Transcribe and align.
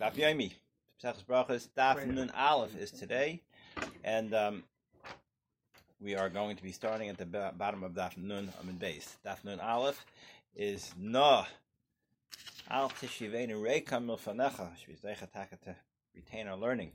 Daf 0.00 0.14
Yomi. 0.14 0.52
Pesach's 1.02 1.24
Brachas, 1.24 1.68
Daf 1.76 2.06
Nun 2.06 2.30
Aleph 2.36 2.76
is 2.78 2.92
today, 2.92 3.40
and 4.04 4.32
um, 4.32 4.62
we 6.00 6.14
are 6.14 6.28
going 6.28 6.56
to 6.56 6.62
be 6.62 6.70
starting 6.70 7.08
at 7.08 7.18
the 7.18 7.26
b- 7.26 7.38
bottom 7.56 7.82
of 7.82 7.92
Daf 7.92 8.16
Nun 8.16 8.48
Amin 8.60 8.76
Base. 8.76 9.16
Daf 9.26 9.44
Nun 9.44 9.58
Aleph 9.58 10.06
is 10.54 10.94
No. 10.96 11.44
Al 12.70 12.90
Tishivenu 12.90 13.60
Reikam 13.60 14.06
Milfanecha. 14.06 14.68
Shvizdecha 14.78 15.32
Taka 15.32 15.56
to 15.64 15.74
retain 16.14 16.46
our 16.46 16.56
learning. 16.56 16.92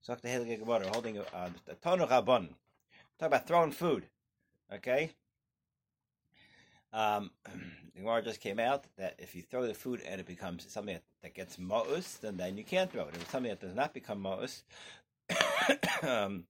So, 0.00 0.14
the 0.14 0.28
Heilige 0.28 0.60
Gemara, 0.60 0.86
holding 0.92 1.18
uh, 1.18 1.50
the 1.66 1.74
Tonu 1.74 2.08
Rabban. 2.08 2.50
Talk 3.18 3.26
about 3.26 3.48
throwing 3.48 3.72
food. 3.72 4.04
Okay? 4.72 5.10
Um, 6.92 7.30
the 7.94 8.00
Gemara 8.00 8.22
just 8.22 8.40
came 8.40 8.58
out 8.58 8.84
that 8.96 9.14
if 9.18 9.34
you 9.34 9.42
throw 9.42 9.66
the 9.66 9.74
food 9.74 10.00
and 10.06 10.20
it 10.20 10.26
becomes 10.26 10.66
something 10.70 10.94
that, 10.94 11.02
that 11.22 11.34
gets 11.34 11.56
ma'us, 11.56 12.20
then, 12.20 12.36
then 12.36 12.56
you 12.56 12.64
can't 12.64 12.90
throw 12.90 13.02
it. 13.02 13.14
If 13.14 13.22
it's 13.22 13.30
something 13.30 13.50
that 13.50 13.60
does 13.60 13.74
not 13.74 13.92
become 13.92 14.22
ma'us, 14.22 14.62
um, 16.02 16.44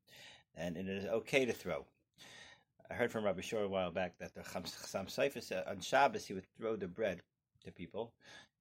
and 0.57 0.77
it 0.77 0.89
is 0.89 1.07
okay 1.07 1.45
to 1.45 1.53
throw. 1.53 1.85
I 2.91 2.95
heard 2.95 3.13
from 3.13 3.25
Rabbi 3.25 3.43
Shor 3.43 3.63
a 3.63 3.69
while 3.69 3.91
back 3.91 4.19
that 4.19 4.35
the 4.35 4.41
Chassam 4.41 5.43
said 5.43 5.65
on 5.67 5.81
Shabbos 5.81 6.27
he 6.27 6.35
would 6.35 6.47
throw 6.57 6.77
the 6.77 6.89
bread 6.89 7.21
to 7.65 7.73
people. 7.73 8.13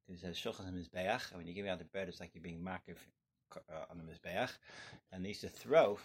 He 0.08 0.18
says 0.18 0.36
shulchan 0.36 0.72
mizbeach, 0.74 1.30
and 1.30 1.38
when 1.38 1.48
you 1.48 1.54
give 1.54 1.66
out 1.66 1.80
the 1.80 1.86
bread, 1.86 2.08
it's 2.08 2.20
like 2.20 2.32
you're 2.34 2.42
being 2.42 2.62
makif 2.62 2.96
uh, 3.56 3.86
on 3.90 3.98
the 3.98 4.04
mizbeach, 4.04 4.52
and 5.12 5.24
they 5.24 5.30
used 5.30 5.42
to 5.42 5.50
throw, 5.50 5.98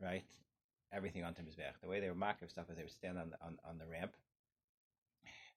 right, 0.00 0.22
everything 0.92 1.24
onto 1.24 1.42
mizbeach. 1.42 1.80
The 1.82 1.88
way 1.88 2.00
they 2.00 2.08
were 2.08 2.14
makif 2.14 2.50
stuff 2.50 2.70
is 2.70 2.76
they 2.76 2.82
would 2.82 2.92
stand 2.92 3.18
on 3.18 3.34
on, 3.44 3.58
on 3.68 3.78
the 3.78 3.86
ramp, 3.86 4.12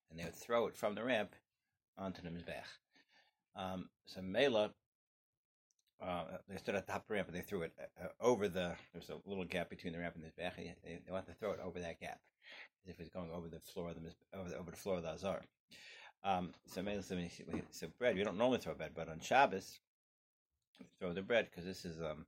and 0.09 0.19
they 0.19 0.23
would 0.23 0.35
throw 0.35 0.67
it 0.67 0.75
from 0.75 0.95
the 0.95 1.03
ramp 1.03 1.35
onto 1.97 2.21
the 2.21 2.29
mizbeach. 2.29 2.79
Um, 3.55 3.89
so 4.05 4.21
Mela, 4.21 4.71
uh, 6.01 6.23
they 6.47 6.57
stood 6.57 6.75
at 6.75 6.85
the 6.85 6.91
top 6.91 7.01
of 7.03 7.07
the 7.07 7.13
ramp 7.15 7.27
and 7.27 7.37
they 7.37 7.41
threw 7.41 7.63
it 7.63 7.73
uh, 8.01 8.07
over 8.21 8.47
the. 8.47 8.75
There's 8.93 9.09
a 9.09 9.29
little 9.29 9.45
gap 9.45 9.69
between 9.69 9.93
the 9.93 9.99
ramp 9.99 10.15
and 10.15 10.23
the 10.23 10.27
mizbeach. 10.27 10.57
And 10.57 10.75
they, 10.83 10.99
they 11.05 11.11
wanted 11.11 11.27
to 11.27 11.33
throw 11.33 11.51
it 11.51 11.59
over 11.63 11.79
that 11.79 11.99
gap, 11.99 12.19
as 12.83 12.93
if 12.93 12.99
it's 12.99 13.09
going 13.09 13.31
over 13.31 13.47
the 13.47 13.59
floor 13.59 13.89
of 13.89 13.95
the 13.95 14.37
over 14.37 14.49
the, 14.49 14.57
over 14.57 14.71
the 14.71 14.77
floor 14.77 14.97
of 14.97 15.03
the 15.03 15.11
azar. 15.11 15.41
Um, 16.23 16.53
so 16.65 16.81
Mela 16.81 17.01
said, 17.01 17.29
so 17.71 17.87
bread. 17.97 18.15
We 18.15 18.23
don't 18.23 18.37
normally 18.37 18.59
throw 18.59 18.73
bread, 18.73 18.91
but 18.93 19.07
on 19.07 19.19
Shabbos, 19.21 19.79
throw 20.99 21.13
the 21.13 21.21
bread 21.21 21.47
because 21.49 21.65
this 21.65 21.85
is 21.85 22.01
um, 22.01 22.25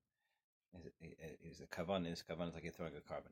is, 1.44 1.62
a 1.62 1.68
kavan. 1.68 2.12
Is 2.12 2.24
kavan 2.30 2.48
is 2.50 2.54
like 2.54 2.64
you're 2.64 2.72
throwing 2.72 2.96
a 2.96 3.02
carbon. 3.02 3.32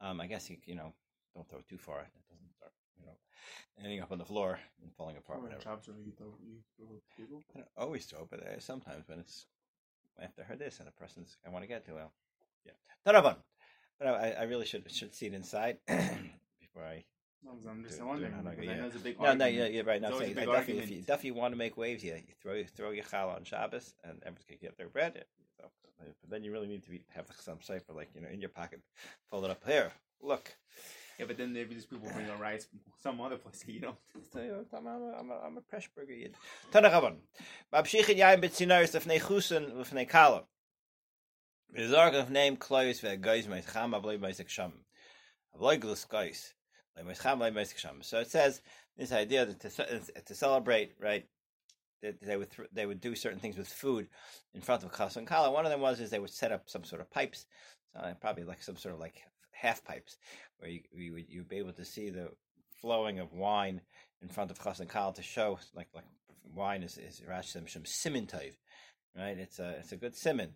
Um, 0.00 0.20
I 0.20 0.26
guess 0.26 0.50
you 0.50 0.56
you 0.66 0.74
know 0.74 0.92
don't 1.34 1.48
throw 1.48 1.60
it 1.60 1.68
too 1.68 1.78
far. 1.78 2.00
It 2.00 2.12
doesn't 2.30 2.54
start 2.54 2.72
you 2.98 3.06
know, 3.06 3.16
ending 3.82 4.00
up 4.00 4.12
on 4.12 4.18
the 4.18 4.24
floor 4.24 4.58
and 4.82 4.92
falling 4.94 5.16
apart. 5.16 5.40
Chops 5.60 5.88
you 5.88 6.12
throw, 6.16 6.34
you 6.44 6.58
throw 6.76 7.00
people? 7.16 7.42
I 7.54 7.58
don't 7.58 7.68
always 7.76 8.06
throw, 8.06 8.26
but 8.30 8.40
uh, 8.40 8.58
sometimes 8.60 9.08
when 9.08 9.18
it's 9.18 9.46
after 10.20 10.42
I 10.42 10.44
heard 10.44 10.58
this 10.58 10.78
and 10.78 10.88
the 10.88 10.92
person's 10.92 11.36
I 11.46 11.50
want 11.50 11.62
to 11.64 11.68
get 11.68 11.84
to, 11.86 11.94
well, 11.94 12.12
yeah, 12.64 12.72
Taravan. 13.06 13.36
But 13.98 14.08
I, 14.08 14.30
I 14.40 14.42
really 14.44 14.66
should 14.66 14.90
should 14.90 15.14
see 15.14 15.26
it 15.26 15.34
inside 15.34 15.78
before 15.86 16.84
I. 16.84 17.04
No, 17.44 17.52
I'm 17.70 17.84
just 17.84 17.98
Do- 17.98 18.06
wondering. 18.06 18.32
because 18.42 18.64
Yeah. 18.64 18.72
I 18.72 18.76
know 18.78 18.86
it's 18.86 18.96
a 18.96 18.98
big 18.98 19.20
No, 19.20 19.32
no, 19.34 19.46
yeah, 19.46 19.66
yeah, 19.66 19.82
right. 19.82 20.00
No, 20.02 20.08
It's 20.08 20.12
I'm 20.12 20.12
always 20.14 20.26
saying 20.26 20.32
a 20.32 20.40
big 20.40 20.48
definitely, 20.48 20.82
if 20.82 20.90
you 20.90 21.02
definitely 21.02 21.40
want 21.40 21.52
to 21.52 21.58
make 21.58 21.76
waves, 21.76 22.02
yeah, 22.02 22.16
you 22.16 22.34
throw 22.42 22.62
throw 22.64 22.90
your 22.90 23.04
challah 23.04 23.36
on 23.36 23.44
Shabbos, 23.44 23.94
and 24.04 24.18
everyone's 24.22 24.44
gonna 24.48 24.58
get 24.60 24.76
their 24.76 24.88
bread. 24.88 25.24
So, 25.56 25.70
but 26.20 26.30
then 26.30 26.42
you 26.44 26.52
really 26.52 26.66
need 26.66 26.82
to 26.84 26.90
be, 26.90 27.02
have 27.14 27.26
some 27.40 27.58
cipher, 27.60 27.92
like 27.92 28.10
you 28.14 28.20
know, 28.20 28.28
in 28.28 28.40
your 28.40 28.50
pocket, 28.50 28.80
fold 29.30 29.44
it 29.44 29.50
up 29.50 29.64
here. 29.66 29.92
Look, 30.20 30.52
Yeah, 31.18 31.24
but 31.26 31.36
then 31.36 31.52
maybe 31.52 31.74
these 31.74 31.86
people 31.86 32.08
bring 32.14 32.30
on 32.30 32.38
rice 32.38 32.66
from 32.66 32.78
some 33.02 33.20
other 33.20 33.36
place. 33.36 33.64
So, 34.32 34.40
you 34.40 34.50
know, 34.50 34.64
I'm 34.72 34.86
a, 34.86 34.90
I'm 35.18 35.30
a, 35.30 35.34
I'm 35.46 35.58
a 35.58 35.60
Pressburger 35.60 36.16
yid. 36.16 36.34
Tana 36.70 36.90
Chavan. 36.90 37.16
Babshichin 37.72 38.16
yaim 38.18 38.40
betzinaris 38.40 38.94
lefnei 38.94 39.20
chusen 39.20 39.72
lefnei 39.72 40.08
kala. 40.08 40.44
Bezarg 41.76 42.14
of 42.14 42.30
name 42.30 42.56
klois 42.56 43.00
ve 43.00 43.16
guys 43.16 43.48
meis 43.48 43.66
cham 43.72 43.92
avloy 43.92 44.20
meis 44.20 44.40
sham. 44.46 44.72
Avloy 45.56 45.80
glus 45.80 46.08
guys. 46.08 46.54
Meis 47.04 47.18
cham 47.20 47.40
avloy 47.40 47.52
meis 47.52 47.74
sham. 47.76 48.02
So 48.02 48.20
it 48.20 48.30
says 48.30 48.62
this 48.96 49.10
idea 49.10 49.44
that 49.46 49.60
to, 49.60 50.22
to 50.22 50.34
celebrate, 50.34 50.92
right, 51.00 51.26
that 52.02 52.20
they 52.20 52.36
would 52.36 52.50
th- 52.50 52.68
they 52.72 52.86
would 52.86 53.00
do 53.00 53.14
certain 53.14 53.40
things 53.40 53.56
with 53.56 53.68
food 53.68 54.06
in 54.54 54.60
front 54.60 54.84
of 54.84 54.96
Chas 54.96 55.16
and 55.16 55.26
Kala. 55.26 55.50
One 55.50 55.64
of 55.64 55.72
them 55.72 55.80
was 55.80 56.00
is 56.00 56.10
they 56.10 56.20
would 56.20 56.30
set 56.30 56.52
up 56.52 56.70
some 56.70 56.84
sort 56.84 57.00
of 57.00 57.10
pipes, 57.10 57.46
uh, 57.98 58.12
probably 58.20 58.44
like 58.44 58.62
some 58.62 58.76
sort 58.76 58.94
of 58.94 59.00
like 59.00 59.22
half 59.60 59.84
pipes, 59.84 60.16
where 60.58 60.70
you 60.70 60.80
you 60.92 61.12
would 61.12 61.28
you'd 61.28 61.48
be 61.48 61.56
able 61.56 61.72
to 61.72 61.84
see 61.84 62.10
the 62.10 62.30
flowing 62.80 63.18
of 63.18 63.32
wine 63.32 63.80
in 64.22 64.28
front 64.28 64.50
of 64.50 64.62
Chas 64.62 64.80
and 64.80 64.88
Kala 64.88 65.14
to 65.14 65.22
show 65.22 65.58
like 65.74 65.88
like 65.94 66.04
wine 66.54 66.82
is 66.82 66.98
is 66.98 67.22
Rashi 67.28 67.46
says, 67.46 67.62
some 67.68 67.84
simin 67.84 68.26
tov, 68.26 68.52
right? 69.16 69.38
It's 69.38 69.58
a 69.58 69.76
it's 69.78 69.92
a 69.92 69.96
good 69.96 70.16
simin 70.16 70.50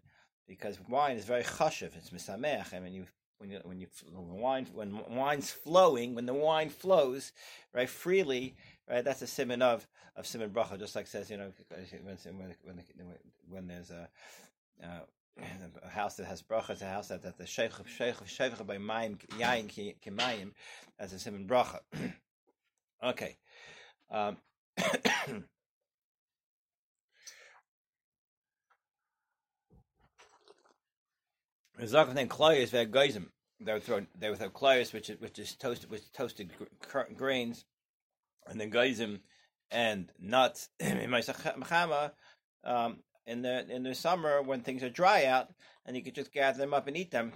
because 0.46 0.78
wine 0.88 1.16
is 1.16 1.24
very 1.24 1.42
chashiv. 1.42 1.96
It's 1.96 2.10
misamech. 2.10 2.74
I 2.74 2.80
mean 2.80 2.94
you. 2.94 3.06
When 3.38 3.50
you, 3.50 3.60
when 3.64 3.80
you 3.80 3.88
when 4.08 4.40
wine 4.40 4.68
when 4.72 5.16
wine's 5.16 5.50
flowing 5.50 6.14
when 6.14 6.26
the 6.26 6.32
wine 6.32 6.68
flows 6.68 7.32
right 7.74 7.88
freely 7.88 8.54
right 8.88 9.04
that's 9.04 9.20
a 9.20 9.26
simon 9.26 9.62
of 9.62 9.88
of 10.14 10.28
simon 10.28 10.50
bracha 10.50 10.78
just 10.78 10.94
like 10.94 11.08
says 11.08 11.28
you 11.28 11.36
know 11.36 11.50
when 12.04 12.16
when 12.22 12.54
when, 12.62 13.16
when 13.48 13.66
there's 13.66 13.90
a 13.90 14.08
uh, 14.80 15.00
a 15.38 15.88
house 15.88 16.16
that 16.16 16.26
has 16.26 16.42
bracha, 16.42 16.70
it's 16.70 16.82
a 16.82 16.86
house 16.86 17.08
that, 17.08 17.22
that 17.22 17.38
the 17.38 17.46
sheikh 17.46 17.78
of 17.78 17.88
sheikh 17.88 18.16
sheikh 18.26 18.66
by 18.66 18.76
mayim 18.78 19.18
yain 19.38 19.68
ki 19.68 19.94
mayim 20.06 20.52
as 20.98 21.12
a 21.12 21.18
simon 21.18 21.46
bracha. 21.46 21.80
okay. 23.04 23.36
Um, 24.10 24.36
Zakh 31.80 32.14
then 32.14 32.28
kloyes 32.28 32.68
ve 32.68 32.86
geizim. 32.86 33.26
They 33.60 33.72
would 33.72 33.82
throw 33.82 34.06
they 34.18 34.28
would 34.28 34.38
throw 34.38 34.50
kloyes, 34.50 34.92
which 34.92 35.10
is 35.10 35.20
which 35.20 35.38
is 35.38 35.56
toasted 35.56 35.90
with 35.90 36.12
toasted 36.12 36.50
grains, 37.16 37.64
and 38.46 38.60
then 38.60 38.70
geizim 38.70 39.20
and 39.70 40.12
nuts. 40.20 40.68
In 40.80 41.10
my 41.10 41.22
um, 42.64 42.98
in 43.26 43.42
the 43.42 43.68
in 43.70 43.82
the 43.82 43.94
summer 43.94 44.42
when 44.42 44.60
things 44.60 44.82
are 44.82 44.90
dry 44.90 45.24
out, 45.24 45.50
and 45.86 45.96
you 45.96 46.02
could 46.02 46.14
just 46.14 46.32
gather 46.32 46.58
them 46.58 46.74
up 46.74 46.86
and 46.86 46.96
eat 46.96 47.10
them. 47.10 47.32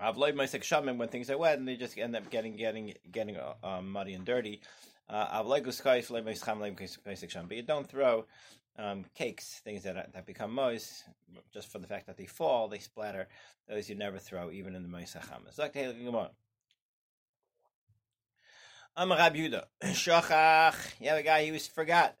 Avloy 0.00 0.32
Meisek 0.32 0.62
Shaman 0.62 0.96
when 0.96 1.08
things 1.08 1.28
are 1.28 1.38
wet 1.38 1.58
and 1.58 1.66
they 1.66 1.76
just 1.76 1.98
end 1.98 2.14
up 2.14 2.30
getting 2.30 2.56
getting 2.56 2.94
getting 3.10 3.36
uh, 3.36 3.54
um, 3.64 3.90
muddy 3.90 4.14
and 4.14 4.24
dirty. 4.24 4.60
Avloy 5.10 5.62
Vloy 5.62 6.22
Meisek 6.22 7.02
Meisek 7.06 7.30
Shaman, 7.30 7.48
but 7.48 7.56
you 7.56 7.62
don't 7.62 7.88
throw 7.88 8.26
um, 8.78 9.04
cakes, 9.14 9.60
things 9.64 9.82
that 9.82 10.12
that 10.12 10.26
become 10.26 10.54
moist, 10.54 11.04
just 11.52 11.70
for 11.72 11.78
the 11.78 11.86
fact 11.86 12.06
that 12.06 12.16
they 12.16 12.26
fall, 12.26 12.68
they 12.68 12.78
splatter. 12.78 13.26
Those 13.68 13.88
you 13.88 13.96
never 13.96 14.18
throw, 14.18 14.50
even 14.50 14.74
in 14.74 14.82
the 14.82 14.88
Meisek 14.88 15.24
Shaman. 15.24 15.52
So. 15.52 15.68
I'm 18.96 19.12
a 19.12 19.16
Rab 19.16 19.34
Yuda. 19.34 19.64
Shachach. 19.84 20.74
Have 21.04 21.18
a 21.18 21.22
guy 21.22 21.46
who 21.46 21.52
was 21.52 21.66
forgot. 21.66 22.16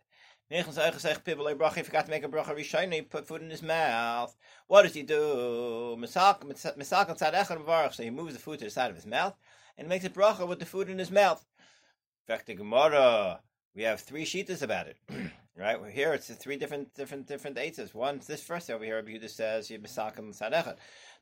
He 0.50 0.62
forgot 0.62 0.94
to 0.94 2.10
make 2.10 2.24
a 2.24 2.28
bracha 2.28 2.92
he 2.92 3.02
put 3.02 3.26
food 3.26 3.42
in 3.42 3.50
his 3.50 3.62
mouth. 3.62 4.34
What 4.66 4.82
does 4.82 4.94
he 4.94 5.02
do? 5.02 5.98
So 6.06 8.02
he 8.02 8.10
moves 8.10 8.32
the 8.32 8.40
food 8.40 8.58
to 8.60 8.64
the 8.64 8.70
side 8.70 8.88
of 8.90 8.96
his 8.96 9.04
mouth, 9.04 9.36
and 9.76 9.88
makes 9.88 10.06
a 10.06 10.10
bracha 10.10 10.48
with 10.48 10.58
the 10.58 10.64
food 10.64 10.88
in 10.88 10.98
his 10.98 11.10
mouth. 11.10 11.44
In 12.26 12.34
fact, 12.34 12.46
the 12.46 12.54
Gemara, 12.54 13.40
we 13.74 13.82
have 13.82 14.00
three 14.00 14.24
shitas 14.24 14.62
about 14.62 14.86
it. 14.86 14.96
right? 15.58 15.78
Well, 15.80 15.90
here 15.90 16.14
it's 16.14 16.28
three 16.34 16.56
different, 16.56 16.94
different, 16.94 17.26
different 17.26 17.56
eitzes. 17.56 17.92
One, 17.92 18.20
this 18.26 18.42
first 18.42 18.70
over 18.70 18.84
here, 18.84 18.96
Rabbi 18.96 19.10
Yehuda 19.10 19.28
says, 19.28 19.70
you 19.70 19.78
misak 19.78 20.18
on 20.18 20.32
side 20.32 20.52
echad. 20.52 20.76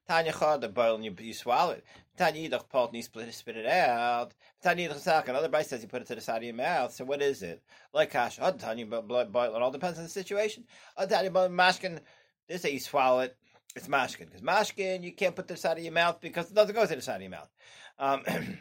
Tanya 0.06 0.33
chad, 0.33 0.61
the 0.61 0.69
boil 0.69 0.94
and 0.94 1.05
you, 1.05 1.15
you 1.19 1.34
swallow 1.34 1.72
it. 1.72 1.84
Tanya 2.17 2.49
yidach 2.49 2.69
palt 2.69 2.91
and 2.91 2.97
you 2.97 3.03
split, 3.03 3.33
spit 3.34 3.56
it 3.56 3.67
out. 3.67 4.33
Tanya 4.62 4.89
yidach 4.89 5.00
sak, 5.00 5.28
another 5.28 5.49
bite 5.49 5.67
says 5.67 5.83
you 5.83 5.89
put 5.89 6.03
it 6.03 6.09
to 6.09 6.15
the 6.15 6.21
side 6.21 6.39
of 6.39 6.44
your 6.44 6.55
mouth. 6.55 6.93
So 6.93 7.05
what 7.05 7.22
is 7.22 7.43
it? 7.43 7.62
Like 7.93 8.11
kash, 8.11 8.39
oh, 8.41 8.53
Tanya 8.53 8.87
blood 8.87 9.33
boil. 9.33 9.55
It 9.55 9.62
all 9.62 9.71
depends 9.71 9.99
on 9.99 10.05
the 10.05 10.11
situation. 10.11 10.65
Oh, 10.97 11.06
Tanya 11.06 11.31
mashkin. 11.31 12.00
This 12.49 12.62
say 12.62 12.73
you 12.73 12.81
swallow 12.81 13.20
it. 13.20 13.37
It's 13.75 13.88
mashkin 13.88 14.26
because 14.26 14.41
mashkin 14.41 15.03
you 15.03 15.12
can't 15.12 15.35
put 15.35 15.49
to 15.49 15.55
the 15.55 15.61
side 15.61 15.79
of 15.79 15.85
your 15.85 15.93
mouth 15.93 16.20
because 16.20 16.50
it 16.50 16.55
doesn't 16.55 16.75
go 16.75 16.87
to 16.87 16.97
the 16.97 17.02
side 17.02 17.17
of 17.17 17.23
your 17.23 17.31
mouth. 17.31 17.50
Um, 17.99 18.23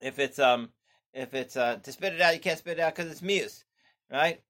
if 0.00 0.18
it's 0.18 0.38
um 0.38 0.70
if 1.14 1.34
it's 1.34 1.56
uh 1.56 1.76
to 1.76 1.92
spit 1.92 2.14
it 2.14 2.20
out, 2.20 2.34
you 2.34 2.40
can't 2.40 2.58
spit 2.58 2.78
it 2.78 2.82
out 2.82 2.94
because 2.94 3.10
it's 3.10 3.20
mius, 3.20 3.64
right? 4.10 4.40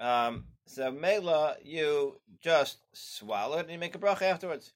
Um, 0.00 0.44
so 0.66 0.90
mela, 0.90 1.56
you 1.62 2.20
just 2.40 2.78
swallow 2.92 3.58
it 3.58 3.62
and 3.62 3.70
you 3.70 3.78
make 3.78 3.94
a 3.94 3.98
bracha 3.98 4.22
afterwards. 4.22 4.72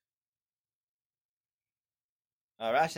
If 2.60 2.96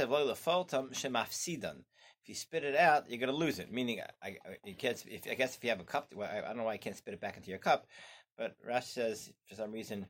you 2.29 2.35
spit 2.35 2.65
it 2.65 2.77
out, 2.77 3.09
you're 3.09 3.19
going 3.19 3.31
to 3.31 3.37
lose 3.37 3.59
it. 3.59 3.73
Meaning, 3.73 4.01
I, 4.23 4.37
can't. 4.79 5.03
If, 5.07 5.23
I 5.31 5.35
guess 5.35 5.57
if 5.57 5.65
you 5.65 5.71
have 5.71 5.81
a 5.81 5.85
cup, 5.85 6.15
well, 6.15 6.31
I, 6.31 6.39
I 6.39 6.49
don't 6.49 6.59
know 6.59 6.65
why 6.65 6.75
you 6.75 6.79
can't 6.79 6.97
spit 6.97 7.15
it 7.15 7.21
back 7.21 7.37
into 7.37 7.51
your 7.51 7.59
cup, 7.59 7.87
but 8.37 8.57
Rashi 8.67 8.85
says 8.85 9.33
for 9.47 9.55
some 9.55 9.73
reason 9.73 10.07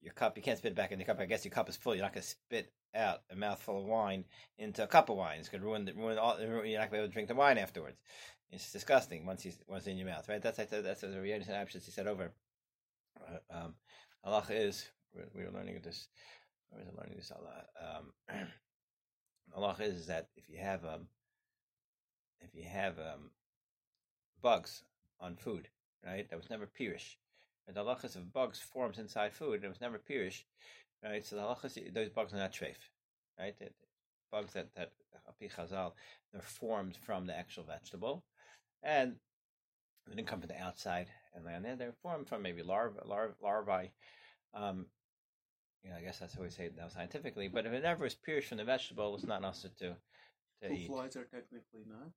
your 0.00 0.12
cup 0.12 0.36
you 0.36 0.42
can't 0.42 0.58
spit 0.58 0.72
it 0.72 0.76
back 0.76 0.92
in 0.92 0.98
the 0.98 1.04
cup. 1.04 1.20
I 1.20 1.26
guess 1.26 1.44
your 1.44 1.52
cup 1.52 1.68
is 1.68 1.76
full. 1.76 1.94
You're 1.94 2.04
not 2.04 2.12
going 2.12 2.22
to 2.22 2.28
spit 2.28 2.72
out 2.94 3.22
a 3.30 3.36
mouthful 3.36 3.80
of 3.80 3.84
wine 3.84 4.24
into 4.58 4.82
a 4.82 4.86
cup 4.86 5.08
of 5.08 5.16
wine. 5.16 5.38
It's 5.38 5.48
going 5.48 5.60
to 5.60 5.66
ruin 5.66 5.84
the, 5.84 5.94
ruin 5.94 6.18
all. 6.18 6.38
You're 6.40 6.48
not 6.48 6.62
going 6.62 6.62
to 6.62 6.90
be 6.90 6.96
able 6.98 7.08
to 7.08 7.12
drink 7.12 7.28
the 7.28 7.34
wine 7.34 7.58
afterwards. 7.58 7.98
It's 8.50 8.72
disgusting 8.72 9.26
once 9.26 9.44
you 9.44 9.52
once 9.66 9.86
in 9.86 9.98
your 9.98 10.06
mouth, 10.06 10.28
right? 10.28 10.40
That's 10.40 10.56
that's 10.56 10.70
that's 10.70 11.02
what 11.02 11.12
the 11.12 11.20
Rebbe 11.20 11.44
said 11.44 12.06
over 12.06 12.32
Uh, 13.20 13.38
um, 13.50 13.74
halacha 14.24 14.52
is 14.52 14.86
we're, 15.14 15.28
we're 15.34 15.50
learning 15.50 15.78
this. 15.82 16.08
It 16.72 16.94
learning 16.96 17.16
this 17.16 17.32
halacha? 17.32 17.98
Um, 17.98 18.46
Allah 19.56 19.76
is, 19.80 19.94
is 19.94 20.06
that 20.06 20.28
if 20.36 20.48
you 20.48 20.58
have 20.58 20.84
um, 20.84 21.08
if 22.40 22.54
you 22.54 22.64
have 22.64 22.98
um, 22.98 23.30
bugs 24.42 24.82
on 25.20 25.36
food, 25.36 25.68
right, 26.04 26.28
that 26.28 26.36
was 26.36 26.50
never 26.50 26.66
pirish. 26.66 27.16
And 27.66 27.76
the 27.76 27.82
halachas 27.82 28.16
of 28.16 28.32
bugs 28.32 28.60
forms 28.60 28.98
inside 28.98 29.32
food, 29.32 29.56
and 29.56 29.64
it 29.64 29.68
was 29.68 29.80
never 29.80 29.98
pirish, 29.98 30.44
right? 31.04 31.24
So 31.24 31.36
the 31.36 31.42
halachas, 31.42 31.92
those 31.92 32.10
bugs 32.10 32.32
are 32.32 32.38
not 32.38 32.52
treif, 32.52 32.76
right? 33.38 33.54
Bugs 34.30 34.52
that 34.52 34.74
that 34.74 34.92
chazal, 35.46 35.92
they're 36.32 36.42
formed 36.42 36.96
from 36.96 37.26
the 37.26 37.36
actual 37.36 37.64
vegetable, 37.64 38.24
and 38.82 39.16
they 40.06 40.14
didn't 40.14 40.28
come 40.28 40.40
from 40.40 40.48
the 40.48 40.60
outside 40.60 41.08
and 41.34 41.44
land 41.44 41.64
there. 41.64 41.76
They're 41.76 41.92
formed 42.02 42.28
from 42.28 42.42
maybe 42.42 42.62
larvae, 42.62 43.00
larvae, 43.04 43.34
larvae. 43.42 43.92
Um, 44.54 44.86
you 45.84 45.90
know, 45.90 45.96
I 45.96 46.02
guess 46.02 46.18
that's 46.18 46.34
how 46.34 46.42
we 46.42 46.50
say 46.50 46.66
it 46.66 46.76
now 46.76 46.88
scientifically. 46.88 47.48
But 47.48 47.66
if 47.66 47.72
it 47.72 47.82
never 47.82 48.04
was 48.04 48.14
pierced 48.14 48.48
from 48.48 48.58
the 48.58 48.64
vegetable, 48.64 49.14
it's 49.14 49.26
not 49.26 49.42
necessary 49.42 49.74
to, 49.80 49.88
to 50.62 50.68
Fruit 50.68 50.78
eat. 50.78 50.86
flies 50.88 51.16
are 51.16 51.24
technically 51.24 51.84
not. 51.86 52.10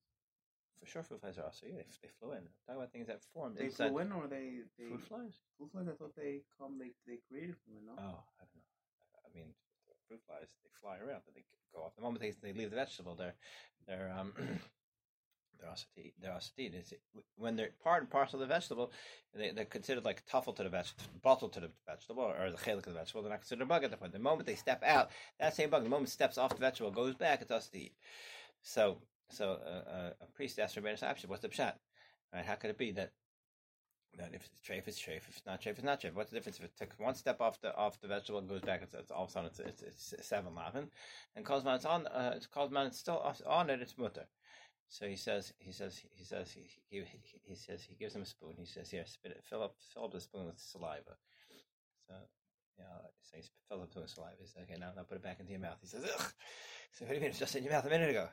For 0.80 0.86
sure, 0.88 1.04
fruit 1.04 1.22
flies 1.22 1.38
are 1.38 1.46
also 1.46 1.68
yeah, 1.68 1.76
they, 1.78 1.86
they 2.02 2.10
flew 2.20 2.32
in. 2.32 2.42
Talk 2.66 2.76
about 2.78 2.92
things 2.92 3.08
that 3.08 3.22
formed 3.34 3.58
They 3.58 3.66
inside 3.66 3.92
flew 3.92 4.00
in 4.00 4.12
or 4.12 4.28
they 4.28 4.66
they 4.80 4.90
fruit 4.90 5.02
flies. 5.08 5.34
fruit 5.58 5.72
flies. 5.72 5.88
I 5.88 5.94
thought 5.94 6.16
they 6.18 6.42
come. 6.58 6.80
They 6.80 6.92
they 7.06 7.20
created 7.30 7.56
from 7.62 7.78
it. 7.78 7.84
No. 7.86 7.94
Oh, 8.02 8.26
I 8.42 8.44
don't 8.50 8.58
know. 8.58 9.22
I 9.22 9.30
mean, 9.38 9.54
fruit 10.08 10.22
flies 10.26 10.50
they 10.64 10.72
fly 10.82 10.98
around, 10.98 11.22
but 11.26 11.36
they 11.36 11.46
go 11.74 11.84
off. 11.86 11.96
The 11.96 12.02
moment 12.02 12.22
they 12.22 12.34
they 12.42 12.58
leave 12.58 12.72
the 12.72 12.76
vegetable, 12.82 13.14
they're 13.14 13.36
they're 13.88 14.10
um 14.18 14.34
they're 15.62 15.70
also 15.70 15.86
to 15.96 16.02
eat. 16.02 16.14
They're 16.22 16.34
also 16.34 16.52
to 16.56 16.62
eat. 16.62 16.74
It's, 16.76 16.94
when 17.38 17.56
they're 17.56 17.70
part 17.84 18.02
and 18.02 18.10
parcel 18.10 18.42
of 18.42 18.48
the 18.48 18.54
vegetable, 18.54 18.92
they, 19.36 19.52
they're 19.52 19.66
considered 19.66 20.04
like 20.04 20.24
tuffle 20.26 20.56
to 20.56 20.64
the 20.64 20.70
vegetable, 20.70 21.04
bottle 21.22 21.50
to 21.50 21.60
the 21.60 21.70
vegetable, 21.88 22.24
or 22.24 22.52
the 22.52 22.58
chelik 22.58 22.88
of 22.88 22.94
the 22.94 23.00
vegetable. 23.00 23.22
They're 23.22 23.32
not 23.32 23.42
considered 23.42 23.64
a 23.64 23.68
bug 23.68 23.84
at 23.84 23.92
the 23.92 23.98
point. 23.98 24.12
The 24.12 24.20
moment 24.20 24.48
they 24.48 24.56
step 24.56 24.84
out, 24.84 25.12
that 25.40 25.56
same 25.56 25.70
bug, 25.70 25.84
the 25.84 25.90
moment 25.90 26.10
steps 26.10 26.38
off 26.38 26.56
the 26.56 26.60
vegetable, 26.60 26.92
goes 26.92 27.16
back, 27.16 27.42
it's 27.42 27.52
us 27.52 27.68
to 27.70 27.80
eat. 27.80 27.94
So, 28.64 28.98
so 29.30 29.60
uh, 29.66 29.90
uh, 29.90 30.10
a 30.22 30.26
priest 30.34 30.60
asked 30.60 30.76
Rabbeinu 30.76 31.00
Sapshir, 31.00 31.28
"What's 31.28 31.42
the 31.42 31.50
pshat? 31.50 31.74
Right? 32.34 32.46
How 32.46 32.56
could 32.56 32.72
it 32.72 32.78
be 32.78 32.92
that 32.92 33.12
that 34.18 34.32
if 34.34 34.46
it's 34.46 34.60
treif, 34.60 34.88
it's 34.88 35.00
treif. 35.00 35.18
If 35.18 35.38
it's 35.38 35.46
not 35.46 35.62
treif, 35.62 35.72
it's 35.72 35.84
not 35.84 36.02
treif. 36.02 36.14
What's 36.14 36.32
the 36.32 36.36
difference 36.36 36.60
if 36.60 36.66
it 36.66 36.78
took 36.78 36.94
one 36.98 37.16
step 37.16 37.40
off 37.40 37.62
the 37.62 37.76
off 37.76 38.00
the 38.02 38.08
vegetable 38.08 38.40
and 38.40 38.50
goes 38.50 38.62
back? 38.62 38.82
It's, 38.84 38.94
it's 38.94 39.12
all 39.12 39.24
of 39.24 39.30
a 39.30 39.32
sudden 39.32 39.50
it's, 39.50 39.60
it's, 39.60 40.14
it's 40.14 40.28
seven 40.28 40.54
lavin, 40.56 40.88
and 41.36 41.46
kozman 41.46 41.76
it's 41.76 41.86
on. 41.86 42.08
Uh, 42.08 42.34
it's 42.36 42.48
kozman 42.48 42.88
it's 42.88 43.00
still 43.00 43.24
on 43.48 43.70
it. 43.70 43.82
It's 43.82 43.98
mutter. 43.98 44.26
So 44.92 45.08
he 45.08 45.16
says, 45.16 45.54
he 45.58 45.72
says, 45.72 46.02
he 46.14 46.26
says, 46.26 46.52
he, 46.52 46.68
he, 46.90 47.06
he 47.48 47.56
says, 47.56 47.82
he 47.82 47.96
gives 47.96 48.14
him 48.14 48.24
a 48.24 48.26
spoon. 48.26 48.56
He 48.58 48.66
says, 48.66 48.92
here, 48.92 49.06
spit 49.06 49.32
it, 49.32 49.42
fill 49.50 49.64
up, 49.64 49.76
fill 49.94 50.04
up 50.04 50.12
the 50.12 50.20
spoon 50.20 50.48
with 50.48 50.60
saliva. 50.60 51.16
So, 52.06 52.14
you 52.78 52.84
know, 52.84 53.00
so 53.22 53.38
he 53.38 53.44
fills 53.70 53.84
up 53.84 53.96
with 53.96 54.10
saliva. 54.10 54.36
He 54.42 54.48
says, 54.48 54.64
okay, 54.64 54.78
now, 54.78 54.92
now 54.94 55.04
put 55.04 55.16
it 55.16 55.24
back 55.24 55.40
into 55.40 55.54
your 55.54 55.62
mouth. 55.62 55.78
He 55.80 55.88
says, 55.88 56.04
ugh. 56.04 56.34
So 56.92 57.06
what 57.06 57.12
do 57.12 57.16
you 57.16 57.22
mean? 57.22 57.30
It's 57.30 57.40
just 57.40 57.56
in 57.56 57.64
your 57.64 57.72
mouth 57.72 57.86
a 57.86 57.90
minute 57.90 58.10
ago, 58.10 58.28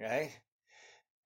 right? 0.00 0.30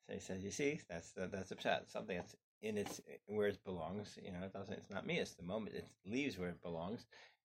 So 0.06 0.14
he 0.14 0.20
says, 0.20 0.42
you 0.42 0.50
see, 0.50 0.80
that's 0.88 1.10
the, 1.12 1.28
that's 1.30 1.50
a 1.50 1.56
pshat. 1.56 1.90
Something 1.92 2.16
that's 2.16 2.34
in 2.62 2.78
its 2.78 3.02
where 3.26 3.48
it 3.48 3.62
belongs. 3.66 4.18
You 4.24 4.32
know, 4.32 4.42
it 4.42 4.54
doesn't. 4.54 4.72
It's 4.72 4.88
not 4.88 5.06
mias. 5.06 5.34
The 5.34 5.42
moment 5.42 5.76
it 5.76 5.86
leaves 6.06 6.38
where 6.38 6.48
it 6.48 6.62
belongs, 6.62 7.04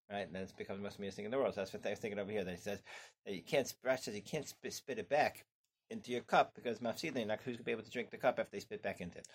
right? 0.09 0.31
Then 0.31 0.43
it's 0.43 0.53
becomes 0.53 0.79
the 0.79 0.83
most 0.83 0.97
mias 0.97 1.15
thing 1.15 1.25
in 1.25 1.31
the 1.31 1.37
world. 1.37 1.55
So 1.55 1.59
that's 1.61 1.73
what 1.73 1.85
I 1.85 1.89
was 1.89 1.99
thinking 1.99 2.19
over 2.19 2.31
here. 2.31 2.45
That 2.45 2.55
he 2.55 2.61
says 2.61 2.81
you 3.25 3.41
can't. 3.45 3.71
Rash 3.83 4.03
says 4.03 4.15
you 4.15 4.21
can't 4.21 4.47
spit, 4.47 4.71
spit 4.71 4.97
it 4.97 5.09
back 5.09 5.43
into 5.89 6.11
your 6.11 6.21
cup 6.21 6.53
because 6.55 6.79
mafsidin, 6.79 7.27
like 7.27 7.43
who's 7.43 7.55
gonna 7.55 7.63
be 7.63 7.71
able 7.71 7.83
to 7.83 7.91
drink 7.91 8.11
the 8.11 8.17
cup 8.17 8.39
after 8.39 8.51
they 8.51 8.59
spit 8.59 8.81
back 8.81 9.01
into 9.01 9.19
it? 9.19 9.27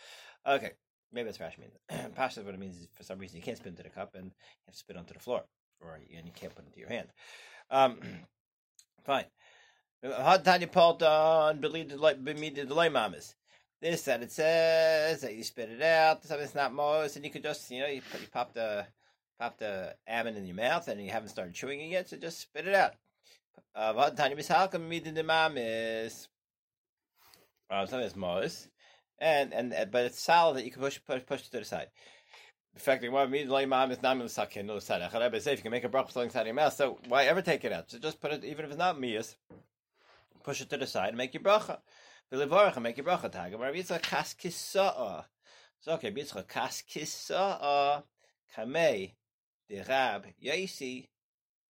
Okay, 0.47 0.73
maybe 1.13 1.27
that's 1.27 1.39
Rashi 1.39 1.59
means. 1.59 1.77
Pasha, 2.15 2.43
what 2.43 2.55
it 2.55 2.61
means 2.61 2.77
is 2.77 2.89
for 2.95 3.03
some 3.03 3.19
reason 3.19 3.37
you 3.37 3.43
can't 3.43 3.57
spit 3.57 3.71
into 3.71 3.83
the 3.83 3.89
cup 3.89 4.15
and 4.15 4.27
you 4.27 4.33
have 4.67 4.75
to 4.75 4.79
spit 4.79 4.97
onto 4.97 5.15
the 5.15 5.21
floor, 5.21 5.45
or 5.81 5.95
and 5.95 6.27
you 6.27 6.33
can't 6.35 6.55
put 6.55 6.65
it 6.65 6.69
into 6.69 6.81
your 6.81 6.89
hand. 6.89 7.09
Um, 7.71 7.99
fine. 9.05 9.25
This 13.81 14.03
that 14.03 14.23
it 14.23 14.31
says 14.31 15.21
that 15.23 15.35
you 15.35 15.43
spit 15.43 15.71
it 15.71 15.83
out. 15.83 16.25
Something 16.25 16.45
that's 16.45 16.55
not 16.55 16.73
most, 16.73 17.17
and 17.17 17.25
you 17.25 17.31
could 17.31 17.43
just 17.43 17.71
you 17.71 17.81
know 17.81 17.87
you, 17.87 18.03
put, 18.11 18.21
you 18.21 18.29
pop 18.29 18.53
the 18.53 18.87
pop 19.39 19.59
the 19.59 19.95
almond 20.09 20.37
in 20.37 20.47
your 20.47 20.57
mouth 20.57 20.87
and 20.87 21.03
you 21.05 21.11
haven't 21.11 21.31
started 21.31 21.55
chewing 21.55 21.81
it 21.81 21.89
yet, 21.89 22.09
so 22.09 22.17
just 22.17 22.41
spit 22.41 22.69
it 22.69 22.75
out. 22.75 22.93
Uh, 23.75 23.93
Uh, 27.73 27.87
something 27.87 28.01
that's 28.01 28.17
most, 28.17 28.69
and 29.19 29.55
and 29.55 29.75
but 29.91 30.05
it's 30.05 30.21
solid 30.21 30.59
that 30.59 30.65
you 30.67 30.71
can 30.71 30.83
push 30.83 31.01
push 31.07 31.25
push 31.25 31.43
to 31.49 31.59
the 31.59 31.65
side. 31.65 31.87
In 32.75 32.81
fact, 32.81 33.11
what 33.11 33.31
means 33.31 33.49
like 33.49 33.67
mom 33.67 33.91
is 33.91 34.03
not 34.03 34.19
misakin 34.19 34.67
no 34.67 34.79
side. 34.79 35.01
I 35.01 35.39
say 35.39 35.53
if 35.55 35.61
you 35.61 35.63
can 35.63 35.71
make 35.71 35.85
a 35.85 35.89
bracha 35.89 36.15
of 36.15 36.47
your 36.47 36.55
mouth, 36.55 36.75
so 36.75 36.99
why 37.09 37.25
ever 37.25 37.41
take 37.41 37.65
it 37.65 37.73
out? 37.73 37.91
So 37.91 37.99
just 37.99 38.21
put 38.21 38.31
it, 38.33 38.45
even 38.45 38.67
if 38.67 38.73
it's 38.73 38.79
not 38.79 39.01
mias, 39.01 39.37
push 40.43 40.61
it 40.61 40.69
to 40.69 40.77
the 40.77 40.87
side 40.87 41.09
and 41.09 41.17
make 41.17 41.33
your 41.33 41.43
bracha. 41.43 41.79
V'levarach 42.31 42.75
and 42.75 42.83
make 42.83 42.99
your 42.99 43.07
bracha 43.07 43.33
tag. 43.33 43.53
Rabbi 43.59 43.79
Yitzchak 43.79 44.03
kas 44.03 44.35
kisa'a. 44.35 45.25
So 45.81 45.93
okay, 45.93 46.13
Yitzchak 46.13 46.49
kas 46.49 46.83
kisa'a 46.83 48.03
kamei 48.55 49.13
the 49.71 49.83
rab 49.89 50.27
yaisi. 50.45 51.09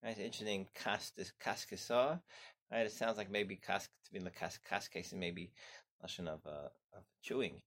Right, 0.03 0.19
interesting. 0.19 0.67
Kas 0.75 1.13
kisa'a. 1.17 2.21
Right, 2.73 2.87
it 2.87 2.93
sounds 2.93 3.19
like 3.19 3.31
maybe 3.31 3.57
kas 3.57 3.89
to 4.05 4.13
be 4.13 4.19
in 4.19 4.25
the 4.25 4.31
kas 4.31 4.59
kas 4.69 4.89
case 4.89 5.13
and 5.13 5.21
maybe 5.21 5.51
lashon 6.05 6.29
of 6.29 6.41
uh, 6.47 6.69
of 6.97 7.05
chewing. 7.23 7.61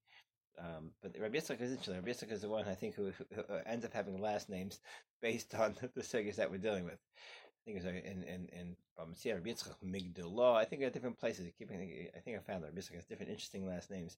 Um, 0.58 0.92
but 1.02 1.14
Rabbi 1.20 1.38
Yitzchak 1.38 1.62
is 1.62 1.72
interesting. 1.72 1.96
Rabbi 1.96 2.12
Yitzchak 2.12 2.32
is 2.32 2.42
the 2.42 2.50
one 2.50 2.66
I 2.66 2.76
think 2.76 2.96
who, 2.96 3.12
who, 3.34 3.44
ends 3.66 3.84
up 3.84 3.94
having 3.94 4.22
last 4.22 4.50
names 4.50 4.80
based 5.22 5.54
on 5.56 5.76
the 5.96 6.02
sugyas 6.02 6.36
that 6.36 6.50
we're 6.50 6.58
dealing 6.58 6.86
with. 6.86 6.98
I 6.98 7.60
think 7.66 7.78
it's 7.78 7.86
in 7.86 8.24
in 8.24 8.50
in 8.54 8.76
um, 9.00 9.14
Rabbi 9.26 9.50
Yitzchak 9.50 9.76
Migdallah. 9.84 10.56
I 10.56 10.66
think 10.66 10.82
at 10.84 10.94
different 10.94 11.20
places. 11.20 11.52
Keeping, 11.58 12.10
I 12.16 12.20
think 12.20 12.38
I 12.38 12.40
found 12.40 12.64
that 12.64 12.68
Rabbi 12.68 12.80
Yitzchak 12.80 12.96
has 12.96 13.06
different 13.06 13.32
interesting 13.32 13.68
last 13.68 13.92
names, 13.92 14.18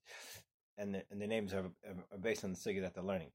and 0.78 0.96
the, 0.96 1.04
and 1.12 1.22
the 1.22 1.28
names 1.28 1.54
are, 1.54 1.66
are 2.12 2.18
based 2.22 2.44
on 2.44 2.52
the 2.52 2.58
sugya 2.58 2.82
that 2.82 2.94
they're 2.94 3.04
learning, 3.04 3.32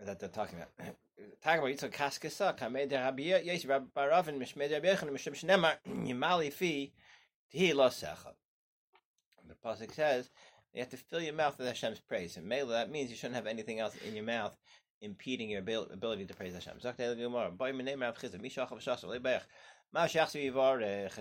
that 0.00 0.18
they're 0.20 0.28
talking 0.28 0.58
about. 0.58 0.70
Talking 1.42 1.60
about 1.60 1.70
Yitzchak 1.70 1.92
Kaskasa 1.92 2.58
Kamed 2.58 2.92
Rabbi 2.92 3.22
Yes 3.22 3.64
Rabbi 3.64 3.86
Baravin 3.96 4.38
Mishmed 4.38 4.70
Rabbi 4.70 4.86
Yechon 4.86 5.10
Mishim 5.10 5.34
Shnemar 5.34 5.76
Yimali 6.06 6.52
Fi 6.52 6.92
Tihi 7.54 7.74
Lo. 7.74 7.88
The 9.48 9.54
pasuk 9.54 9.94
says 9.94 10.28
you 10.72 10.80
have 10.80 10.90
to 10.90 10.96
fill 10.96 11.22
your 11.22 11.34
mouth 11.34 11.56
with 11.58 11.68
Hashem's 11.68 12.00
praise, 12.00 12.36
and 12.36 12.46
Mela 12.46 12.72
that 12.72 12.90
means 12.90 13.10
you 13.10 13.16
shouldn't 13.16 13.36
have 13.36 13.46
anything 13.46 13.80
else 13.80 13.94
in 14.06 14.14
your 14.14 14.24
mouth 14.24 14.56
impeding 15.00 15.48
your 15.50 15.60
ability 15.60 16.26
to 16.26 16.34
praise 16.34 16.54
Hashem. 16.54 16.78
A 16.84 16.94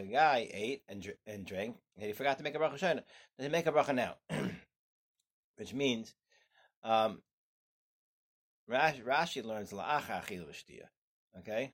guy 0.04 0.50
ate 0.52 0.84
and, 0.90 1.14
and 1.28 1.46
drank, 1.46 1.78
and 1.98 2.06
he 2.06 2.14
forgot 2.14 2.38
to 2.38 2.44
make 2.44 2.56
a 2.56 2.60
bracha 2.60 2.80
shana. 2.80 3.04
Does 3.38 3.46
he 3.46 3.50
make 3.50 3.68
a 3.68 3.72
bracha 3.72 3.96
now? 3.96 4.16
Which 5.58 5.74
means, 5.74 6.14
um, 6.84 7.22
Rashi, 8.70 9.04
Rashi 9.04 9.44
learns 9.44 9.72
la'acha 9.72 10.22
Okay, 11.40 11.74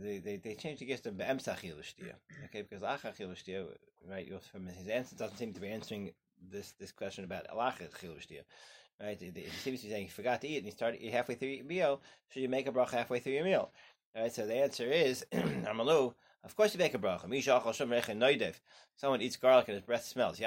they 0.00 0.18
they 0.18 0.36
they 0.36 0.54
changed 0.54 0.80
the 0.80 0.96
to 0.96 1.12
be'emsa 1.12 1.56
achil 1.56 1.78
Okay, 2.46 2.62
because 2.62 2.82
la'acha 2.82 3.14
achil 3.14 3.68
right? 4.08 4.42
From 4.50 4.66
his 4.66 4.88
answer 4.88 5.16
doesn't 5.16 5.36
seem 5.36 5.52
to 5.52 5.60
be 5.60 5.68
answering 5.68 6.12
this 6.50 6.72
this 6.78 6.92
question 6.92 7.24
about 7.24 7.46
alacha 7.48 7.88
achil 7.90 8.16
right? 9.00 9.20
It 9.20 9.52
seems 9.62 9.80
to 9.80 9.86
be 9.86 9.92
saying 9.92 10.04
he 10.04 10.10
forgot 10.10 10.40
to 10.42 10.48
eat 10.48 10.58
and 10.58 10.66
he 10.66 10.72
started 10.72 11.00
eat 11.00 11.12
halfway 11.12 11.34
through 11.34 11.48
your 11.48 11.64
meal. 11.64 12.00
Should 12.30 12.42
you 12.42 12.48
make 12.48 12.66
a 12.66 12.72
bracha 12.72 12.92
halfway 12.92 13.20
through 13.20 13.32
your 13.32 13.44
meal? 13.44 13.70
All 14.14 14.22
right. 14.22 14.32
So 14.32 14.46
the 14.46 14.54
answer 14.54 14.90
is 14.90 15.24
Amalu. 15.32 16.14
Of 16.44 16.54
course, 16.56 16.74
you 16.74 16.78
make 16.78 16.94
a 16.94 16.98
bracha. 16.98 18.54
Someone 18.96 19.22
eats 19.22 19.36
garlic 19.36 19.68
and 19.68 19.76
his 19.76 19.82
breath 19.82 20.04
smells. 20.04 20.38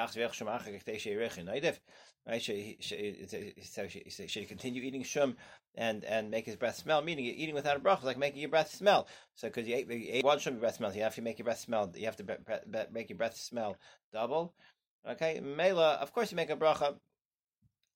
Right? 2.27 2.41
Should 2.41 2.83
should, 2.83 4.29
should 4.29 4.47
continue 4.47 4.83
eating 4.83 5.03
shum 5.03 5.37
and, 5.75 6.03
and 6.03 6.29
make 6.29 6.45
his 6.45 6.55
breath 6.55 6.75
smell? 6.75 7.01
Meaning, 7.01 7.25
eating 7.25 7.55
without 7.55 7.77
a 7.77 7.79
bracha 7.79 7.99
is 7.99 8.03
like 8.05 8.17
making 8.17 8.41
your 8.41 8.49
breath 8.49 8.73
smell. 8.73 9.07
So, 9.33 9.47
because 9.47 9.67
you 9.67 9.75
ate, 9.75 9.89
you 9.89 10.09
ate 10.11 10.23
one 10.25 10.37
shum, 10.39 10.53
your 10.53 10.61
breath 10.61 10.75
smells. 10.75 10.95
You 10.95 11.03
have 11.03 11.15
to 11.15 11.21
make 11.21 11.39
your 11.39 11.45
breath 11.45 11.59
smell. 11.59 11.91
You 11.95 12.05
have 12.05 12.17
to 12.17 12.23
be, 12.23 12.33
be, 12.69 12.79
make 12.91 13.09
your 13.09 13.17
breath 13.17 13.35
smell 13.37 13.77
double. 14.13 14.53
Okay, 15.09 15.39
Mela. 15.39 15.93
Of 15.93 16.13
course, 16.13 16.31
you 16.31 16.35
make 16.35 16.49
a 16.49 16.57
bracha 16.57 16.97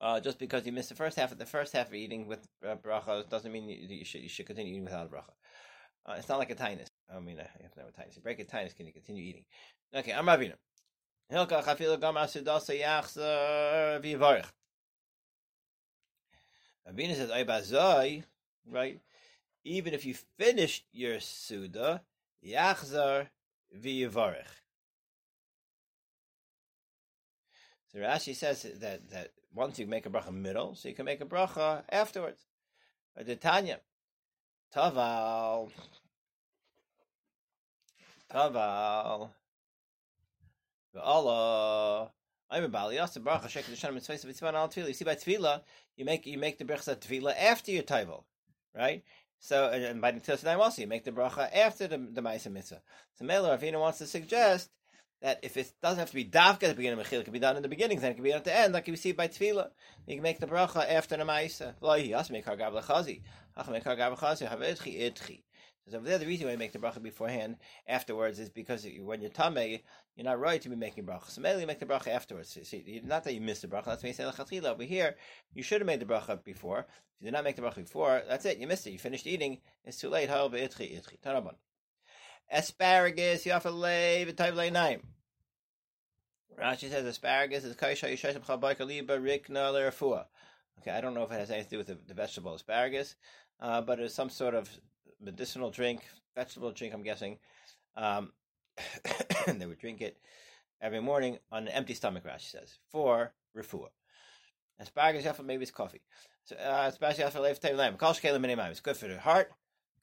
uh, 0.02 0.20
just 0.20 0.40
because 0.40 0.66
you 0.66 0.72
missed 0.72 0.90
the 0.90 0.96
first 0.96 1.18
half 1.18 1.32
of 1.32 1.38
the 1.38 1.46
first 1.46 1.74
half 1.74 1.88
of 1.88 1.94
eating 1.94 2.26
with 2.26 2.48
uh, 2.68 2.76
bracha 2.76 3.30
doesn't 3.30 3.52
mean 3.52 3.70
you, 3.70 3.78
you, 3.88 4.06
should 4.06 4.22
you 4.22 4.30
should 4.30 4.48
continue 4.48 4.72
eating 4.72 4.86
without 4.86 5.08
a 5.08 5.10
bracha. 5.10 5.34
Uh, 6.06 6.16
it's 6.18 6.30
not 6.30 6.40
like 6.40 6.50
a 6.50 6.56
tinus. 6.56 6.91
I 7.14 7.20
mean, 7.20 7.38
have 7.38 7.74
to 7.74 7.80
know 7.80 7.88
a 7.88 7.92
tinus. 7.92 8.16
You 8.16 8.22
break 8.22 8.40
a 8.40 8.46
tinus, 8.46 8.76
can 8.76 8.86
you 8.86 8.94
continue 8.94 9.24
eating? 9.24 9.46
Okay, 9.94 10.14
I'm 10.14 10.26
Ravina. 10.26 10.54
Hilka 11.32 11.64
chafil 11.64 12.00
gam 12.00 12.16
asidasa 12.16 12.80
yachzer 12.80 14.02
v'yivarich. 14.02 14.46
Ravina 16.88 17.16
says, 17.16 17.30
"Ay 17.32 18.24
right? 18.70 19.00
Even 19.64 19.94
if 19.94 20.06
you 20.06 20.16
finished 20.38 20.86
your 20.92 21.20
suda, 21.20 22.02
yachzer 22.46 23.28
v'yivarich." 23.78 24.62
So 27.92 28.00
Rashi 28.00 28.34
says 28.34 28.64
that 28.80 29.10
that 29.10 29.32
once 29.54 29.78
you 29.78 29.86
make 29.86 30.06
a 30.06 30.10
bracha 30.10 30.32
middle, 30.34 30.76
so 30.76 30.88
you 30.88 30.96
can 30.96 31.06
make 31.06 31.20
a 31.20 31.26
bracha 31.26 31.84
afterwards. 31.90 32.46
The 33.18 33.36
Tanya. 33.36 33.82
Taval. 34.74 35.70
Taval. 38.32 39.30
Allah. 41.02 42.12
I'm 42.50 42.64
a 42.66 42.68
Bali. 42.68 43.00
Also, 43.00 43.20
Baruch 43.20 43.44
Hashem 43.44 43.64
Hashem 43.64 43.94
Mitzvah 43.94 44.28
Mitzvah 44.28 44.56
Al 44.56 44.68
Tefillah. 44.68 44.88
You 44.88 44.94
see, 44.94 45.06
by 45.06 45.16
Tefillah, 45.16 45.62
you 45.96 46.06
make 46.06 46.26
you 46.26 46.38
make 46.38 46.58
the 46.58 46.66
bracha 46.66 46.96
Tefillah 46.96 47.34
after 47.38 47.72
your 47.72 47.84
Taival, 47.84 48.24
right? 48.76 49.04
So, 49.40 49.70
and 49.70 50.02
by 50.02 50.12
the 50.12 50.20
Tefillah 50.20 50.58
also, 50.58 50.82
you 50.82 50.88
make 50.88 51.06
the 51.06 51.12
bracha 51.12 51.50
after 51.56 51.88
the 51.88 51.98
the 51.98 52.22
Ma'aseh 52.22 52.52
Mitzvah. 52.52 52.82
So, 53.16 53.26
Mela 53.26 53.58
Ravina 53.58 53.80
wants 53.80 54.00
to 54.00 54.08
suggest 54.08 54.70
that 55.22 55.40
if 55.44 55.56
it 55.56 55.72
doesn't 55.82 56.00
have 56.00 56.10
to 56.10 56.16
be 56.16 56.26
dafka 56.26 56.64
at 56.64 56.70
the 56.70 56.74
beginning 56.74 57.00
of 57.00 57.06
Mechil, 57.06 57.20
it 57.20 57.24
can 57.24 57.34
be 57.34 57.40
done 57.40 57.56
in 57.56 57.62
the 57.62 57.70
beginning, 57.70 58.00
then 58.00 58.12
it 58.12 58.16
can 58.16 58.24
be 58.24 58.32
done 58.32 58.40
at 58.40 58.44
the 58.44 58.58
end, 58.58 58.74
like 58.74 58.88
we 58.88 58.96
see 58.96 59.12
by 59.12 59.28
Tefillah. 59.28 59.70
You 60.08 60.16
can 60.16 60.24
make 60.24 60.40
the 60.40 60.48
bracha 60.48 60.90
after 60.90 61.16
the 61.16 61.24
Ma'aseh. 61.24 61.76
Lo 61.80 61.92
hi, 61.92 62.12
as 62.18 62.30
make 62.30 62.46
hargav 62.46 62.82
lechazi. 62.82 63.22
Ach 63.56 63.70
make 63.70 63.84
hargav 63.84 64.18
lechazi, 64.18 64.50
have 64.50 64.60
idchi 64.60 65.00
idchi. 65.00 65.42
So 65.92 66.00
the 66.00 66.26
reason 66.26 66.48
why 66.48 66.54
you 66.54 66.58
make 66.58 66.72
the 66.72 66.80
bracha 66.80 67.02
beforehand, 67.02 67.58
afterwards, 67.88 68.40
is 68.40 68.50
because 68.50 68.88
when 69.02 69.22
you're 69.22 69.30
tamei, 69.30 69.82
you're 70.16 70.26
not 70.26 70.40
right 70.40 70.62
to 70.62 70.70
be 70.70 70.76
making 70.76 71.06
bracha. 71.06 71.30
So 71.30 71.42
mainly 71.42 71.62
you 71.62 71.68
make 71.68 71.80
the 71.80 71.86
bracha 71.86 72.08
afterwards. 72.08 72.58
See, 72.64 73.02
not 73.04 73.24
that 73.26 73.34
you 73.34 73.42
missed 73.42 73.62
the 73.62 73.68
bracha. 73.68 73.86
That's 73.86 74.04
why 74.04 74.08
you 74.08 74.14
say 74.14 74.24
lechatchila. 74.24 74.66
Over 74.66 74.84
here, 74.84 75.16
you 75.54 75.64
should 75.64 75.82
have 75.82 75.88
made 75.88 76.00
the 76.00 76.06
bracha 76.06 76.44
before. 76.44 76.80
If 76.80 76.86
you 77.22 77.26
did 77.26 77.34
not 77.34 77.44
make 77.44 77.56
the 77.56 77.62
bracha 77.62 77.76
before, 77.76 78.22
that's 78.28 78.46
it. 78.46 78.58
You 78.58 78.68
missed 78.68 78.88
it. 78.88 78.92
You 78.92 79.00
finished 79.00 79.28
eating. 79.28 79.60
It's 79.84 80.00
too 80.00 80.10
late. 80.10 80.30
How 80.30 80.48
itchi 80.50 81.00
itchi. 81.00 81.20
Tarabon. 81.24 81.56
Asparagus 82.52 83.46
yafalei 83.46 84.32
v'tayv 84.32 84.72
naim. 84.72 85.02
Rashi 86.60 86.90
says 86.90 87.06
asparagus 87.06 87.64
is 87.64 87.76
kaisha 87.76 88.12
yishayim 88.12 88.46
chabayka 88.46 88.86
liba 88.86 89.18
rikna 89.18 89.72
lerafua. 89.72 90.26
Okay, 90.80 90.92
I 90.92 91.02
don't 91.02 91.14
know 91.14 91.24
if 91.24 91.32
it 91.32 91.40
has 91.40 91.52
anything 91.52 91.70
to 91.70 91.76
do 91.76 91.78
with 91.78 91.88
the, 91.88 91.98
the 92.08 92.14
vegetable 92.14 92.56
asparagus, 92.56 93.16
uh, 93.60 93.82
but 93.82 94.00
it's 94.00 94.16
some 94.16 94.30
sort 94.30 94.56
of 94.56 94.70
medicinal 95.22 95.70
drink, 95.70 96.02
vegetable 96.36 96.72
drink, 96.72 96.94
I'm 96.94 97.04
guessing. 97.04 97.38
Um, 97.96 98.32
they 99.48 99.66
would 99.66 99.80
drink 99.80 100.02
it 100.02 100.18
every 100.82 101.02
morning 101.02 101.38
on 101.52 101.64
an 101.64 101.70
empty 101.70 101.94
stomach, 101.94 102.24
Rashi 102.26 102.52
says, 102.52 102.80
for 102.90 103.34
refuah. 103.56 103.90
Asparagus, 104.80 105.26
yafa, 105.26 105.46
maybe 105.46 105.64
it's 105.64 105.72
coffee. 105.72 106.02
So, 106.44 106.56
uh, 106.56 106.86
asparagus, 106.88 107.20
yafa, 107.20 107.42
leif, 107.42 107.60
tei, 107.60 107.74
lamb. 107.74 107.98
Kol 107.98 108.14
shkelim, 108.14 108.70
It's 108.70 108.80
good 108.80 108.98
for 108.98 109.08
the 109.08 109.20
heart, 109.20 109.52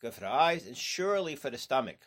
good 0.00 0.14
for 0.14 0.20
the 0.20 0.28
eyes, 0.28 0.66
and 0.66 0.76
surely 0.76 1.34
for 1.34 1.50
the 1.50 1.58
stomach. 1.58 1.98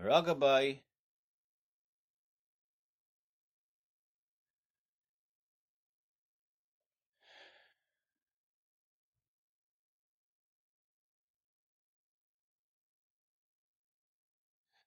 Ragabai, 0.00 0.80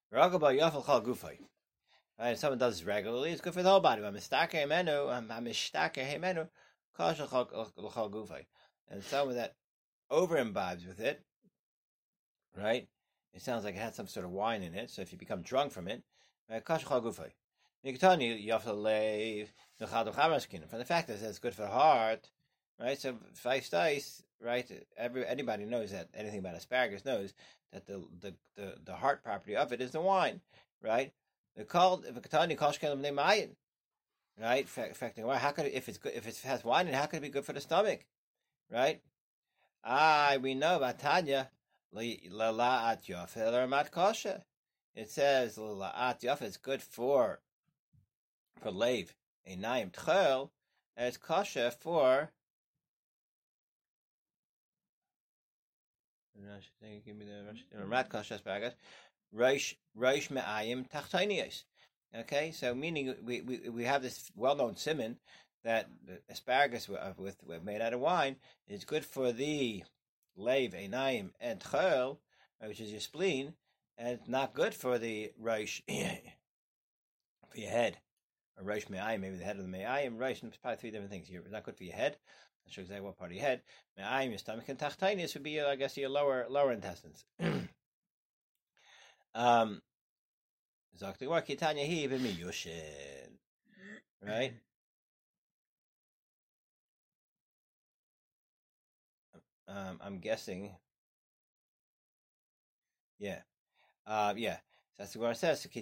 Right, 0.10 0.32
if 2.32 2.38
someone 2.40 2.58
does 2.58 2.80
this 2.80 2.88
regularly, 2.88 3.32
it's 3.32 3.42
good 3.42 3.54
for 3.54 3.62
the 3.62 3.70
whole 3.70 3.82
body. 3.82 4.02
Um, 4.02 4.08
I'm 4.08 4.14
mistake 4.14 4.52
hemenu, 4.52 5.12
I'm 5.12 5.44
mistake 5.44 5.94
hemenu, 5.94 6.48
kasha 6.96 7.28
chal 7.30 7.46
gufay. 7.46 8.46
And 8.90 9.04
someone 9.04 9.36
that 9.36 9.56
over 10.10 10.38
imbibes 10.38 10.88
with 10.88 11.02
it, 11.02 11.22
right? 12.58 12.88
It 13.34 13.42
sounds 13.42 13.66
like 13.66 13.76
it 13.76 13.80
had 13.80 13.96
some 13.96 14.08
sort 14.08 14.26
of 14.26 14.32
wine 14.32 14.64
in 14.64 14.74
it. 14.74 14.90
So 14.90 15.02
if 15.02 15.12
you 15.12 15.18
become 15.18 15.42
drunk 15.42 15.74
from 15.74 15.90
it, 15.90 16.04
kasha 16.66 16.86
chal 16.88 17.02
gufay. 17.02 17.32
Nikitani 17.86 18.48
yafal 18.48 18.78
leiv 18.78 19.48
nechad 19.82 20.70
From 20.70 20.80
the 20.80 20.86
fact 20.86 21.10
that 21.10 21.22
it's 21.22 21.40
good 21.40 21.54
for 21.54 21.64
the 21.64 21.68
heart, 21.68 22.30
right? 22.80 22.98
So 22.98 23.18
five 23.34 23.70
dice, 23.70 24.24
right? 24.41 24.70
Every 24.98 25.25
anybody 25.25 25.65
knows 25.65 25.91
that 25.91 26.10
anything 26.13 26.39
about 26.39 26.56
asparagus 26.56 27.06
knows 27.06 27.34
that 27.74 27.86
the 27.86 28.03
the 28.22 28.34
the, 28.56 28.75
the 28.86 28.96
heart 28.96 29.24
property 29.24 29.56
of 29.56 29.72
it 29.72 29.82
is 29.82 29.91
the 29.91 30.01
wine, 30.01 30.41
right? 30.82 31.12
They're 31.56 31.65
called 31.65 32.06
if 32.06 32.15
katani 32.15 32.58
koshkelim 32.58 33.01
nemayin, 33.01 33.50
right? 34.39 34.65
Affecting 34.65 35.25
why? 35.25 35.38
How 35.38 35.51
could 35.51 35.65
it, 35.65 35.74
if 35.74 35.89
it's 35.89 35.98
good 35.98 36.13
if 36.15 36.27
it 36.27 36.38
has 36.44 36.63
wine, 36.63 36.88
and 36.88 36.96
how 36.96 37.06
could 37.06 37.17
it 37.17 37.22
be 37.24 37.29
good 37.29 37.46
for 37.46 37.53
the 37.53 37.62
stomach, 37.62 38.06
right? 38.72 39.01
Ah, 39.84 40.38
we 40.41 40.53
know 40.53 40.77
about 40.77 41.00
Tanya 41.00 41.50
at 41.96 43.70
mat 43.70 43.91
kosher. 43.91 44.44
It 44.96 45.10
says 45.10 45.58
at 45.58 46.22
yof 46.22 46.41
is 46.41 46.58
good 46.58 46.82
for 46.82 47.39
for 48.60 48.72
lave 48.72 49.15
a 49.46 49.56
naim 49.56 49.91
tchel, 49.91 50.50
and 50.96 51.08
it's 51.08 51.17
kosher 51.17 51.72
for 51.72 52.32
Give 57.06 57.15
me 57.15 57.25
the 57.25 57.86
Rat 57.86 58.12
Me'ayim. 60.32 60.86
Okay, 62.15 62.51
so 62.51 62.74
meaning 62.74 63.15
we, 63.24 63.41
we, 63.41 63.70
we 63.70 63.84
have 63.84 64.01
this 64.01 64.32
well 64.36 64.56
known 64.56 64.75
simon 64.75 65.17
that 65.63 65.89
asparagus 66.29 66.89
uh, 66.89 67.13
with, 67.17 67.38
with, 67.46 67.63
made 67.63 67.82
out 67.82 67.94
of 67.94 68.00
wine 68.00 68.38
is 68.67 68.86
good 68.86 69.03
for 69.03 69.32
the 69.32 69.84
lave, 70.38 70.74
enaim, 70.74 71.32
and 71.41 71.60
chol, 71.60 72.17
which 72.65 72.79
is 72.79 72.91
your 72.91 73.01
spleen, 73.01 73.53
and 73.98 74.20
not 74.27 74.53
good 74.53 74.74
for 74.74 74.98
the 74.98 75.32
reish 75.41 75.82
for 77.50 77.60
your 77.60 77.70
head. 77.70 77.98
Or 78.58 78.63
reish 78.63 78.89
me'ayim, 78.89 79.20
maybe 79.20 79.36
the 79.36 79.44
head 79.44 79.58
of 79.58 79.63
the 79.63 79.67
me'ayim. 79.67 80.17
Reish, 80.17 80.44
it's 80.44 80.58
probably 80.58 80.77
three 80.77 80.91
different 80.91 81.12
things. 81.12 81.27
It's 81.29 81.51
not 81.51 81.63
good 81.63 81.75
for 81.75 81.84
your 81.84 81.96
head 81.96 82.17
not 82.68 82.74
sure 82.74 82.82
exactly 82.84 83.06
what 83.06 83.18
part 83.18 83.32
of 83.32 83.38
your 83.38 83.46
head. 83.46 83.62
Me'ayim, 83.98 84.30
your 84.30 84.38
stomach, 84.40 84.68
and 84.70 84.78
tachtainis 84.78 85.34
would 85.34 85.44
be, 85.44 85.62
I 85.62 85.76
guess, 85.76 85.98
your 85.98 86.10
lower 86.10 86.46
lower 86.50 86.72
intestines. 86.72 87.26
um, 89.36 89.82
right? 94.26 94.54
Um, 99.70 100.00
I'm 100.02 100.20
guessing. 100.20 100.72
Yeah, 103.20 103.40
uh, 104.08 104.34
yeah. 104.38 104.58
So 104.98 105.04
that's 105.04 105.16
what 105.18 105.32
it 105.32 105.38
says. 105.38 105.66
If 105.66 105.76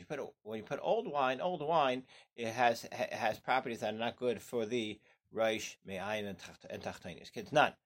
you 0.00 0.06
put 0.06 0.20
when 0.42 0.58
you 0.58 0.64
put 0.64 0.80
old 0.82 1.06
wine, 1.10 1.40
old 1.40 1.62
wine, 1.62 2.02
it 2.36 2.48
has 2.48 2.84
it 2.84 3.12
has 3.12 3.38
properties 3.38 3.80
that 3.80 3.94
are 3.94 3.98
not 3.98 4.16
good 4.16 4.42
for 4.42 4.66
the 4.66 4.98
Reish, 5.34 5.76
Me'ayin, 5.84 6.28
and 6.70 6.82
Tachtanis. 6.82 7.30
It's 7.34 7.52
not. 7.52 7.76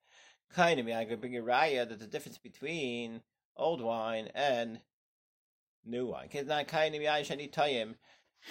Kind 0.53 0.79
of, 0.79 0.85
me, 0.85 0.93
I 0.93 1.05
could 1.05 1.21
bring 1.21 1.37
a 1.37 1.41
raya 1.41 1.87
that 1.87 1.99
the 1.99 2.07
difference 2.07 2.37
between 2.37 3.21
old 3.55 3.81
wine 3.81 4.29
and 4.33 4.79
new 5.85 6.07
wine. 6.07 6.29
It's 6.31 6.47
not 6.47 6.67
kind 6.67 6.95
of 6.95 7.01
Me'ayin, 7.01 7.25
Shani 7.25 7.51
Tayim. 7.51 7.95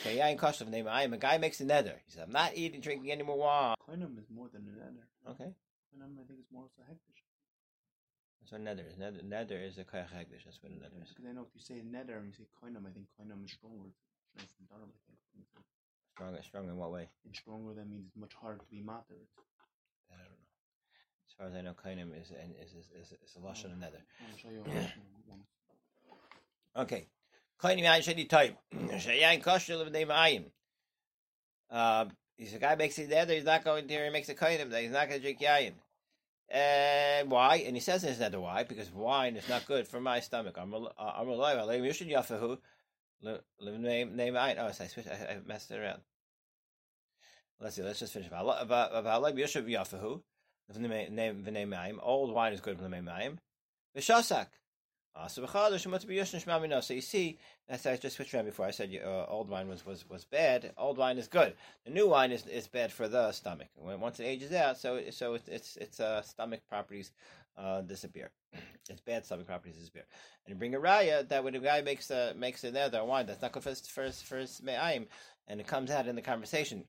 Kayayin 0.04 0.36
Kosov 0.36 0.68
name 0.68 0.86
I 0.86 1.02
am 1.02 1.14
a 1.14 1.18
guy 1.18 1.38
makes 1.38 1.60
a 1.60 1.64
nether. 1.64 1.96
He 2.04 2.12
says, 2.12 2.22
I'm 2.26 2.32
not 2.32 2.52
eating, 2.54 2.80
drinking 2.80 3.10
any 3.10 3.22
more 3.22 3.38
wine. 3.38 3.74
Koinum 3.88 4.18
is 4.18 4.28
more 4.28 4.48
than 4.52 4.68
a 4.68 4.76
nether. 4.78 5.08
Okay. 5.30 5.50
Koinum, 5.90 6.20
I 6.20 6.24
think, 6.26 6.40
is 6.40 6.46
more 6.52 6.64
of 6.64 6.70
a 6.78 6.84
hektish. 6.92 7.24
That's 8.40 8.52
what 8.52 8.60
nether 8.60 8.84
is. 8.86 8.98
Nether, 8.98 9.22
nether 9.24 9.56
is 9.56 9.78
a 9.78 9.84
kayach 9.84 10.12
hektish. 10.12 10.44
That's 10.44 10.62
what 10.62 10.72
a 10.72 10.76
nether 10.76 11.00
is. 11.02 11.08
Because 11.08 11.24
I 11.24 11.32
know 11.32 11.48
if 11.48 11.54
you 11.54 11.60
say 11.60 11.82
nether 11.82 12.18
and 12.18 12.26
you 12.26 12.32
say 12.32 12.44
koinum, 12.62 12.84
I 12.86 12.92
think 12.92 13.06
koinum 13.18 13.44
is 13.44 13.52
stronger. 13.52 13.88
It's 14.36 14.52
from 14.52 14.66
Durham, 14.68 14.92
I 14.92 15.00
think. 15.08 15.18
Stronger, 16.18 16.42
stronger 16.42 16.70
in 16.70 16.76
what 16.76 16.90
way? 16.90 17.08
It's 17.30 17.38
stronger. 17.38 17.74
That 17.74 17.88
means 17.88 18.06
it's 18.08 18.16
much 18.16 18.34
harder 18.34 18.58
to 18.58 18.64
be 18.68 18.82
matter. 18.82 19.14
I 20.10 20.16
don't 20.16 20.24
know. 20.24 20.48
As 21.28 21.34
far 21.38 21.46
as 21.46 21.54
I 21.54 21.60
know, 21.60 21.74
kainim 21.74 22.10
is 22.20 22.32
is 22.32 22.74
is 22.74 22.90
is, 23.00 23.12
is 23.24 23.36
a 23.36 23.38
lashon 23.38 23.70
oh, 23.70 23.76
another. 23.76 24.02
You. 24.44 24.64
okay. 26.82 27.06
Kainim 27.62 27.84
yain 27.84 28.00
sheni 28.00 28.28
time. 28.28 28.56
Shayain 28.74 29.40
kosher 29.44 29.74
levnei 29.74 30.08
ma'ayim. 30.08 30.46
Um, 31.70 32.10
if 32.36 32.52
a 32.52 32.58
guy 32.58 32.74
makes 32.74 32.98
it 32.98 33.10
there, 33.10 33.24
he's 33.26 33.44
not 33.44 33.62
going 33.62 33.86
to. 33.86 34.04
He 34.04 34.10
makes 34.10 34.28
a 34.28 34.34
kainim. 34.34 34.76
He's 34.76 34.90
not 34.90 35.08
going 35.08 35.20
to 35.20 35.22
drink 35.22 35.38
yain. 35.38 35.74
And 36.48 37.30
why? 37.30 37.62
And 37.64 37.76
he 37.76 37.80
says 37.80 38.02
it's 38.02 38.18
not 38.18 38.34
why 38.34 38.64
because 38.64 38.90
wine 38.90 39.36
is 39.36 39.48
not 39.48 39.66
good 39.66 39.86
for 39.86 40.00
my 40.00 40.18
stomach. 40.18 40.56
I'm 40.58 40.74
I'm 40.74 41.28
alive. 41.28 41.58
I'm 41.58 41.68
yafahu. 41.68 42.58
Name 43.22 44.16
name 44.16 44.36
oh 44.36 44.40
I 44.40 44.72
switched 44.72 45.08
I, 45.08 45.34
I 45.34 45.38
messed 45.46 45.70
it 45.70 45.78
around. 45.78 46.00
Let's 47.60 47.76
see. 47.76 47.82
Let's 47.82 47.98
just 47.98 48.12
finish. 48.12 48.30
Old 52.02 52.32
wine 52.32 52.52
is 52.52 52.60
good 52.60 52.76
for 52.76 52.82
the 52.84 52.88
mayim. 52.88 53.38
V'shasak. 53.96 54.46
So 55.26 56.94
you 56.94 57.00
see, 57.00 57.38
as 57.68 57.86
I 57.86 57.96
just 57.96 58.16
switched 58.16 58.34
around 58.34 58.44
before. 58.44 58.66
I 58.66 58.70
said 58.70 58.96
uh, 59.04 59.24
old 59.26 59.48
wine 59.48 59.68
was, 59.68 59.84
was, 59.84 60.08
was 60.08 60.24
bad. 60.24 60.72
Old 60.78 60.96
wine 60.96 61.18
is 61.18 61.26
good. 61.26 61.54
The 61.84 61.90
new 61.90 62.08
wine 62.08 62.30
is, 62.30 62.46
is 62.46 62.68
bad 62.68 62.92
for 62.92 63.08
the 63.08 63.32
stomach. 63.32 63.66
When 63.74 63.98
once 63.98 64.20
it 64.20 64.24
ages 64.24 64.52
out, 64.52 64.78
so 64.78 65.02
so 65.10 65.34
it's 65.34 65.48
it's, 65.48 65.76
it's 65.76 65.98
uh, 65.98 66.22
stomach 66.22 66.60
properties 66.68 67.10
uh, 67.56 67.80
disappear. 67.80 68.30
its 68.88 69.00
bad 69.00 69.24
stomach 69.24 69.46
properties 69.46 69.76
disappear. 69.76 70.04
And 70.46 70.54
you 70.54 70.58
bring 70.58 70.76
a 70.76 70.78
raya 70.78 71.28
that 71.28 71.42
when 71.42 71.56
a 71.56 71.58
guy 71.58 71.80
makes 71.80 72.10
a 72.10 72.34
makes 72.36 72.62
a 72.62 72.70
nether 72.70 73.04
wine 73.04 73.26
that's 73.26 73.42
not 73.42 73.50
good 73.50 73.64
for 73.64 73.70
his, 73.70 73.80
for 73.80 74.04
his, 74.04 74.22
for 74.22 74.36
his 74.36 74.62
me'ayim, 74.62 75.08
and 75.48 75.60
it 75.60 75.66
comes 75.66 75.90
out 75.90 76.06
in 76.06 76.14
the 76.14 76.22
conversation 76.22 76.84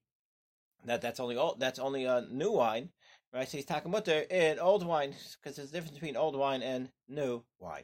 that 0.85 1.01
that's 1.01 1.19
only 1.19 1.35
old, 1.35 1.59
that's 1.59 1.79
only 1.79 2.05
a 2.05 2.25
new 2.31 2.51
wine, 2.51 2.89
right? 3.33 3.47
So 3.47 3.57
he's 3.57 3.65
talking 3.65 3.91
about 3.91 4.05
there 4.05 4.25
eh, 4.29 4.53
in 4.53 4.59
old 4.59 4.85
wine 4.85 5.15
because 5.41 5.57
there's 5.57 5.69
a 5.69 5.73
difference 5.73 5.93
between 5.95 6.15
old 6.15 6.35
wine 6.35 6.61
and 6.61 6.89
new 7.07 7.43
wine. 7.59 7.83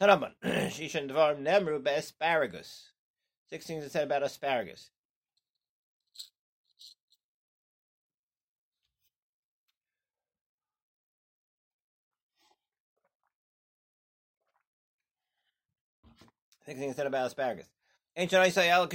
Tanaman, 0.00 0.32
Shishan 0.44 1.10
Dvar 1.10 1.40
Nemru 1.40 1.82
be 1.82 1.90
asparagus. 1.90 2.90
Six 3.48 3.66
things 3.66 3.84
it 3.84 3.92
said 3.92 4.04
about 4.04 4.22
asparagus. 4.22 4.90
Six 16.66 16.78
things 16.78 16.96
said 16.96 17.06
about 17.06 17.26
asparagus. 17.26 17.66
Ancient 18.16 18.42
I 18.42 18.48
say 18.48 18.70
al 18.70 18.88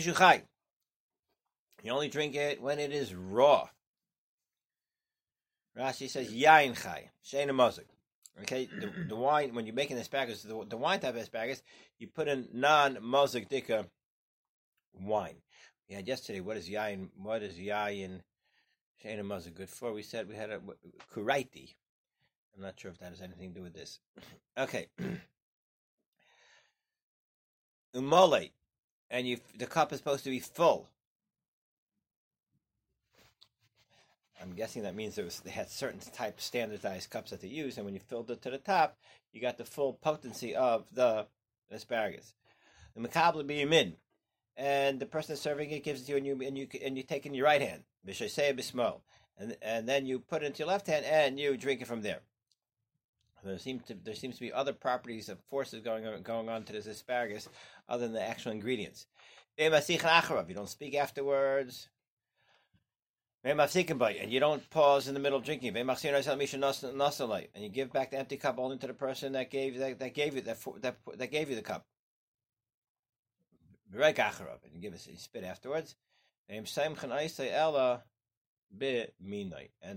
You 1.84 1.92
only 1.92 2.10
drink 2.10 2.36
it 2.36 2.62
when 2.62 2.80
it 2.80 2.92
is 2.92 3.14
raw. 3.14 3.70
Rashi 5.78 6.10
says 6.10 6.32
yain 6.32 6.82
chai, 6.82 7.10
sheina 7.24 7.52
mazik. 7.52 7.86
Okay, 8.42 8.68
the, 8.80 8.92
the 9.08 9.16
wine 9.16 9.54
when 9.54 9.66
you're 9.66 9.76
making 9.76 9.98
asparagus, 9.98 10.44
the, 10.44 10.66
the 10.68 10.78
wine 10.78 11.00
type 11.00 11.16
of 11.16 11.22
asparagus, 11.22 11.62
you 11.98 12.08
put 12.08 12.28
in 12.28 12.48
non 12.54 12.96
mazik 12.98 13.50
dika 13.50 13.86
wine. 14.94 15.36
We 15.90 15.96
had 15.96 16.08
yesterday. 16.08 16.42
What 16.42 16.58
is 16.58 16.70
yain? 16.70 17.10
What 17.18 17.44
is 17.44 17.56
yain? 17.56 18.22
Sheina 19.04 19.22
mazik 19.22 19.56
good 19.56 19.70
for? 19.70 19.94
We 19.94 20.04
said 20.04 20.28
we 20.28 20.36
had 20.36 20.50
a 20.50 20.60
kuraiti. 21.14 21.76
I'm 22.56 22.64
not 22.64 22.80
sure 22.80 22.92
if 22.92 22.98
that 23.00 23.10
has 23.10 23.22
anything 23.22 23.54
to 23.54 23.60
do 23.60 23.64
with 23.64 23.74
this. 23.74 24.00
Okay. 24.58 24.88
Umole, 27.96 28.52
and 29.10 29.26
you 29.26 29.38
the 29.58 29.66
cup 29.66 29.94
is 29.94 30.00
supposed 30.00 30.26
to 30.26 30.30
be 30.30 30.40
full. 30.40 30.90
I'm 34.42 34.54
guessing 34.54 34.84
that 34.84 34.96
means 34.96 35.18
was, 35.18 35.42
they 35.42 35.52
had 35.52 35.70
certain 35.70 36.00
type 36.00 36.40
standardized 36.40 37.10
cups 37.10 37.32
that 37.32 37.42
they 37.42 37.48
used, 37.48 37.78
and 37.78 37.86
when 37.86 37.94
you 37.94 38.00
filled 38.00 38.32
it 38.32 38.42
to 38.44 38.50
the 38.50 38.58
top, 38.58 38.98
you 39.34 39.42
got 39.42 39.58
the 39.58 39.66
full 39.66 39.94
potency 39.94 40.56
of 40.56 40.86
the 40.92 41.28
asparagus. 41.72 42.34
The 42.96 43.02
macabre 43.02 43.44
being 43.44 43.72
in, 43.74 43.96
and 44.56 45.00
the 45.00 45.06
person 45.06 45.36
serving 45.36 45.72
it 45.72 45.84
gives 45.84 46.02
it 46.02 46.06
to 46.06 46.12
you, 46.12 46.18
and 46.18 46.26
you 46.26 46.42
and 46.48 46.58
you 46.58 46.68
and 46.84 46.98
you 46.98 47.04
take 47.04 47.26
it 47.26 47.30
in 47.30 47.36
your 47.36 47.46
right 47.46 47.62
hand, 47.62 47.84
bismo, 48.06 49.02
and 49.38 49.56
and 49.62 49.88
then 49.88 50.06
you 50.06 50.20
put 50.20 50.44
it 50.44 50.48
into 50.48 50.60
your 50.60 50.68
left 50.68 50.88
hand, 50.88 51.06
and 51.06 51.40
you 51.40 51.56
drink 51.58 51.82
it 51.82 51.88
from 51.88 52.02
there. 52.02 52.22
There 53.44 53.58
seems 53.58 53.86
to 53.86 53.94
there 53.94 54.16
seems 54.16 54.36
to 54.36 54.42
be 54.42 54.52
other 54.52 54.74
properties 54.74 55.30
of 55.30 55.40
forces 55.50 55.82
going 55.82 56.06
on 56.06 56.22
going 56.24 56.50
on 56.50 56.64
to 56.64 56.74
this 56.74 56.88
asparagus 56.88 57.48
other 57.88 58.06
than 58.06 58.14
the 58.14 58.22
actual 58.22 58.52
ingredients. 58.52 59.06
You 59.58 59.70
don't 59.70 60.70
speak 60.70 60.96
afterwards. 60.96 61.90
And 63.44 64.32
you 64.32 64.40
don't 64.40 64.70
pause 64.70 65.08
in 65.08 65.14
the 65.14 65.20
middle 65.20 65.38
of 65.40 65.46
drinking. 65.46 65.76
And 65.78 65.90
you 67.64 67.70
give 67.70 67.92
back 67.94 68.12
the 68.12 68.20
empty 68.20 68.38
cup 68.38 68.60
only 68.60 68.78
to 68.78 68.88
the 68.88 68.94
person 68.94 69.34
that 69.34 69.50
gave 69.50 69.78
that, 69.80 70.00
that 70.00 70.14
gave 70.14 70.36
you 70.36 70.42
that, 70.42 70.58
that 70.82 70.98
that 71.18 71.32
gave 71.32 71.50
you 71.50 71.56
the 71.56 71.62
cup. 71.62 71.86
And 73.94 74.74
you 74.74 74.82
give 74.82 74.94
it 74.94 75.08
you 75.08 75.18
spit 75.18 75.44
afterwards. 75.44 75.96
And 76.50 76.66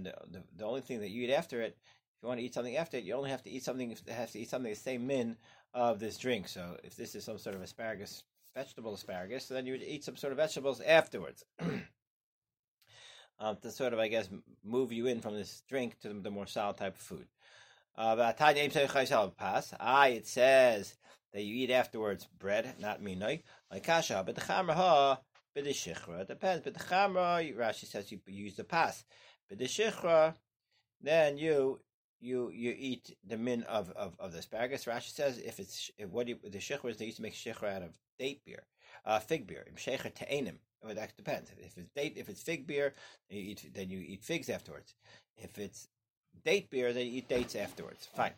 the, 0.06 0.14
the, 0.30 0.42
the 0.56 0.64
only 0.64 0.80
thing 0.80 1.00
that 1.00 1.10
you 1.10 1.24
eat 1.24 1.32
after 1.32 1.60
it 1.62 1.76
if 2.22 2.26
you 2.26 2.28
want 2.28 2.38
to 2.38 2.46
eat 2.46 2.54
something 2.54 2.76
after 2.76 2.98
it, 2.98 3.02
you 3.02 3.14
only 3.14 3.30
have 3.30 3.42
to 3.42 3.50
eat 3.50 3.64
something 3.64 3.96
has 4.06 4.30
to 4.30 4.38
eat 4.38 4.48
something 4.48 4.70
the 4.70 4.78
same 4.78 5.08
min 5.08 5.36
of 5.74 5.98
this 5.98 6.16
drink. 6.16 6.46
So 6.46 6.76
if 6.84 6.94
this 6.94 7.16
is 7.16 7.24
some 7.24 7.36
sort 7.36 7.56
of 7.56 7.62
asparagus, 7.62 8.22
vegetable 8.54 8.94
asparagus, 8.94 9.46
then 9.46 9.66
you 9.66 9.72
would 9.72 9.82
eat 9.82 10.04
some 10.04 10.16
sort 10.16 10.32
of 10.32 10.36
vegetables 10.36 10.80
afterwards. 10.80 11.44
um, 13.42 13.56
to 13.62 13.70
sort 13.70 13.92
of, 13.92 13.98
I 13.98 14.08
guess, 14.08 14.28
move 14.64 14.92
you 14.92 15.06
in 15.06 15.20
from 15.20 15.34
this 15.34 15.62
drink 15.68 15.98
to 16.00 16.08
the 16.12 16.30
more 16.30 16.46
solid 16.46 16.76
type 16.76 16.94
of 16.94 17.00
food. 17.00 17.26
Uh, 17.96 18.32
ah, 19.80 20.06
it 20.06 20.26
says 20.26 20.94
that 21.34 21.42
you 21.42 21.54
eat 21.56 21.70
afterwards 21.70 22.26
bread, 22.38 22.74
not 22.80 23.02
minoi, 23.02 23.42
like 23.70 23.82
kasha, 23.84 24.22
but 24.24 24.34
the 24.34 24.40
chamra 24.40 25.18
but 25.54 25.64
the 25.64 25.70
shichra 25.70 26.26
depends. 26.26 26.64
But 26.64 26.74
the 26.74 26.84
chamra, 26.84 27.54
Rashi 27.56 27.86
says 27.86 28.10
you 28.10 28.20
use 28.26 28.56
the 28.56 28.64
pass. 28.64 29.04
but 29.48 29.58
the 29.58 29.66
shichra, 29.66 30.34
then 31.00 31.36
you 31.36 31.80
you 32.20 32.50
you 32.50 32.74
eat 32.78 33.16
the 33.26 33.36
min 33.36 33.64
of, 33.64 33.90
of, 33.90 34.14
of 34.18 34.32
the 34.32 34.38
asparagus. 34.38 34.84
Rashi 34.84 35.10
says 35.10 35.38
if 35.38 35.60
it's 35.60 35.90
if 35.98 36.08
what 36.08 36.28
you, 36.28 36.38
the 36.42 36.58
shechras 36.58 36.96
they 36.96 37.06
used 37.06 37.18
to 37.18 37.22
make 37.22 37.34
shechra 37.34 37.74
out 37.74 37.82
of 37.82 37.98
date 38.18 38.44
beer, 38.44 38.62
uh, 39.04 39.18
fig 39.18 39.46
beer, 39.46 39.66
shecher 39.76 40.14
te'enim. 40.14 40.58
Well, 40.82 40.94
that 40.94 41.16
depends. 41.16 41.50
If 41.58 41.78
it's 41.78 41.90
date, 41.94 42.14
if 42.16 42.28
it's 42.28 42.42
fig 42.42 42.66
beer, 42.66 42.94
then 43.30 43.38
you 43.38 43.44
eat 43.50 43.70
then 43.74 43.90
you 43.90 44.00
eat 44.00 44.22
figs 44.22 44.48
afterwards. 44.48 44.94
If 45.36 45.58
it's 45.58 45.88
date 46.44 46.70
beer, 46.70 46.92
then 46.92 47.06
you 47.06 47.18
eat 47.18 47.28
dates 47.28 47.54
afterwards. 47.54 48.08
Fine. 48.14 48.32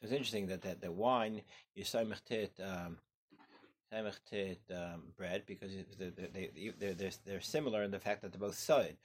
It's 0.00 0.12
interesting 0.12 0.46
that 0.46 0.62
that 0.62 0.80
the 0.80 0.92
wine 0.92 1.42
you 1.74 1.84
samechtet 1.84 2.50
um, 2.60 2.98
um, 3.92 5.02
bread 5.16 5.42
because 5.46 5.72
they, 5.98 6.10
they, 6.10 6.50
they, 6.78 6.94
they're, 6.94 7.10
they're 7.26 7.40
similar 7.40 7.82
in 7.82 7.90
the 7.90 7.98
fact 7.98 8.22
that 8.22 8.32
they're 8.32 8.40
both 8.40 8.58
solid 8.58 8.96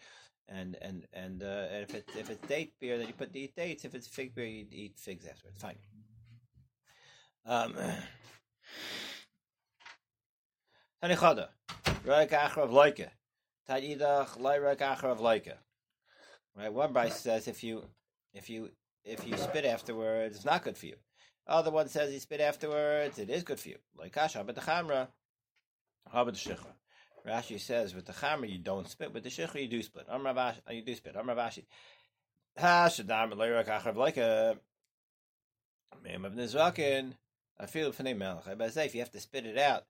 and 0.50 0.78
and 0.82 1.06
and, 1.13 1.43
uh, 1.43 1.67
and 1.72 1.84
if 1.84 1.96
it's 1.96 2.15
if 2.15 2.30
it's 2.30 2.48
date 2.48 2.74
beer, 2.80 2.98
then 2.98 3.08
you 3.08 3.13
put 3.13 3.32
the 3.32 3.50
dates. 3.56 3.86
If 3.86 3.96
it's 3.96 4.08
fig 4.08 4.36
beer, 4.36 4.46
you 4.46 4.65
eat 4.72 4.98
figs 4.98 5.26
afterwards. 5.26 5.60
Fine. 5.60 5.78
Um. 7.46 7.76
Tanichada, 11.04 11.50
Roik 12.06 12.30
Achrav 12.30 12.72
Loike, 12.72 13.10
Tadidach 13.70 14.38
Lyrak 14.39 14.78
Achrav 14.78 15.20
Loike. 15.20 15.52
Right, 16.56 16.72
one 16.72 16.94
Bryce 16.94 17.20
says 17.20 17.50
if 17.50 17.62
you 17.62 17.84
if 18.34 18.50
you 18.50 18.70
if 19.04 19.28
you 19.28 19.36
spit 19.36 19.66
afterwards, 19.66 20.38
it's 20.38 20.46
not 20.46 20.63
good 20.63 20.78
for 20.78 20.86
you. 20.86 20.96
Other 21.46 21.72
one 21.72 21.89
says 21.89 22.13
you 22.13 22.22
spit 22.22 22.39
afterwards, 22.39 23.20
it 23.20 23.30
is 23.30 23.44
good 23.44 23.60
for 23.60 23.68
you. 23.68 23.76
But 23.98 24.13
the 24.13 24.62
Chamra, 24.62 25.10
Habad 26.13 26.36
Shechra. 26.36 26.72
Rashi 27.28 27.60
says 27.60 27.94
with 27.94 28.06
the 28.06 28.13
chamer 28.13 28.50
you 28.50 28.58
don't 28.58 28.88
spit, 28.88 29.13
with 29.13 29.24
the 29.24 29.30
shechri 29.30 29.63
you 29.63 29.68
do 29.68 29.84
split. 29.84 30.06
Am 30.10 30.22
Ravashi, 30.22 30.60
you 30.72 30.84
do 30.84 30.96
spit. 30.96 31.18
Am 31.18 31.28
Ravashi. 31.28 31.66
Ha 32.58 32.88
shadam 32.89 33.34
leirak 33.34 33.68
achav 33.68 33.98
like 33.98 34.18
a 34.18 34.58
mem 36.02 36.24
of 36.24 36.34
nizrakin. 36.34 37.13
I 37.60 37.66
feel 37.66 37.92
for 37.92 38.04
name 38.04 38.20
melech. 38.20 38.46
say 38.72 38.86
if 38.86 38.94
you 38.94 39.02
have 39.02 39.12
to 39.12 39.20
spit 39.20 39.46
it 39.46 39.58
out, 39.58 39.84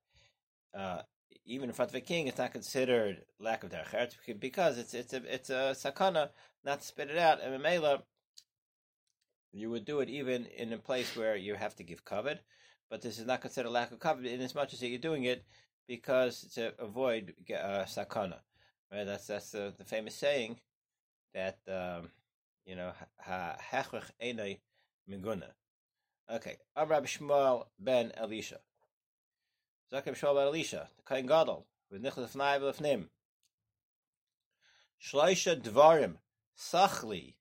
uh, 0.73 1.01
even 1.45 1.69
in 1.69 1.75
front 1.75 1.91
of 1.91 1.95
a 1.95 2.01
king, 2.01 2.27
it's 2.27 2.38
not 2.38 2.51
considered 2.51 3.23
lack 3.39 3.63
of 3.63 3.71
derech 3.71 3.89
eretz 3.89 4.39
because 4.39 4.77
it's 4.77 4.93
it's 4.93 5.13
a 5.13 5.33
it's 5.33 5.49
a 5.49 5.75
sakana 5.75 6.29
not 6.63 6.81
to 6.81 6.88
spit 6.88 7.09
it 7.09 7.17
out. 7.17 7.41
And 7.41 7.62
Mela, 7.62 8.03
you 9.51 9.69
would 9.69 9.86
do 9.86 9.99
it 9.99 10.09
even 10.09 10.45
in 10.45 10.73
a 10.73 10.77
place 10.77 11.15
where 11.15 11.36
you 11.36 11.55
have 11.55 11.75
to 11.75 11.83
give 11.83 12.05
covet, 12.05 12.41
but 12.89 13.01
this 13.01 13.19
is 13.19 13.25
not 13.25 13.41
considered 13.41 13.69
lack 13.69 13.91
of 13.91 13.99
covet 13.99 14.25
in 14.25 14.41
as 14.41 14.55
much 14.55 14.73
as 14.73 14.81
you're 14.81 14.97
doing 14.97 15.25
it 15.25 15.43
because 15.88 16.41
to 16.55 16.73
avoid 16.79 17.33
uh, 17.51 17.83
sakana. 17.83 18.39
Right? 18.91 19.05
That's 19.05 19.27
that's 19.27 19.51
the, 19.51 19.73
the 19.77 19.83
famous 19.83 20.15
saying 20.15 20.59
that 21.33 21.59
um, 21.67 22.09
you 22.65 22.75
know 22.75 22.93
ha 23.19 23.57
hechrich 23.71 24.09
enei 24.21 24.59
miguna. 25.09 25.51
Okay, 26.31 26.57
Shmuel 26.77 27.65
ben 27.79 28.12
Elisha. 28.15 28.59
Zakir 29.93 30.17
Shmuel 30.17 30.36
ben 30.36 30.47
Elisha, 30.47 30.89
the 30.97 31.03
Kohen 31.03 31.27
Gadol, 31.27 31.67
with 31.91 32.01
Nicholas 32.01 32.34
Fnai 32.34 32.60
Lefnim. 32.60 33.10
Shloisha 34.99 35.62
Dvarim, 35.62 36.15
Sachli. 36.58 37.36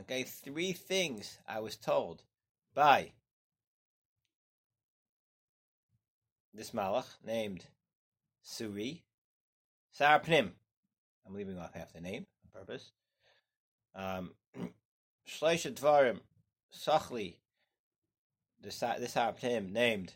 Okay, 0.00 0.22
three 0.22 0.72
things 0.72 1.36
I 1.46 1.60
was 1.60 1.76
told 1.76 2.22
by 2.74 3.10
this 6.54 6.70
malach 6.70 7.04
named 7.22 7.66
Suri 8.42 9.02
Sarapnim. 9.94 10.52
I'm 11.26 11.34
leaving 11.34 11.58
off 11.58 11.74
half 11.74 11.92
the 11.92 12.00
name 12.00 12.24
on 12.46 12.60
purpose. 12.60 12.92
Um, 13.94 14.30
Shleisha 15.28 15.74
Dvarim 15.74 16.20
Sachli. 16.74 17.34
This 18.62 18.80
Sarapnim 18.80 19.70
named 19.70 20.14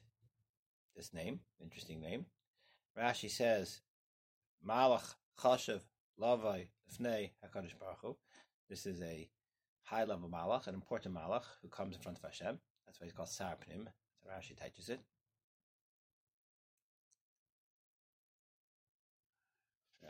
this 0.97 1.13
name, 1.13 1.41
interesting 1.63 2.01
name. 2.01 2.27
Rashi 2.99 3.31
says 3.31 3.81
Malach 4.67 5.15
Chashav 5.39 5.83
Lavai 6.21 6.69
Fnei 6.91 7.31
Hakadosh 7.45 7.79
Baruch 7.79 7.99
Hu. 8.03 8.17
This 8.69 8.87
is 8.87 9.03
a 9.03 9.29
high 9.83 10.05
level 10.05 10.29
malach, 10.29 10.67
an 10.67 10.75
important 10.75 11.15
malach 11.15 11.45
who 11.63 11.69
comes 11.69 11.95
in 11.95 12.01
front 12.01 12.19
of 12.19 12.25
Hashem. 12.25 12.59
That's 12.87 13.01
why 13.01 13.05
he's 13.05 13.13
called 13.13 13.29
Sarapnim. 13.29 13.87
So 14.23 14.31
Rashi 14.31 14.57
teaches 14.61 14.89
it. 14.89 15.01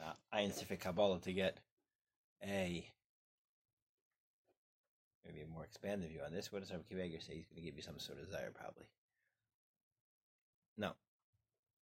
uh, 0.01 0.12
Ein 0.33 0.53
Sefer 0.53 0.77
Kabbalah 0.77 1.20
to 1.20 1.33
get 1.33 1.59
a 2.42 2.87
maybe 5.25 5.40
a 5.42 5.46
more 5.46 5.64
expanded 5.64 6.11
view 6.11 6.20
on 6.25 6.33
this. 6.33 6.53
What 6.53 6.62
does 6.62 6.70
Rabbi 6.70 6.85
Kiva 6.88 7.03
say? 7.20 7.35
He's 7.35 7.46
going 7.46 7.57
to 7.57 7.62
give 7.62 7.77
you 7.77 7.83
some 7.83 7.99
sort 7.99 8.18
of 8.18 8.27
desire, 8.27 8.53
probably. 8.55 8.87
No. 10.79 10.93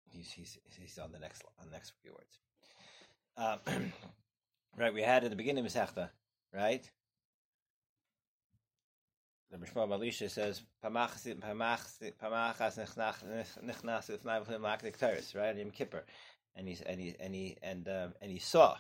he's 0.10 0.32
he's 0.32 0.58
he's 0.80 0.98
on 0.98 1.12
the 1.12 1.20
next 1.20 1.44
on 1.60 1.66
the 1.68 1.72
next 1.72 1.94
few 2.02 2.12
words. 2.12 2.40
Um, 3.38 3.60
right, 4.78 4.94
we 4.94 5.02
had 5.02 5.24
at 5.24 5.30
the 5.30 5.36
beginning 5.36 5.66
of 5.66 5.72
Masechta, 5.72 6.10
right? 6.54 6.90
The 9.52 9.58
Mishmar 9.58 9.88
Malisha 9.88 10.30
says 10.30 10.62
Pamachas 10.84 11.26
teres, 14.98 15.36
right? 15.36 15.56
Yom 15.58 15.72
Kippur, 15.72 16.06
and 16.56 16.68
he's 16.68 16.82
and 16.82 17.02
he 17.02 17.16
and 17.20 17.36
he 17.36 17.58
and 17.62 17.88
um, 17.90 18.14
and 18.22 18.32
he 18.32 18.40
saw 18.40 18.78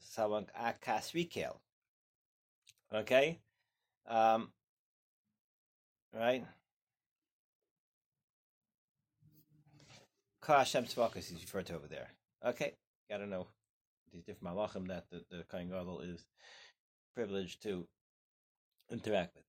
someone 0.00 0.46
akasrikel. 0.60 1.56
Okay, 2.94 3.40
um, 4.06 4.50
right? 6.14 6.44
Ka 10.42 10.58
Hashem 10.58 10.84
Tzvakas 10.84 11.32
is 11.32 11.40
referred 11.40 11.66
to 11.66 11.76
over 11.76 11.86
there. 11.86 12.08
Okay, 12.44 12.74
gotta 13.08 13.26
know 13.26 13.46
these 14.12 14.24
different 14.24 14.56
malachim 14.56 14.88
that 14.88 15.06
the, 15.08 15.24
the 15.30 15.44
Kohen 15.44 15.68
Gadol 15.68 16.00
is 16.00 16.26
privileged 17.14 17.62
to 17.62 17.86
interact 18.90 19.36
with. 19.36 19.44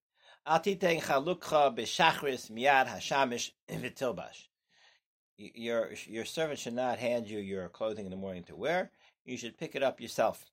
Your 5.38 5.90
your 6.06 6.26
servant 6.26 6.60
should 6.60 6.74
not 6.76 7.00
hand 7.00 7.28
you 7.28 7.40
your 7.40 7.70
clothing 7.70 8.06
in 8.06 8.12
the 8.12 8.18
morning 8.18 8.44
to 8.44 8.56
wear. 8.56 8.92
You 9.26 9.38
should 9.38 9.58
pick 9.58 9.76
it 9.76 9.82
up 9.82 10.00
yourself. 10.00 10.46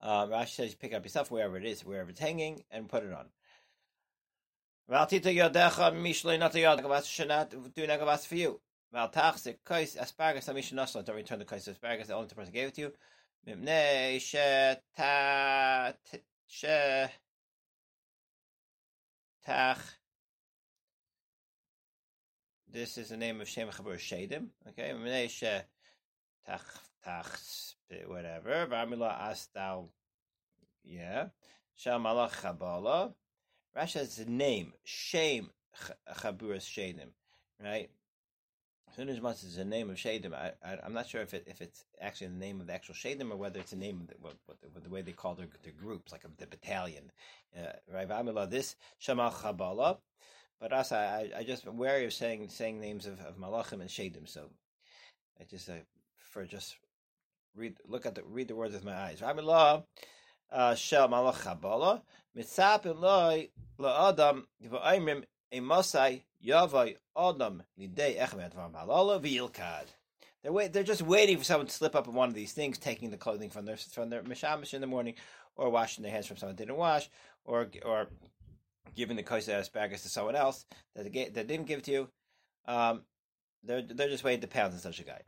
Uh, 0.00 0.26
Rashi 0.26 0.48
says 0.48 0.74
pick 0.74 0.92
it 0.92 0.96
up 0.96 1.04
yourself 1.04 1.30
wherever 1.30 1.56
it 1.56 1.64
is, 1.64 1.84
wherever 1.84 2.10
it's 2.10 2.18
hanging, 2.18 2.64
and 2.72 2.88
put 2.88 3.04
it 3.04 3.12
on. 3.12 3.26
Valtita 4.90 5.30
yodecha 5.34 6.38
not 6.38 6.54
yod 6.54 7.04
should 7.04 7.28
not 7.28 7.50
do 7.50 7.86
nagavas 7.86 8.26
for 8.26 8.36
you. 8.36 8.60
Valtachzik 8.94 9.58
kais 9.62 9.96
asparagus 9.96 10.48
amishnasla. 10.48 11.04
Don't 11.04 11.16
return 11.16 11.38
the 11.38 11.44
kais 11.44 11.68
asparagus. 11.68 12.06
The 12.06 12.14
only 12.14 12.28
person 12.28 12.52
gave 12.54 12.68
it 12.68 12.74
to 12.76 12.80
you. 12.80 12.92
Mimnei 13.46 14.18
she 14.18 14.80
ta 14.96 15.92
she 16.46 16.66
tach. 19.44 19.78
This 22.70 22.96
is 22.96 23.10
the 23.10 23.16
name 23.18 23.42
of 23.42 23.48
Shem 23.48 23.68
Chabur 23.68 23.96
Shadim. 23.96 24.48
Okay, 24.70 24.92
Mimnei 24.94 25.28
she 25.28 25.50
tach 26.46 26.64
tach 27.04 27.38
whatever. 28.06 28.66
Vamila 28.70 29.20
astal. 29.20 29.88
Yeah. 30.82 31.26
Shal 31.76 32.00
malach 32.00 32.32
chabala. 32.40 33.12
Rashi 33.78 33.94
has 33.94 34.16
the 34.16 34.24
name, 34.24 34.72
Shem 34.82 35.50
Chaburas 36.16 36.66
Shadim, 36.66 37.10
right? 37.62 37.88
As 38.88 38.96
soon 38.96 39.08
as 39.08 39.20
much 39.20 39.44
as 39.44 39.54
the 39.54 39.64
name 39.64 39.88
of 39.88 39.96
Shadim, 39.96 40.34
I, 40.34 40.52
I, 40.64 40.84
am 40.84 40.94
not 40.94 41.06
sure 41.06 41.20
if 41.20 41.32
it 41.32 41.44
if 41.46 41.60
it's 41.60 41.84
actually 42.00 42.28
the 42.28 42.38
name 42.38 42.60
of 42.60 42.66
the 42.66 42.72
actual 42.72 42.96
Shadim 42.96 43.30
or 43.30 43.36
whether 43.36 43.60
it's 43.60 43.70
the 43.70 43.76
name 43.76 44.00
of 44.00 44.08
the, 44.08 44.14
what, 44.20 44.34
what 44.46 44.82
the, 44.82 44.90
way 44.90 45.02
they 45.02 45.12
call 45.12 45.36
their, 45.36 45.46
their 45.62 45.72
groups, 45.72 46.10
like 46.10 46.22
the 46.22 46.46
battalion, 46.46 47.12
uh, 47.56 47.70
right? 47.92 48.08
Amila, 48.08 48.50
this 48.50 48.74
Shamal 49.00 49.32
Chabala, 49.32 49.98
but 50.60 50.72
also 50.72 50.96
I, 50.96 51.30
I 51.36 51.44
just 51.44 51.64
wary 51.68 52.04
of 52.04 52.12
saying 52.12 52.48
saying 52.48 52.80
names 52.80 53.06
of, 53.06 53.20
of 53.20 53.36
Malachim 53.36 53.80
and 53.80 53.88
Shadim, 53.88 54.28
so 54.28 54.50
I 55.40 55.44
just 55.44 55.68
uh, 55.68 55.74
for 56.16 56.44
just 56.44 56.74
read 57.54 57.76
look 57.86 58.06
at 58.06 58.16
the 58.16 58.24
read 58.24 58.48
the 58.48 58.56
words 58.56 58.74
with 58.74 58.84
my 58.84 58.96
eyes. 58.96 59.20
Amila 59.20 59.84
shel 60.76 61.08
malach 61.08 61.42
chabala 61.42 62.02
loy 62.84 63.50
yavai 66.44 66.96
adam 67.16 67.62
lidei 67.78 68.18
echmed 68.18 68.54
v'malala 68.54 69.20
v'yilkad. 69.20 69.86
They're 70.42 70.52
wait, 70.52 70.72
They're 70.72 70.84
just 70.84 71.02
waiting 71.02 71.38
for 71.38 71.44
someone 71.44 71.66
to 71.66 71.72
slip 71.72 71.96
up 71.96 72.06
in 72.06 72.14
one 72.14 72.28
of 72.28 72.34
these 72.34 72.52
things, 72.52 72.78
taking 72.78 73.10
the 73.10 73.16
clothing 73.16 73.50
from 73.50 73.64
their 73.64 73.76
from 73.76 74.10
their 74.10 74.22
mishamish 74.22 74.72
in 74.72 74.80
the 74.80 74.86
morning, 74.86 75.14
or 75.56 75.70
washing 75.70 76.02
their 76.02 76.12
hands 76.12 76.26
from 76.26 76.36
someone 76.36 76.56
didn't 76.56 76.76
wash, 76.76 77.10
or 77.44 77.68
or 77.84 78.06
giving 78.94 79.16
the 79.16 79.22
kosher 79.22 79.56
asparagus 79.56 80.02
to 80.02 80.08
someone 80.08 80.36
else 80.36 80.64
that 80.94 81.12
they, 81.12 81.28
that 81.28 81.46
didn't 81.46 81.66
give 81.66 81.82
to 81.82 81.90
you. 81.90 82.08
Um, 82.66 83.02
they're 83.64 83.82
they're 83.82 84.08
just 84.08 84.24
waiting 84.24 84.42
to 84.42 84.48
pounce 84.48 84.74
on 84.74 84.80
such 84.80 85.00
a 85.00 85.04
guy. 85.04 85.20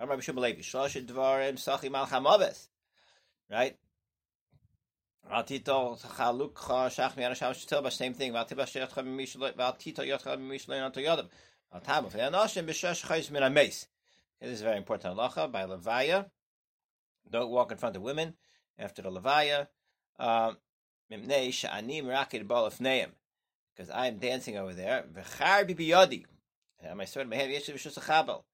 Right? 3.51 3.77
Min 5.29 5.43
ameis. 13.43 13.87
This 14.41 14.53
is 14.53 14.63
very 14.63 14.77
important 14.77 15.17
halacha 15.17 15.53
by 15.53 15.65
levaya. 15.65 16.27
Don't 17.31 17.51
walk 17.51 17.73
in 17.73 17.79
front 17.79 17.97
of 17.97 18.03
women 18.03 18.35
after 18.79 19.03
the 19.03 19.11
levaya. 19.11 19.67
Um, 20.19 20.57
Mimnei 21.11 22.47
bal 22.47 22.71
neim 22.71 23.11
because 23.75 23.91
I 23.91 24.07
am 24.07 24.19
dancing 24.19 24.57
over 24.57 24.75
there. 24.75 25.05
V'char. 25.13 26.25
And 26.83 26.99
my 26.99 27.05
sword 27.05 27.25
in 27.25 27.31
my 27.31 27.37
hand. 27.37 27.53
Yeshiv 27.53 27.75
shus 27.75 27.97
a 27.97 28.01
chabel. 28.01 28.45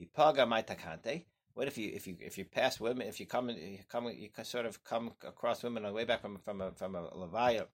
Yipaga 0.00 0.46
takante. 0.64 1.24
What 1.54 1.68
if 1.68 1.78
you 1.78 1.90
if 1.94 2.06
you 2.06 2.16
if 2.20 2.36
you 2.36 2.44
pass 2.44 2.80
women 2.80 3.06
if 3.06 3.20
you 3.20 3.26
come 3.26 3.48
you 3.48 3.78
come 3.88 4.06
you 4.06 4.28
sort 4.42 4.66
of 4.66 4.82
come 4.84 5.12
across 5.26 5.62
women 5.62 5.84
on 5.84 5.90
the 5.90 5.94
way 5.94 6.04
back 6.04 6.20
from 6.20 6.38
from 6.38 6.60
a 6.60 6.72
from 6.72 6.94
a 6.96 7.02
levaya? 7.10 7.66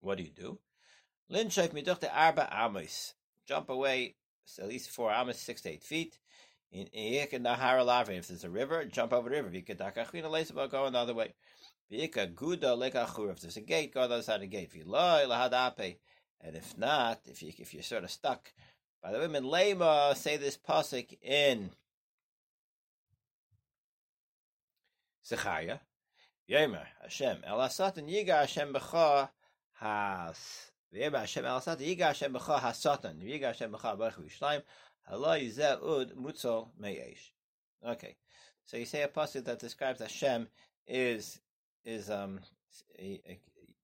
What 0.00 0.18
do 0.18 0.24
you 0.24 0.30
do? 0.30 0.58
Lin 1.28 1.50
shaykh 1.50 1.72
miduchte 1.72 2.08
arba 2.12 2.48
amos. 2.52 3.14
Jump 3.46 3.68
away 3.70 4.16
at 4.58 4.68
least 4.68 4.90
four 4.90 5.12
amos, 5.12 5.38
six 5.38 5.60
to 5.62 5.70
eight 5.70 5.84
feet. 5.84 6.18
In 6.72 6.88
If 6.92 7.30
there's 8.28 8.44
a 8.44 8.50
river, 8.50 8.86
jump 8.86 9.12
over 9.12 9.28
the 9.28 9.42
river. 9.42 10.68
Go 10.68 10.86
another 10.86 11.12
way. 11.12 11.34
If 11.90 12.12
there's 13.40 13.56
a 13.56 13.60
gate, 13.60 13.92
go 13.92 14.08
the 14.08 14.14
other 14.14 14.22
side 14.22 14.36
of 14.36 14.40
the 14.40 14.46
gate. 14.46 14.72
And 16.44 16.56
if 16.56 16.78
not, 16.78 17.20
if 17.26 17.42
you 17.42 17.52
if 17.58 17.74
you're 17.74 17.82
sort 17.82 18.04
of 18.04 18.10
stuck 18.10 18.52
by 19.02 19.12
the 19.12 19.18
women, 19.18 19.44
lema 19.44 20.16
say 20.16 20.38
this 20.38 20.56
pasuk 20.56 21.18
in 21.20 21.70
Zechariah. 25.26 25.78
Yemer 26.50 26.86
Hashem 27.02 27.38
El 27.46 27.68
Satan 27.68 28.06
Yiga 28.06 28.40
Hashem 28.40 28.72
B'cha 28.72 29.28
Has. 29.74 30.70
Yemer 30.94 31.20
Hashem 31.20 31.44
El 31.44 31.60
Satan 31.60 31.84
Yiga 31.84 32.06
Hashem 32.06 32.32
B'cha 32.32 32.60
Hasatan. 32.60 33.20
Yiga 33.20 33.42
Hashem 33.42 33.72
B'cha 33.72 33.98
Baruch 33.98 34.18
Yishlayim. 34.18 34.62
Hala 35.08 35.38
Yizeh 35.38 35.82
Ud 35.82 36.16
Mutzol 36.16 36.68
Me'esh. 36.78 37.30
Okay, 37.86 38.16
so 38.64 38.76
you 38.76 38.84
say 38.84 39.02
a 39.02 39.08
passage 39.08 39.44
that 39.44 39.58
describes 39.58 40.00
Hashem 40.00 40.48
is 40.86 41.40
is 41.84 42.10
um 42.10 42.40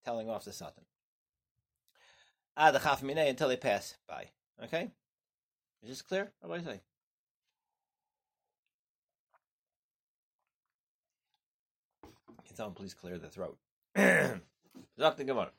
telling 0.05 0.29
off 0.29 0.45
the 0.45 0.53
Satan. 0.53 0.85
Ad 2.57 2.81
Chaf 2.83 3.03
Minei 3.03 3.29
until 3.31 3.49
they 3.49 3.57
pass 3.57 3.97
by. 4.09 4.29
Okay, 4.63 4.91
is 5.83 5.89
this 5.89 6.03
clear? 6.03 6.33
What 6.41 6.63
do 6.63 6.71
I 6.71 6.75
say? 6.75 6.81
Please 12.75 12.95
clear 12.95 13.19
the 13.19 13.29
throat. 13.29 13.59
Zok 13.97 15.17
the 15.17 15.25
Gemara. 15.25 15.51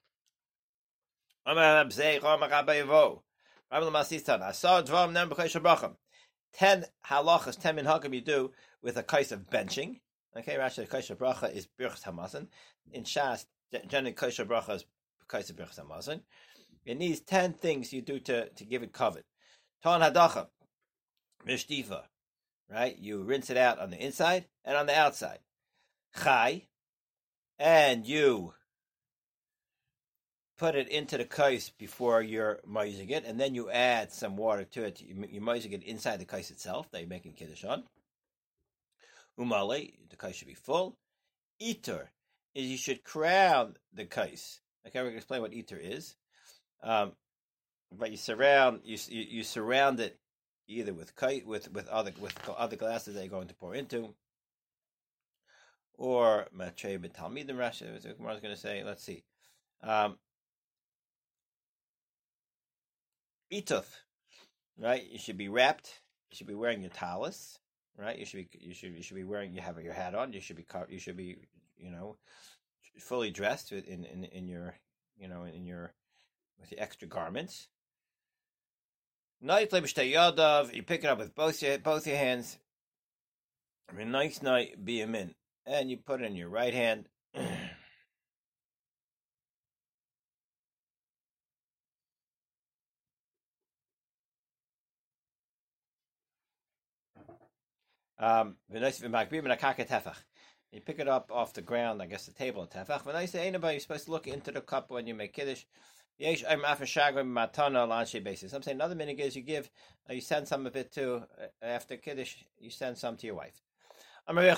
Ten 6.52 6.86
halachas, 7.08 7.60
ten 7.60 7.76
minhagim 7.78 8.14
you 8.14 8.22
do 8.22 8.52
with 8.82 8.98
a 8.98 9.04
kais 9.04 9.32
of 9.32 9.50
benching. 9.50 10.02
Okay, 10.38 10.56
Rashi, 10.56 10.88
kais 10.88 11.10
of 11.10 11.18
bracha 11.18 11.54
is 11.54 11.68
birchs 11.80 12.04
hamasan. 12.04 12.48
In 12.92 13.04
Shas, 13.04 13.46
generally 13.88 14.14
kais 14.14 14.40
of 14.40 14.48
bracha 14.48 14.76
is 14.76 14.86
kais 15.28 15.50
of 15.50 15.56
birchs 15.56 15.80
hamasan. 15.80 16.22
It 16.86 16.98
needs 16.98 17.20
ten 17.22 17.54
things 17.54 17.94
you 17.94 18.02
do 18.02 18.20
to, 18.20 18.50
to 18.50 18.66
give 18.66 18.84
it 18.84 18.94
covet. 18.94 19.26
Ton 19.84 20.02
hadacha, 20.02 20.48
mishtifa, 21.48 22.04
right? 22.70 22.98
You 22.98 23.24
rinse 23.24 23.50
it 23.50 23.58
out 23.58 23.80
on 23.80 23.90
the 23.92 23.98
inside 23.98 24.46
and 24.66 24.76
on 24.76 24.86
the 24.88 24.98
outside. 24.98 25.40
Chai, 26.24 26.69
and 27.60 28.08
you 28.08 28.54
put 30.58 30.76
it 30.76 30.88
into 30.90 31.18
the 31.18 31.26
kais 31.26 31.72
before 31.78 32.22
you're 32.22 32.60
moising 32.66 33.10
it, 33.10 33.26
and 33.26 33.40
then 33.40 33.54
you 33.56 33.70
add 33.70 34.12
some 34.12 34.36
water 34.36 34.64
to 34.64 34.84
it. 34.84 35.02
You're 35.02 35.42
moising 35.42 35.74
it 35.74 35.84
inside 35.84 36.20
the 36.20 36.26
kais 36.26 36.52
itself 36.52 36.90
that 36.92 37.00
you're 37.00 37.10
making 37.10 37.34
kiddush 37.34 37.64
on. 37.64 37.84
Umale, 39.40 39.94
the 40.10 40.16
kais 40.18 40.36
should 40.36 40.48
be 40.48 40.54
full. 40.54 40.98
Eater 41.60 42.10
is 42.56 42.68
you 42.68 42.78
should 42.78 43.04
crown 43.04 43.76
the 43.94 44.06
kais. 44.06 44.62
Okay, 44.88 45.00
we're 45.00 45.04
going 45.04 45.14
to 45.14 45.18
explain 45.18 45.42
what 45.42 45.54
eater 45.54 45.78
is. 45.78 46.16
Um, 46.82 47.14
but 47.98 48.12
you 48.12 48.18
surround 48.18 48.82
you, 48.84 48.98
you, 49.08 49.26
you 49.30 49.44
surround 49.44 50.00
it 50.00 50.18
either 50.68 50.94
with 50.94 51.16
kite 51.16 51.46
with 51.46 51.72
with 51.74 51.88
other 51.88 52.12
with 52.20 52.34
other 52.58 52.76
glasses 52.76 53.16
that 53.16 53.22
you're 53.22 53.30
going 53.30 53.48
to 53.48 53.56
pour 53.56 53.76
into, 53.76 54.14
or 56.00 56.48
Matrei 56.58 56.98
B'Talmidim 56.98 57.58
Rashi, 57.58 58.02
the 58.02 58.14
Gemara 58.14 58.34
is 58.34 58.40
going 58.40 58.56
to 58.56 58.60
say, 58.60 58.84
let's 58.86 59.04
see. 59.04 59.26
Um, 59.84 60.18
Ituf. 63.52 63.86
right? 64.80 65.06
You 65.12 65.20
should 65.20 65.38
be 65.38 65.50
wrapped. 65.50 66.00
You 66.32 66.38
should 66.38 66.48
be 66.48 66.56
wearing 66.56 66.82
your 66.82 66.92
talus, 66.92 67.60
right? 67.98 68.18
You 68.18 68.26
should 68.26 68.50
be 68.50 68.60
you 68.60 68.74
should 68.74 68.94
you 68.96 69.04
should 69.04 69.16
be 69.16 69.24
wearing 69.26 69.54
you 69.54 69.62
have 69.62 69.82
your 69.82 69.94
hat 69.94 70.16
on. 70.16 70.32
You 70.32 70.40
should 70.40 70.56
be 70.56 70.66
you 70.90 71.00
should 71.00 71.18
be 71.18 71.38
you 71.78 71.92
know 71.92 72.16
fully 73.00 73.32
dressed 73.32 73.72
in 73.72 74.06
in 74.06 74.24
in 74.24 74.48
your 74.48 74.76
you 75.18 75.28
know 75.28 75.44
in 75.44 75.66
your 75.66 75.94
with 76.60 76.74
extra 76.78 77.08
garments. 77.08 77.68
You 80.74 80.84
pick 80.84 81.04
it 81.04 81.08
up 81.08 81.18
with 81.18 81.36
both 81.36 81.62
your 81.62 81.78
both 81.80 82.08
your 82.08 82.18
hands. 82.18 82.58
Nice 83.98 84.42
night 84.42 84.86
be 84.86 85.02
a 85.02 85.08
and 85.70 85.90
you 85.90 85.98
put 85.98 86.22
it 86.22 86.26
in 86.26 86.36
your 86.36 86.50
right 86.50 86.74
hand. 86.74 87.08
Um, 98.22 98.56
you 100.72 100.82
pick 100.82 101.00
it 101.00 101.08
up 101.08 101.32
off 101.32 101.54
the 101.54 101.62
ground, 101.62 102.02
I 102.02 102.06
guess 102.06 102.26
the 102.26 102.34
table 102.34 102.64
at 102.64 102.72
tefach. 102.72 103.06
When 103.06 103.16
I 103.16 103.24
say 103.26 103.48
anybody, 103.48 103.76
you're 103.76 103.80
supposed 103.80 104.06
to 104.06 104.12
look 104.12 104.28
into 104.28 104.52
the 104.52 104.60
cup 104.60 104.92
when 104.92 105.08
you 105.08 105.16
make 105.16 105.32
kiddush. 105.32 105.64
I'm 106.22 106.66
basis. 108.20 108.52
I'm 108.52 108.62
saying 108.62 108.76
another 108.76 108.96
minute 108.96 109.22
is 109.22 109.38
you 109.38 109.42
give, 109.42 109.70
uh, 110.10 110.14
you 110.14 110.20
send 110.20 110.50
some 110.50 110.66
of 110.66 110.76
it 110.76 110.92
to 110.96 111.16
uh, 111.16 111.48
after 111.62 111.96
kiddush. 111.96 112.44
You 112.60 112.72
send 112.72 112.98
some 112.98 113.16
to 113.16 113.26
your 113.26 113.36
wife. 113.36 113.62
Rabbi 114.32 114.54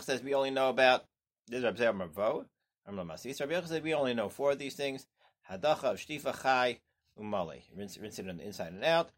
says 0.00 0.22
we 0.22 0.32
only 0.32 0.50
know 0.52 0.68
about 0.68 1.04
this. 1.48 1.64
Rabbi 1.64 2.36
says 3.66 3.82
we 3.82 3.94
only 3.94 4.14
know 4.14 4.28
four 4.28 4.52
of 4.52 4.60
these 4.60 4.76
things: 4.76 5.06
hadacha, 5.50 5.94
shtifa, 5.94 6.40
chai, 6.40 6.78
umali. 7.20 7.62
Rinse, 7.76 7.96
it 7.96 8.28
on 8.28 8.36
the 8.36 8.46
inside 8.46 8.72
and 8.72 8.84
out. 8.84 9.10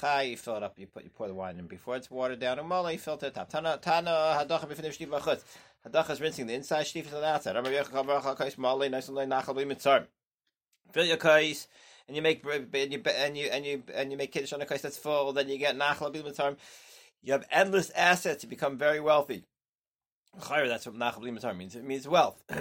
Chai, 0.00 0.22
you 0.22 0.36
fill 0.36 0.58
it 0.58 0.62
up, 0.62 0.78
you 0.78 0.86
put 0.86 1.02
you 1.02 1.10
pour 1.10 1.26
the 1.26 1.34
wine 1.34 1.58
in 1.58 1.66
before 1.66 1.96
it's 1.96 2.08
watered 2.08 2.38
down. 2.38 2.58
Umala, 2.58 2.92
you 2.92 2.98
filter 2.98 3.26
it 3.26 3.36
up. 3.36 3.48
Tana, 3.48 3.78
tana, 3.82 4.10
hadacha 4.10 4.68
b'fnei 4.68 4.96
shtiva 4.96 5.20
chutz. 5.20 5.42
Hadacha 5.84 6.10
is 6.10 6.20
rinsing 6.20 6.46
the 6.46 6.54
inside, 6.54 6.86
shtiva 6.86 7.12
on 7.14 7.20
the 7.20 7.26
outside. 7.26 7.56
Rabbi 7.56 7.72
Yechal 7.72 8.06
Baruch 8.06 8.22
HaKais 8.22 8.58
Malay, 8.58 8.88
nice 8.90 9.08
and 9.08 9.18
nachal 9.18 9.56
b'mitzar. 9.56 10.06
Fill 10.92 11.04
your 11.04 11.16
kais, 11.16 11.66
and 12.06 12.14
you 12.14 12.22
make 12.22 12.44
and 12.44 12.92
you 12.92 13.02
and 13.04 13.36
you 13.36 13.48
and 13.48 13.66
you 13.66 13.82
and 13.92 14.12
you 14.12 14.16
make 14.16 14.30
kiddush 14.30 14.52
on 14.52 14.62
a 14.62 14.66
kais 14.66 14.82
that's 14.82 14.96
full. 14.96 15.32
Then 15.32 15.48
you 15.48 15.58
get 15.58 15.76
nachal 15.76 16.14
b'mitzar. 16.14 16.56
You 17.22 17.32
have 17.32 17.44
endless 17.50 17.90
assets. 17.90 18.44
You 18.44 18.48
become 18.48 18.78
very 18.78 19.00
wealthy. 19.00 19.44
That's 20.34 20.86
what 20.86 20.94
nachal 20.94 21.22
b'mitzar 21.22 21.56
means. 21.56 21.74
It 21.74 21.84
means 21.84 22.08
wealth. 22.08 22.42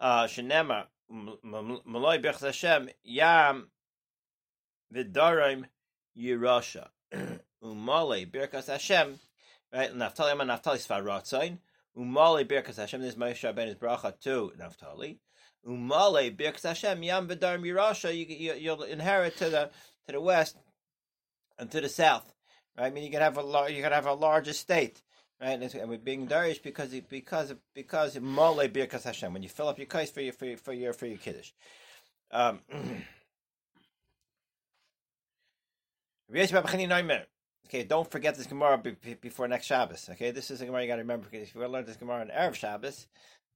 Uh, 0.00 0.24
Shenema, 0.24 0.86
Malay 1.08 2.18
B'chaz 2.18 2.40
Hashem, 2.40 2.90
Yam, 3.04 3.68
V'darim, 4.92 5.64
Yerusha. 6.18 6.88
Umale 7.64 8.30
Birkas 8.30 8.66
Hashem. 8.66 9.18
Right, 9.72 9.92
Naftali 9.94 10.32
Ama 10.32 10.44
Naftali 10.44 10.76
Sfaratzain. 10.76 11.58
Umale 11.96 12.44
Birkas 12.44 12.76
Hashem. 12.76 13.00
This 13.00 13.14
is 13.14 13.18
Moshe 13.18 13.52
Rabbeinu's 13.52 13.76
bracha 13.76 14.18
to 14.20 14.52
Naftali. 14.58 15.18
Umale 15.66 16.36
Birkas 16.36 16.62
Hashem. 16.62 17.02
Yam 17.02 17.28
V'dar 17.28 17.58
Yerusha. 17.58 18.14
You, 18.14 18.54
you'll 18.54 18.82
inherit 18.82 19.36
to 19.38 19.48
the 19.48 19.70
to 20.06 20.12
the 20.12 20.20
west 20.20 20.56
and 21.58 21.70
to 21.70 21.80
the 21.80 21.88
south. 21.88 22.33
Right, 22.78 22.86
I 22.86 22.90
mean 22.90 23.04
you 23.04 23.10
can 23.10 23.20
have 23.20 23.38
a 23.38 23.72
you 23.72 23.82
can 23.82 23.92
have 23.92 24.06
a 24.06 24.14
large 24.14 24.48
estate. 24.48 25.02
Right, 25.40 25.60
and 25.60 25.88
we're 25.88 25.98
being 25.98 26.26
darish 26.26 26.62
because 26.62 26.90
because 27.08 27.54
because 27.74 28.18
mole 28.20 28.68
birkas 28.68 29.04
Hashem. 29.04 29.32
When 29.32 29.42
you 29.42 29.48
fill 29.48 29.68
up 29.68 29.78
your 29.78 29.86
kais 29.86 30.10
for 30.10 30.20
your 30.20 30.32
for 30.32 30.46
your 30.46 30.56
for 30.56 30.72
your, 30.72 30.92
for 30.92 31.06
your 31.06 31.18
kiddush. 31.18 31.52
Um, 32.30 32.60
Okay, 37.66 37.84
don't 37.84 38.10
forget 38.10 38.34
this 38.34 38.46
Gemara 38.46 38.82
before 39.20 39.48
next 39.48 39.66
Shabbos. 39.66 40.08
Okay, 40.12 40.30
this 40.30 40.50
is 40.50 40.60
a 40.60 40.66
Gemara 40.66 40.82
you 40.82 40.88
got 40.88 40.96
to 40.96 41.02
remember 41.02 41.26
because 41.30 41.48
if 41.48 41.54
you 41.54 41.66
learn 41.66 41.86
this 41.86 41.96
Gemara 41.96 42.20
on 42.20 42.28
Erev 42.28 42.54
Shabbos, 42.54 43.06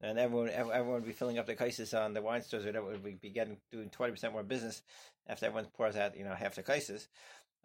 then 0.00 0.16
everyone 0.18 0.50
everyone 0.50 0.94
would 0.94 1.04
be 1.06 1.12
filling 1.12 1.38
up 1.38 1.46
their 1.46 1.56
cases 1.56 1.92
on 1.92 2.14
the 2.14 2.22
wine 2.22 2.42
stores. 2.42 2.66
Or 2.66 2.82
would 2.82 3.20
be 3.20 3.30
getting 3.30 3.58
doing 3.72 3.90
twenty 3.90 4.12
percent 4.12 4.32
more 4.32 4.42
business 4.42 4.82
after 5.26 5.46
everyone 5.46 5.66
pours 5.76 5.96
out 5.96 6.16
you 6.16 6.24
know 6.24 6.34
half 6.34 6.54
the 6.54 6.62
cases 6.62 7.08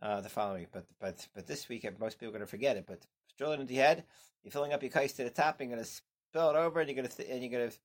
uh, 0.02 0.22
the 0.22 0.30
following 0.30 0.62
week. 0.62 0.70
But 0.72 0.86
but 1.00 1.28
but 1.36 1.48
this 1.48 1.70
week 1.70 1.88
most 2.00 2.20
people 2.20 2.30
are 2.30 2.38
going 2.38 2.46
to 2.46 2.52
forget 2.52 2.78
it. 2.78 2.86
But 2.88 3.06
drill 3.38 3.54
it 3.54 3.60
into 3.60 3.74
your 3.74 3.86
head. 3.86 4.04
You're 4.44 4.52
filling 4.52 4.74
up 4.74 4.82
your 4.82 4.92
case 4.92 5.14
to 5.14 5.24
the 5.24 5.30
top. 5.30 5.60
You're 5.60 5.70
going 5.70 5.84
to 5.84 5.86
spill 5.86 6.50
it 6.50 6.56
over, 6.56 6.80
and 6.80 6.90
you're 6.90 6.96
going 6.96 7.08
to 7.08 7.16
th- 7.16 7.30
and 7.30 7.42
you're 7.42 7.52
going 7.52 7.70
to 7.70 7.78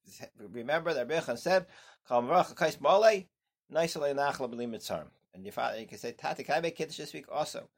remember 0.51 0.95
that 0.95 1.09
Rebbe 1.09 1.37
said, 1.37 1.67
"Kal 2.07 2.23
marach 2.23 2.55
kais 2.55 2.81
mole, 2.81 3.25
nice 3.71 3.97
nachla 3.97 4.53
b'lim 4.53 4.75
mitzarm." 4.75 5.09
And 5.35 5.45
your 5.45 5.53
father, 5.53 5.79
you 5.79 5.87
can 5.87 5.99
say, 5.99 6.13
Tati, 6.13 6.43
can 6.43 6.57
I 6.57 6.61
make 6.61 6.77
Kiddush 6.77 6.97
this 6.97 7.13
week 7.13 7.27
also? 7.31 7.69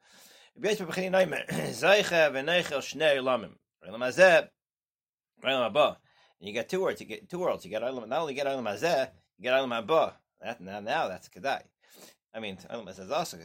And 6.41 6.47
you 6.47 6.53
get 6.53 6.69
two 6.69 6.81
words, 6.81 6.99
you 6.99 7.05
get 7.05 7.29
two 7.29 7.37
worlds. 7.37 7.63
You 7.63 7.69
get 7.69 7.81
not 7.81 8.19
only 8.19 8.33
get 8.33 8.47
Olam 8.47 8.63
Hazeh, 8.63 9.09
you 9.37 9.43
get 9.43 9.53
Olam 9.53 9.85
Haba. 9.85 10.13
That, 10.41 10.59
now, 10.59 10.79
now 10.79 11.07
that's 11.07 11.29
Kedai. 11.29 11.61
I 12.33 12.39
mean, 12.39 12.57
Olam 12.71 12.87
Hazeh 12.87 13.01
is 13.01 13.11
also 13.11 13.37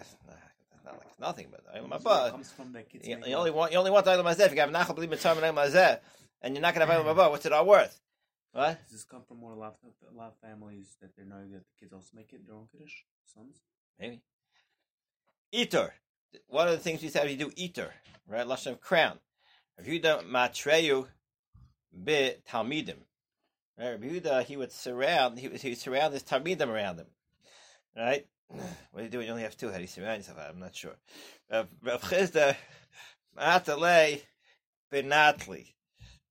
not 0.87 0.99
like 0.99 1.21
nothing, 1.21 1.49
but 1.51 2.03
Haba. 2.03 2.31
Comes 2.31 2.51
from 2.51 2.73
the 2.73 2.85
you, 2.93 3.19
you 3.27 3.35
only 3.35 3.51
want 3.51 3.73
you 3.73 3.79
only 3.79 3.91
want 3.91 4.07
Olam 4.07 4.25
Hazeh 4.25 4.47
if 4.47 4.55
you 4.55 4.61
have 4.61 4.71
Nachal 4.71 4.97
B'lim 4.97 5.11
Mitzvah 5.11 5.31
and 5.33 5.57
Hazeh, 5.57 5.99
and 6.43 6.55
you're 6.55 6.63
not 6.63 6.75
going 6.75 6.87
to 6.87 6.93
have 6.93 7.05
Olam 7.05 7.15
Haba. 7.15 7.31
What's 7.31 7.45
it 7.45 7.53
all 7.53 7.67
worth? 7.67 8.01
What? 8.53 8.83
Does 8.85 8.93
this 8.93 9.05
come 9.05 9.23
from 9.29 9.39
more 9.39 9.53
a 9.53 9.59
lot, 9.59 9.77
a 10.11 10.17
lot 10.17 10.29
of 10.29 10.49
families 10.49 10.97
that 11.03 11.15
they're 11.15 11.27
knowing 11.27 11.51
that 11.53 11.59
the 11.59 11.79
kids 11.79 11.93
also 11.93 12.09
make 12.15 12.33
it 12.33 12.47
their 12.47 12.57
own 12.57 12.69
kiddush, 12.73 13.03
sons? 13.35 13.57
Maybe. 14.01 14.23
Eater. 15.53 15.93
One 16.49 16.67
of 16.67 16.73
the 16.73 16.81
things 16.81 17.03
we 17.03 17.09
said 17.09 17.27
we 17.27 17.37
do 17.37 17.53
eater, 17.55 17.93
right? 18.27 18.47
Lashon 18.47 18.73
of 18.73 18.81
crown. 18.81 19.19
Yehuda 19.83 20.27
matreyu 20.27 21.07
be 22.05 22.35
talmidim. 22.51 22.97
Right? 23.79 24.01
Yehuda, 24.01 24.45
he 24.45 24.57
would 24.57 24.73
surround, 24.73 25.39
he 25.39 25.49
would, 25.49 25.61
he 25.61 25.71
would 25.71 25.79
surround 25.79 26.15
his 26.15 26.23
talmidim 26.23 26.69
around 26.69 26.99
him. 26.99 27.07
Right? 27.95 28.27
What 28.93 29.01
do 29.01 29.03
you 29.05 29.11
do 29.11 29.19
when 29.19 29.27
you 29.27 29.33
only 29.33 29.43
have 29.43 29.57
two? 29.57 29.69
How 29.69 29.77
do 29.77 29.83
you 29.83 29.89
surround 29.89 30.19
yourself? 30.19 30.39
I'm 30.49 30.59
not 30.59 30.75
sure. 30.75 30.97
Rav 31.51 31.69
Chisda, 32.03 32.57
Matalei 33.39 34.23
benatli. 34.93 35.75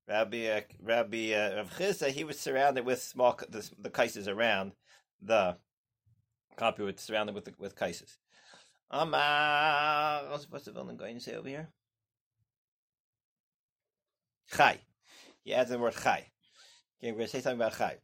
Rabbi 0.08 0.46
uh, 0.46 0.60
Rabbi 0.82 1.32
uh, 1.32 1.56
Rav 1.56 1.70
Chisda, 1.78 2.08
he 2.10 2.24
was 2.24 2.38
surrounded 2.38 2.84
with 2.84 3.02
small 3.02 3.38
the, 3.48 3.68
the 3.78 3.90
cases 3.90 4.26
around 4.28 4.72
the 5.22 5.56
copy 6.56 6.82
was 6.82 6.98
surrounded 6.98 7.34
with 7.34 7.44
the, 7.44 7.54
with 7.58 7.76
cases. 7.76 8.18
Amar, 8.90 10.22
what's 10.48 10.64
the 10.64 10.72
villain 10.72 10.96
going 10.96 11.16
to 11.16 11.20
say 11.20 11.34
over 11.34 11.48
here? 11.48 11.68
Chai. 14.52 14.80
He 15.42 15.54
adds 15.54 15.70
the 15.70 15.78
word 15.78 15.94
chai. 15.94 16.26
Okay, 16.98 17.12
we're 17.12 17.18
going 17.18 17.26
to 17.26 17.28
say 17.28 17.40
something 17.40 17.60
about 17.60 17.76
chai. 17.76 17.98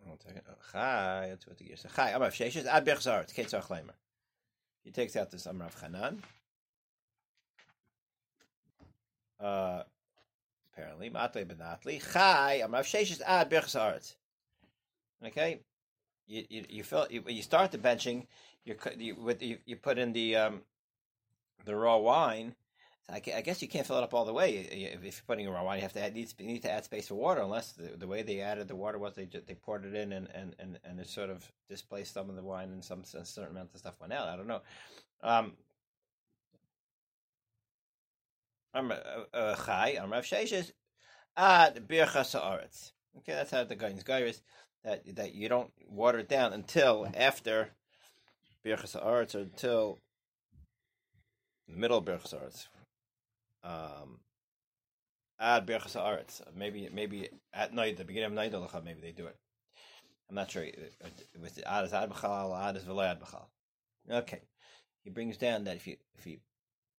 One 0.00 0.20
second. 0.20 0.42
Oh, 0.48 0.54
chai. 0.74 1.36
What 1.46 1.58
the 1.58 1.64
gear 1.64 1.76
says. 1.76 1.92
Chai. 1.94 2.10
Amar 2.10 2.30
Sheshes. 2.30 2.66
Ad 2.66 2.84
Bechzar. 2.84 3.32
Ketzar 3.34 3.64
Chleimer. 3.64 3.96
He 4.82 4.90
takes 4.90 5.16
out 5.16 5.30
this 5.30 5.46
Amar 5.46 5.68
of 5.68 5.80
Chanan. 5.80 6.18
Uh, 9.40 9.82
apparently. 10.72 11.08
Matle 11.10 11.46
benatli. 11.46 12.12
Chai, 12.12 12.62
Amrav 12.64 12.84
Sheshes 12.84 13.22
ad 13.26 13.50
aretz. 13.50 14.14
Okay? 15.24 15.60
You, 16.26 16.44
you, 16.48 16.64
you, 16.68 16.82
fill, 16.82 17.06
you, 17.10 17.22
you 17.26 17.42
start 17.42 17.70
the 17.70 17.78
benching, 17.78 18.26
you, 18.64 18.76
you, 18.96 19.36
you, 19.40 19.58
you 19.66 19.76
put 19.76 19.98
in 19.98 20.12
the 20.14 20.36
um, 20.36 20.62
the 21.64 21.76
raw 21.76 21.98
wine. 21.98 22.54
I, 23.06 23.20
guess 23.20 23.60
you 23.60 23.68
can't 23.68 23.86
fill 23.86 23.98
it 23.98 24.02
up 24.02 24.14
all 24.14 24.24
the 24.24 24.32
way. 24.32 24.54
If 24.56 25.02
you're 25.02 25.12
putting 25.26 25.46
a 25.46 25.50
raw 25.50 25.62
wine, 25.62 25.76
you 25.76 25.82
have 25.82 25.92
to 25.92 26.02
add, 26.02 26.14
need, 26.14 26.62
to 26.62 26.70
add 26.70 26.84
space 26.84 27.08
for 27.08 27.16
water. 27.16 27.42
Unless 27.42 27.72
the, 27.72 27.96
the 27.98 28.06
way 28.06 28.22
they 28.22 28.40
added 28.40 28.66
the 28.66 28.76
water 28.76 28.98
was 28.98 29.14
they 29.14 29.26
they 29.26 29.54
poured 29.54 29.84
it 29.84 29.94
in 29.94 30.12
and, 30.12 30.28
and, 30.34 30.56
and, 30.58 30.78
and 30.84 30.98
it 30.98 31.06
sort 31.06 31.28
of 31.28 31.46
displaced 31.68 32.14
some 32.14 32.30
of 32.30 32.36
the 32.36 32.42
wine 32.42 32.70
and 32.70 32.82
some 32.82 33.02
a 33.14 33.24
certain 33.26 33.52
amount 33.52 33.70
of 33.74 33.78
stuff 33.78 34.00
went 34.00 34.14
out. 34.14 34.28
I 34.28 34.36
don't 34.36 34.46
know. 34.46 34.62
Um, 35.22 35.52
I'm 38.72 38.90
uh, 38.90 38.96
uh, 39.34 39.54
Chai, 39.54 39.98
I'm 40.02 40.10
Rav 40.10 40.24
Sheshes, 40.24 40.72
ad 41.36 41.86
birchas 41.86 42.40
haaretz. 42.40 42.92
Okay, 43.18 43.32
that's 43.32 43.50
how 43.50 43.64
the 43.64 43.76
guidance 43.76 44.02
guy 44.02 44.20
is 44.20 44.40
that 44.82 45.02
that 45.16 45.34
you 45.34 45.50
don't 45.50 45.70
water 45.86 46.20
it 46.20 46.28
down 46.28 46.54
until 46.54 47.06
after 47.14 47.68
birchas 48.64 48.98
haaretz 48.98 49.34
or 49.34 49.40
until 49.40 49.98
middle 51.68 52.02
haaretz. 52.02 52.66
Um, 53.64 54.20
ad 55.40 55.66
birchas 55.66 55.96
haaretz. 55.96 56.42
Maybe 56.54 56.88
maybe 56.92 57.28
at 57.52 57.72
night, 57.72 57.96
the 57.96 58.04
beginning 58.04 58.26
of 58.26 58.32
night, 58.32 58.52
maybe 58.84 59.00
they 59.00 59.12
do 59.12 59.26
it. 59.26 59.36
I'm 60.28 60.36
not 60.36 60.50
sure. 60.50 60.66
With 61.40 61.62
ad 61.66 61.84
is 61.84 61.92
ad 61.92 62.10
b'chal, 62.10 62.56
ad 62.56 62.76
is 62.76 62.84
v'lo 62.84 63.04
ad 63.04 63.20
b'chal. 63.20 63.46
Okay, 64.10 64.42
he 65.02 65.10
brings 65.10 65.36
down 65.36 65.64
that 65.64 65.76
if 65.76 65.86
you 65.86 65.96
if 66.18 66.26
you 66.26 66.38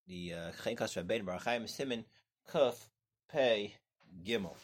the 0.08 0.34
Chenkas 0.64 0.96
Rabbein 0.96 1.26
Bar 1.26 1.40
Chaim 1.40 1.68
Simon 1.68 2.06
Kuf 2.52 2.76
Pei 3.32 3.76
Gimel. 4.24 4.56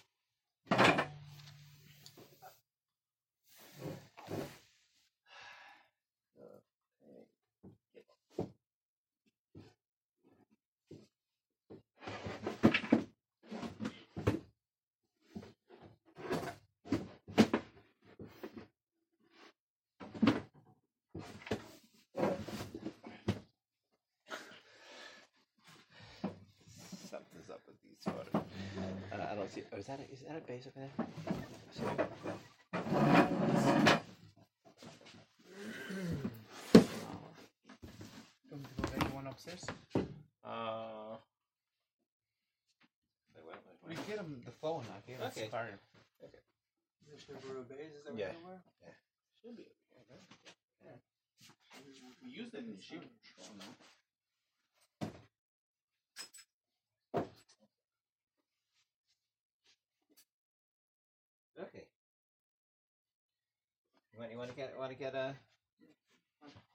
See, 28.04 29.64
oh, 29.74 29.78
is 29.78 29.86
that 29.88 30.00
a, 30.00 30.14
is 30.14 30.20
that 30.28 30.38
a 30.38 30.48
base 30.48 30.68
over 30.68 30.80
there? 30.80 31.08
Don't 38.50 38.60
you 38.60 38.68
go 38.82 38.90
get 39.00 39.14
one 39.14 39.28
upstairs? 39.28 39.66
Uh, 40.44 41.18
We 43.88 43.96
get 44.08 44.18
them 44.18 44.42
the 44.46 44.52
phone. 44.52 44.84
I 44.96 45.00
gave 45.10 45.22
us 45.22 45.34
Okay. 45.36 45.46
the 45.46 45.52
fire. 45.52 45.80
Yeah. 48.16 48.32
Should 49.42 49.58
be. 49.58 49.66
okay. 50.02 50.22
Yeah. 50.86 50.98
We 52.24 52.30
use 52.30 52.52
them 52.52 52.66
in 52.70 52.76
the 52.76 52.82
sheep. 52.82 53.02
Okay. 61.60 61.86
You 64.11 64.11
want, 64.22 64.32
you 64.32 64.38
want 64.38 64.50
to 64.52 64.56
get 64.56 64.78
want 64.78 64.92
to 64.92 64.98
get 64.98 65.16
a. 65.16 65.34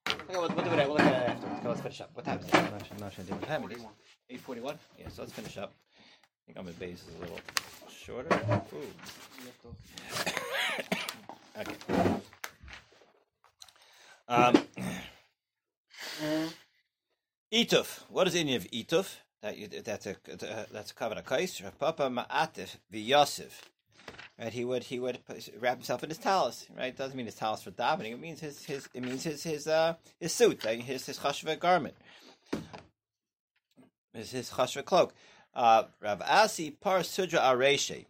Okay, 0.08 0.16
we'll, 0.30 0.40
we'll 0.42 0.48
do 0.48 0.70
it. 0.72 0.76
We'll 0.88 0.88
look 0.88 1.00
at 1.00 1.12
it 1.12 1.28
afterwards. 1.30 1.58
Okay, 1.58 1.68
let's 1.68 1.80
finish 1.80 2.00
up. 2.00 2.10
What 2.14 2.24
time 2.24 2.38
is 2.40 2.46
it? 2.46 2.54
I'm 2.54 2.64
not, 2.70 2.82
I'm 2.90 2.98
not 2.98 3.12
sure 3.12 3.24
what 3.24 3.42
time 3.48 3.64
it 3.64 3.72
is. 3.76 3.82
Eight 4.30 4.40
forty-one. 4.40 4.78
Yeah, 4.98 5.08
so 5.08 5.22
let's 5.22 5.32
finish 5.32 5.56
up. 5.58 5.72
I 5.96 6.46
think 6.46 6.58
I'm 6.58 6.68
at 6.68 6.78
base 6.78 7.02
is 7.02 7.14
a 7.16 7.20
little 7.20 7.40
shorter. 7.90 8.34
Ooh. 8.74 8.78
Okay. 11.58 11.74
Um, 14.28 14.54
Ituf. 17.54 18.00
What 18.10 18.26
is 18.26 18.34
the 18.34 18.44
inyan 18.44 18.56
of 18.56 18.70
Ituf? 18.70 19.16
That 19.40 19.56
you, 19.56 19.68
that's 19.68 20.04
a 20.06 20.16
that's 20.70 20.90
a 20.90 20.94
covenant 20.94 21.26
kais. 21.26 21.62
Papa 21.78 22.10
ma'atif 22.10 22.76
v'yosif. 22.92 23.52
Right, 24.38 24.52
he 24.52 24.66
would 24.66 24.84
he 24.84 25.00
would 25.00 25.18
wrap 25.58 25.76
himself 25.76 26.02
in 26.02 26.10
his 26.10 26.18
talus. 26.18 26.66
Right, 26.76 26.88
it 26.88 26.98
doesn't 26.98 27.16
mean 27.16 27.26
his 27.26 27.36
talus 27.36 27.62
for 27.62 27.70
davening. 27.70 28.12
It 28.12 28.20
means 28.20 28.40
his 28.40 28.64
his 28.64 28.88
it 28.92 29.02
means 29.02 29.24
his 29.24 29.42
his 29.42 29.66
uh 29.66 29.94
his 30.20 30.32
suit, 30.32 30.64
like 30.64 30.80
his 30.82 31.06
his 31.06 31.18
chashva 31.18 31.58
garment, 31.58 31.94
his 34.12 34.30
his 34.32 34.50
chashva 34.50 34.84
cloak. 34.84 35.14
Uh, 35.54 35.84
Rav 36.02 36.20
Asi 36.20 36.70
par 36.70 37.02
sudra 37.02 37.40
areshe. 37.40 38.04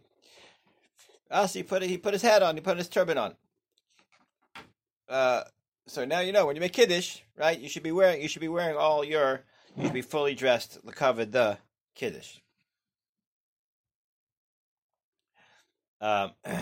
Asi 1.31 1.63
put 1.63 1.81
he 1.81 1.97
put 1.97 2.11
his 2.11 2.21
hat 2.21 2.43
on. 2.43 2.55
He 2.55 2.61
put 2.61 2.77
his 2.77 2.89
turban 2.89 3.17
on. 3.17 3.35
Uh, 5.07 5.43
so 5.85 6.03
now 6.03 6.19
you 6.19 6.33
know 6.33 6.45
when 6.45 6.57
you 6.57 6.59
make 6.59 6.73
kiddush, 6.73 7.19
right? 7.37 7.57
You 7.57 7.69
should 7.69 7.83
be 7.83 7.93
wearing 7.93 8.21
you 8.21 8.27
should 8.27 8.41
be 8.41 8.49
wearing 8.49 8.75
all 8.75 9.05
your 9.05 9.43
you 9.77 9.83
should 9.83 9.93
be 9.93 10.01
fully 10.01 10.35
dressed, 10.35 10.79
covered 10.93 11.31
the 11.31 11.57
kiddush. 11.95 12.39
Um. 16.01 16.31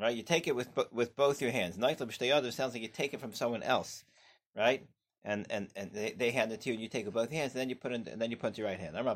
Right, 0.00 0.16
you 0.16 0.22
take 0.22 0.46
it 0.46 0.54
with 0.54 0.68
with 0.92 1.16
both 1.16 1.42
your 1.42 1.50
hands. 1.50 1.74
Sounds 1.74 2.72
like 2.72 2.82
you 2.82 2.88
take 2.88 3.14
it 3.14 3.20
from 3.20 3.34
someone 3.34 3.64
else, 3.64 4.04
right? 4.56 4.86
And 5.24 5.44
and 5.50 5.70
and 5.74 5.90
they, 5.92 6.12
they 6.12 6.30
hand 6.30 6.52
it 6.52 6.60
to 6.60 6.68
you, 6.68 6.74
and 6.74 6.82
you 6.82 6.88
take 6.88 7.02
it 7.02 7.06
with 7.06 7.14
both 7.14 7.32
hands, 7.32 7.50
and 7.52 7.60
then 7.60 7.68
you 7.68 7.74
put 7.74 7.90
it, 7.90 8.06
and 8.06 8.22
then 8.22 8.30
you 8.30 8.36
put 8.36 8.50
it 8.50 8.54
to 8.54 8.60
your 8.60 8.70
right 8.70 8.78
hand. 8.78 8.96
And 8.96 9.08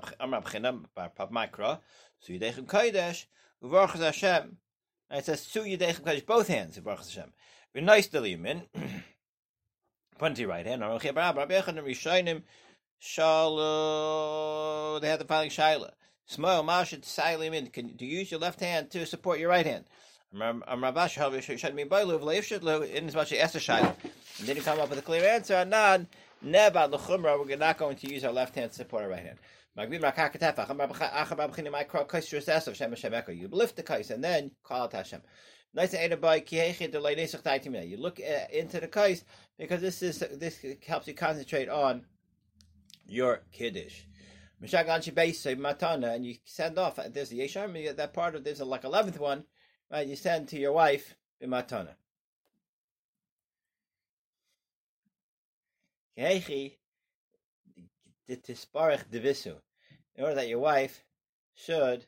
it 5.18 5.25
says 5.25 5.40
su 5.42 5.61
yidechem 5.61 6.01
kodesh 6.01 6.27
both 6.27 6.49
hands 6.49 6.81
Hashem. 6.85 7.33
V'nois 7.77 8.11
delimin. 8.11 8.62
Put 10.18 10.35
to 10.35 10.40
your 10.40 10.51
right 10.51 10.66
hand. 10.66 10.83
Shala. 13.03 15.01
They 15.01 15.09
had 15.09 15.19
the 15.19 15.25
following 15.25 15.51
shaila. 15.51 15.91
Smile 16.27 16.62
mashit 16.62 17.03
sailim 17.03 17.73
Can 17.73 17.88
do 17.97 18.07
you 18.07 18.21
use 18.21 18.31
your 18.31 18.38
left 18.38 18.61
hand 18.61 18.91
to 18.93 19.05
support 19.07 19.41
your 19.41 19.49
right 19.49 19.67
hand? 19.67 19.87
In. 20.33 20.41
And 20.41 20.62
then 24.49 24.57
you 24.57 24.62
come 24.62 24.81
up 24.81 24.88
with 24.88 24.99
a 24.99 25.03
clear 25.03 25.25
answer. 25.29 25.55
Anan 25.55 26.07
neba 26.45 26.88
l'chumra. 26.88 27.45
We're 27.45 27.57
not 27.57 27.77
going 27.77 27.97
to 27.97 28.09
use 28.09 28.25
our 28.25 28.33
left 28.33 28.55
hand 28.55 28.71
to 28.71 28.77
support 28.77 29.03
our 29.03 29.09
right 29.09 29.27
hand. 29.27 29.38
You 29.75 29.88
lift 33.51 33.77
the 33.77 33.83
kais 33.85 34.11
and 34.11 34.23
then 34.23 34.51
call 34.62 34.83
out 34.83 34.93
Hashem. 34.93 35.23
You 35.75 35.87
look 37.97 38.21
uh, 38.21 38.47
into 38.53 38.81
the 38.81 38.88
kais 38.88 39.25
because 39.59 39.81
this 39.81 40.03
is 40.03 40.19
this 40.19 40.65
helps 40.87 41.09
you 41.09 41.15
concentrate 41.15 41.71
on 41.71 42.05
your 43.07 43.43
kiddush. 43.53 44.03
Matana, 44.62 46.15
and 46.15 46.25
you 46.25 46.37
send 46.45 46.79
off. 46.79 46.99
Uh, 46.99 47.09
there's 47.09 47.33
a 47.33 47.35
yeshar 47.35 47.97
that 47.97 48.12
part 48.12 48.35
of 48.35 48.45
there's 48.45 48.61
a 48.61 48.65
like 48.65 48.85
eleventh 48.85 49.19
one, 49.19 49.45
right? 49.91 50.07
You 50.07 50.17
send 50.17 50.49
to 50.49 50.59
your 50.59 50.73
wife 50.73 51.15
matana. 51.43 51.95
In 56.17 56.71
order 60.25 60.35
that 60.35 60.49
your 60.49 60.61
wife 60.61 61.05
should 61.55 62.07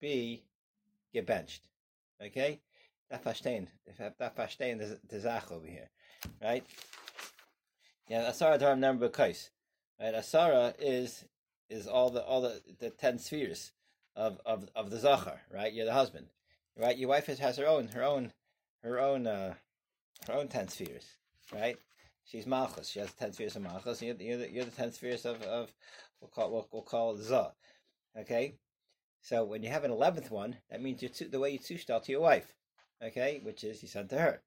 be 0.00 0.44
get 1.12 1.26
benched. 1.26 1.68
Okay? 2.24 2.60
That 3.10 3.24
fashtein. 3.24 3.68
That 3.98 4.36
fashtein 4.36 4.98
the 5.08 5.20
zach 5.20 5.52
over 5.52 5.66
here. 5.66 5.90
Right? 6.42 6.64
Yeah, 8.08 8.30
Asara 8.30 8.58
Dharam 8.58 8.78
number 8.78 9.08
kais. 9.08 9.50
Right? 10.02 10.14
Asara 10.14 10.74
is 10.80 11.24
is 11.70 11.86
all 11.86 12.10
the 12.10 12.22
all 12.22 12.40
the, 12.40 12.60
the 12.80 12.90
ten 12.90 13.18
spheres 13.18 13.70
of, 14.16 14.40
of 14.44 14.68
of 14.74 14.90
the 14.90 14.98
Zachar, 14.98 15.40
right? 15.50 15.72
You're 15.72 15.86
the 15.86 15.92
husband. 15.92 16.26
Right? 16.76 16.96
Your 16.98 17.10
wife 17.10 17.26
has, 17.26 17.38
has 17.38 17.58
her 17.58 17.66
own 17.66 17.88
her 17.88 18.02
own 18.02 18.32
her 18.82 18.98
own 18.98 19.26
uh 19.26 19.54
her 20.26 20.34
own 20.34 20.48
ten 20.48 20.68
spheres, 20.68 21.04
right? 21.54 21.76
She's 22.24 22.46
Malchus. 22.46 22.88
She 22.88 22.98
has 22.98 23.12
ten 23.12 23.32
spheres 23.32 23.56
of 23.56 23.62
Malchus. 23.62 24.02
You're, 24.02 24.16
you're, 24.16 24.38
the, 24.38 24.50
you're 24.50 24.64
the 24.64 24.70
ten 24.70 24.90
spheres 24.92 25.24
of, 25.24 25.40
of 25.42 25.72
we'll 26.20 26.30
call 26.30 26.50
we'll, 26.50 26.68
we'll 26.72 26.82
call 26.82 27.14
it 27.14 27.22
Zah. 27.22 27.52
Okay, 28.18 28.56
so 29.20 29.44
when 29.44 29.62
you 29.62 29.70
have 29.70 29.84
an 29.84 29.90
eleventh 29.90 30.30
one, 30.30 30.56
that 30.70 30.82
means 30.82 31.02
you 31.02 31.10
the 31.28 31.38
way 31.38 31.50
you 31.50 31.58
tushtal 31.58 32.02
to 32.02 32.12
your 32.12 32.20
wife. 32.22 32.54
Okay, 33.02 33.40
which 33.42 33.64
is 33.64 33.82
you 33.82 33.88
send 33.88 34.10
to 34.10 34.18
her, 34.18 34.42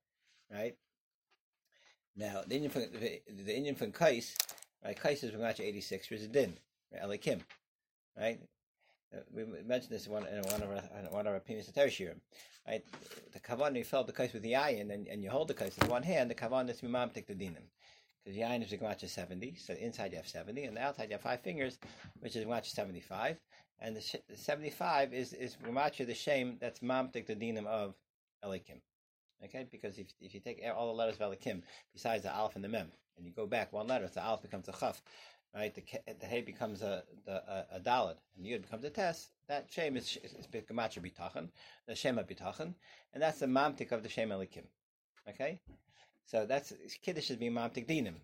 right? 0.52 0.76
Now 2.16 2.44
the 2.46 2.60
inyan 2.60 2.72
from 2.72 2.84
the 2.92 3.52
inyan 3.54 3.78
from 3.78 3.92
Kais, 3.92 4.36
right? 4.86 5.00
Kais 5.00 5.24
is 5.24 5.34
match 5.36 5.60
eighty 5.60 5.82
six 5.82 6.08
for 6.08 6.16
Zadin, 6.16 6.54
right? 6.94 7.04
Elikim, 7.04 7.42
right? 8.18 8.40
Uh, 9.14 9.20
we 9.34 9.44
mentioned 9.66 9.92
this 9.92 10.06
in 10.06 10.12
one 10.12 10.26
in 10.28 10.42
one 10.44 10.62
of 10.62 10.70
our 10.70 11.00
in 11.00 11.12
one 11.12 11.28
of 11.28 11.34
our 11.34 11.36
opinions 11.38 11.68
of 11.68 11.74
Tereshirim, 11.74 12.20
right? 12.68 12.84
The 13.34 13.40
kavan 13.40 13.76
you 13.76 13.84
felt 13.84 14.08
the 14.08 14.14
kais 14.14 14.34
with 14.34 14.44
the 14.44 14.54
ayin 14.54 14.94
and, 14.94 15.08
and 15.08 15.24
you 15.24 15.30
hold 15.30 15.48
the 15.48 15.54
kais 15.54 15.76
with 15.80 15.90
one 15.90 16.04
hand. 16.04 16.30
The 16.30 16.36
kavan 16.36 16.70
is 16.70 16.82
mimam 16.82 17.14
take 17.14 17.28
the 17.28 17.34
dinim. 17.34 17.68
Because 18.24 18.38
the 18.38 18.44
ayin 18.44 18.64
is 18.64 18.74
a 18.74 18.78
gamacha 18.78 19.08
70, 19.08 19.56
so 19.56 19.74
inside 19.76 20.12
you 20.12 20.18
have 20.18 20.28
70, 20.28 20.64
and 20.64 20.76
the 20.76 20.82
outside 20.82 21.10
you 21.10 21.12
have 21.12 21.22
five 21.22 21.42
fingers, 21.42 21.78
which 22.22 22.36
is 22.36 22.44
gamacha 22.44 22.66
75. 22.66 23.38
And 23.80 23.96
the, 23.96 24.02
sh- 24.02 24.16
the 24.28 24.38
75 24.38 25.14
is 25.14 25.34
is 25.34 25.58
gamacha 25.64 26.08
the 26.08 26.16
shame 26.16 26.58
that's 26.60 26.80
mamtik 26.80 27.28
the 27.28 27.36
dinim 27.36 27.66
of 27.68 27.94
elikim. 28.44 28.82
Okay, 29.46 29.68
because 29.72 29.98
if, 29.98 30.08
if 30.20 30.34
you 30.34 30.40
take 30.40 30.62
all 30.76 30.88
the 30.88 30.94
letters 30.94 31.18
of 31.20 31.32
elikim, 31.32 31.62
besides 31.94 32.24
the 32.24 32.34
alf 32.34 32.56
and 32.56 32.64
the 32.64 32.68
mem, 32.68 32.92
and 33.18 33.26
you 33.26 33.32
go 33.32 33.46
back 33.46 33.72
one 33.72 33.88
letter, 33.88 34.08
the 34.08 34.24
alf 34.24 34.42
becomes 34.42 34.68
a 34.68 34.74
chaf, 34.74 35.02
right? 35.54 35.74
The 35.74 35.84
the 36.20 36.26
hay 36.26 36.42
becomes 36.42 36.82
a 36.82 37.04
the, 37.26 37.34
a, 37.34 37.66
a 37.76 37.80
dalad, 37.80 38.16
and 38.36 38.46
the 38.46 38.52
yud 38.52 38.64
becomes 38.64 38.84
a 38.84 38.90
tes. 38.90 39.30
That 39.48 39.68
shame 39.70 39.98
is 39.98 40.18
is, 40.24 40.34
is 40.34 40.48
gamacha 40.48 41.00
bitachon, 41.00 41.50
the 41.88 41.96
shema 41.96 42.24
bitachon, 42.24 42.74
and 43.14 43.22
that's 43.22 43.40
the 43.40 43.46
mamtik 43.46 43.92
of 43.92 44.04
the 44.04 44.10
shem 44.10 44.30
elikim. 44.30 44.66
Okay, 45.30 45.60
so 46.26 46.46
that's 46.46 46.74
kiddush 47.04 47.30
is 47.30 47.38
being 47.38 47.54
mamtik 47.54 47.88
dinim, 47.88 48.16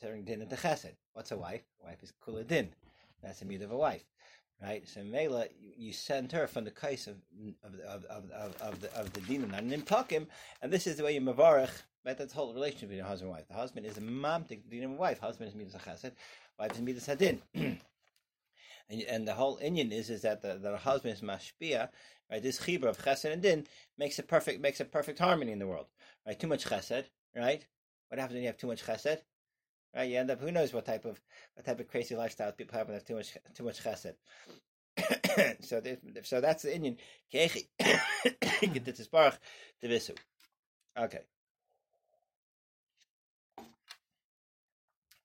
turning 0.00 0.24
din 0.24 0.42
into 0.42 0.56
chesed. 0.56 0.92
What's 1.14 1.32
a 1.32 1.36
wife? 1.36 1.62
A 1.82 1.86
wife 1.86 2.02
is 2.02 2.12
kula 2.24 2.46
din. 2.46 2.68
That's 3.22 3.40
the 3.40 3.46
meat 3.46 3.62
of 3.62 3.72
a 3.72 3.76
wife, 3.76 4.04
right? 4.62 4.88
So 4.88 5.02
Mela, 5.02 5.46
you, 5.76 5.92
send 5.92 6.32
her 6.32 6.46
from 6.46 6.64
the 6.64 6.70
kais 6.70 7.06
of 7.06 7.16
of 7.64 7.74
of 7.80 8.04
of, 8.04 8.30
of, 8.30 8.62
of 8.62 8.80
the 8.80 8.94
of 8.94 9.12
the 9.12 9.20
dinim, 9.20 9.50
not 9.50 9.62
an 9.62 9.70
imtakim, 9.70 10.26
and 10.62 10.72
this 10.72 10.86
is 10.86 10.96
the 10.96 11.04
way 11.04 11.14
you 11.14 11.20
mavarech. 11.20 11.70
Right, 12.06 12.16
that's 12.16 12.32
the 12.32 12.38
whole 12.38 12.54
relationship 12.54 12.90
between 12.90 13.04
husband 13.04 13.28
and 13.28 13.36
wife. 13.36 13.48
The 13.48 13.54
husband 13.54 13.84
is 13.84 13.98
a 13.98 14.00
mamtik 14.00 14.60
dinim 14.70 14.96
wife. 14.96 15.18
Husband 15.18 15.48
is 15.48 15.54
midas 15.54 15.74
chesed. 15.74 16.12
Wife 16.58 16.72
is 16.72 16.80
midas 16.80 17.06
hadin. 17.06 17.40
And, 18.90 19.02
and 19.02 19.28
the 19.28 19.34
whole 19.34 19.58
inyan 19.58 19.92
is 19.92 20.08
is 20.10 20.22
that 20.22 20.40
the, 20.40 20.54
the 20.54 20.76
husband 20.78 21.14
is 21.14 21.20
mashpia, 21.20 21.90
right? 22.30 22.42
This 22.42 22.58
chibur 22.60 22.84
of 22.84 22.98
chesed 22.98 23.30
and 23.30 23.42
din 23.42 23.66
makes 23.98 24.18
a 24.18 24.22
perfect 24.22 24.60
makes 24.60 24.80
a 24.80 24.84
perfect 24.84 25.18
harmony 25.18 25.52
in 25.52 25.58
the 25.58 25.66
world, 25.66 25.86
right? 26.26 26.38
Too 26.38 26.46
much 26.46 26.64
chesed, 26.64 27.04
right? 27.36 27.64
What 28.08 28.18
happens 28.18 28.34
when 28.34 28.42
you 28.42 28.48
have 28.48 28.56
too 28.56 28.66
much 28.66 28.84
chesed? 28.84 29.20
Right, 29.94 30.10
you 30.10 30.18
end 30.18 30.30
up 30.30 30.40
who 30.40 30.52
knows 30.52 30.72
what 30.72 30.86
type 30.86 31.04
of 31.04 31.20
what 31.54 31.64
type 31.64 31.80
of 31.80 31.88
crazy 31.88 32.14
lifestyle 32.14 32.52
people 32.52 32.76
have 32.78 32.88
when 32.88 32.94
they 32.94 32.98
have 32.98 33.06
too 33.06 33.16
much 33.16 33.36
too 33.54 33.64
much 33.64 33.82
chesed. 33.82 34.14
so 35.64 35.82
so 36.22 36.40
that's 36.40 36.62
the 36.62 36.70
inyan. 36.70 36.96
Okay. 40.98 41.20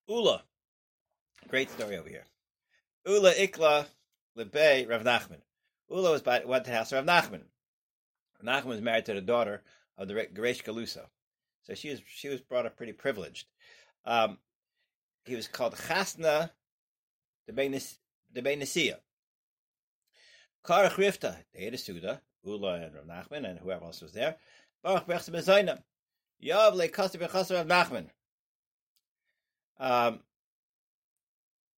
Ula, 0.07 0.43
great 1.47 1.71
story 1.71 1.97
over 1.97 2.09
here. 2.09 2.25
Ula 3.07 3.33
Ikla 3.33 3.85
Lebei 4.37 4.87
Rav 4.87 5.03
Nachman. 5.03 5.41
Ula 5.89 6.11
was 6.11 6.21
by, 6.21 6.43
went 6.45 6.65
to 6.65 6.71
the 6.71 6.77
house 6.77 6.91
of 6.91 7.05
Rav 7.05 7.23
Nachman. 7.23 7.41
Rav 8.41 8.63
Nachman 8.63 8.67
was 8.67 8.81
married 8.81 9.05
to 9.05 9.13
the 9.13 9.21
daughter 9.21 9.63
of 9.97 10.07
the 10.07 10.13
Geresh 10.13 10.63
Galusa. 10.63 11.05
So 11.63 11.73
she 11.73 11.89
was 11.89 12.01
she 12.05 12.27
was 12.27 12.41
brought 12.41 12.65
up 12.65 12.77
pretty 12.77 12.93
privileged. 12.93 13.47
Um, 14.05 14.37
he 15.25 15.35
was 15.35 15.47
called 15.47 15.75
Chasna 15.75 16.51
the 17.47 17.53
Benesia. 17.53 18.95
Kara 20.65 20.89
Chrifta, 20.89 21.35
they 21.53 21.75
Suda, 21.75 22.21
Ula 22.43 22.75
and 22.75 22.95
Rav 22.95 23.05
Nachman 23.05 23.49
and 23.49 23.59
whoever 23.59 23.85
else 23.85 24.01
was 24.01 24.13
there. 24.13 24.37
Baruch 24.81 25.07
Bechse 25.07 25.29
Bezaina. 25.29 25.81
Yav 26.41 26.75
Le 26.75 26.87
Kasta 26.87 27.17
Bechasa 27.17 27.55
Rav 27.55 27.67
Nachman. 27.67 28.07
Um, 29.79 30.19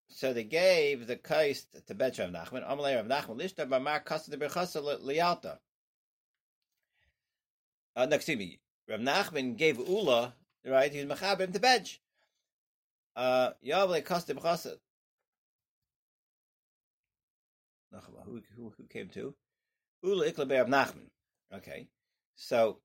so 0.09 0.33
they 0.33 0.43
gave 0.43 1.07
the 1.07 1.15
kais 1.15 1.65
to 1.87 1.93
Bet 1.93 2.19
Rav 2.19 2.29
Nachman. 2.29 2.67
Amalei 2.67 2.95
Rav 2.95 3.05
Nachman 3.05 3.39
lishta 3.39 3.67
b'mar 3.67 4.03
kasa 4.05 4.31
de 4.31 4.37
bechasa 4.37 4.81
lialta. 5.01 5.57
Uh, 7.95 8.05
no, 8.05 8.15
excuse 8.15 8.37
me. 8.37 8.59
Rav 8.87 8.99
Nachman 8.99 9.57
gave 9.57 9.79
Ula, 9.79 10.33
right? 10.65 10.93
He 10.93 11.03
was 11.03 11.19
mechabim 11.19 11.53
to 11.53 11.59
bench. 11.59 12.01
Uh, 13.15 13.51
Yavle 13.65 14.03
de 14.25 14.33
bechasa. 14.33 14.73
Who, 18.25 18.41
who, 18.57 18.73
who 18.77 18.83
came 18.89 19.07
to? 19.09 19.33
Ula 20.03 20.25
Rav 20.25 20.67
Nachman. 20.67 21.09
Okay. 21.53 21.87
So 22.35 22.79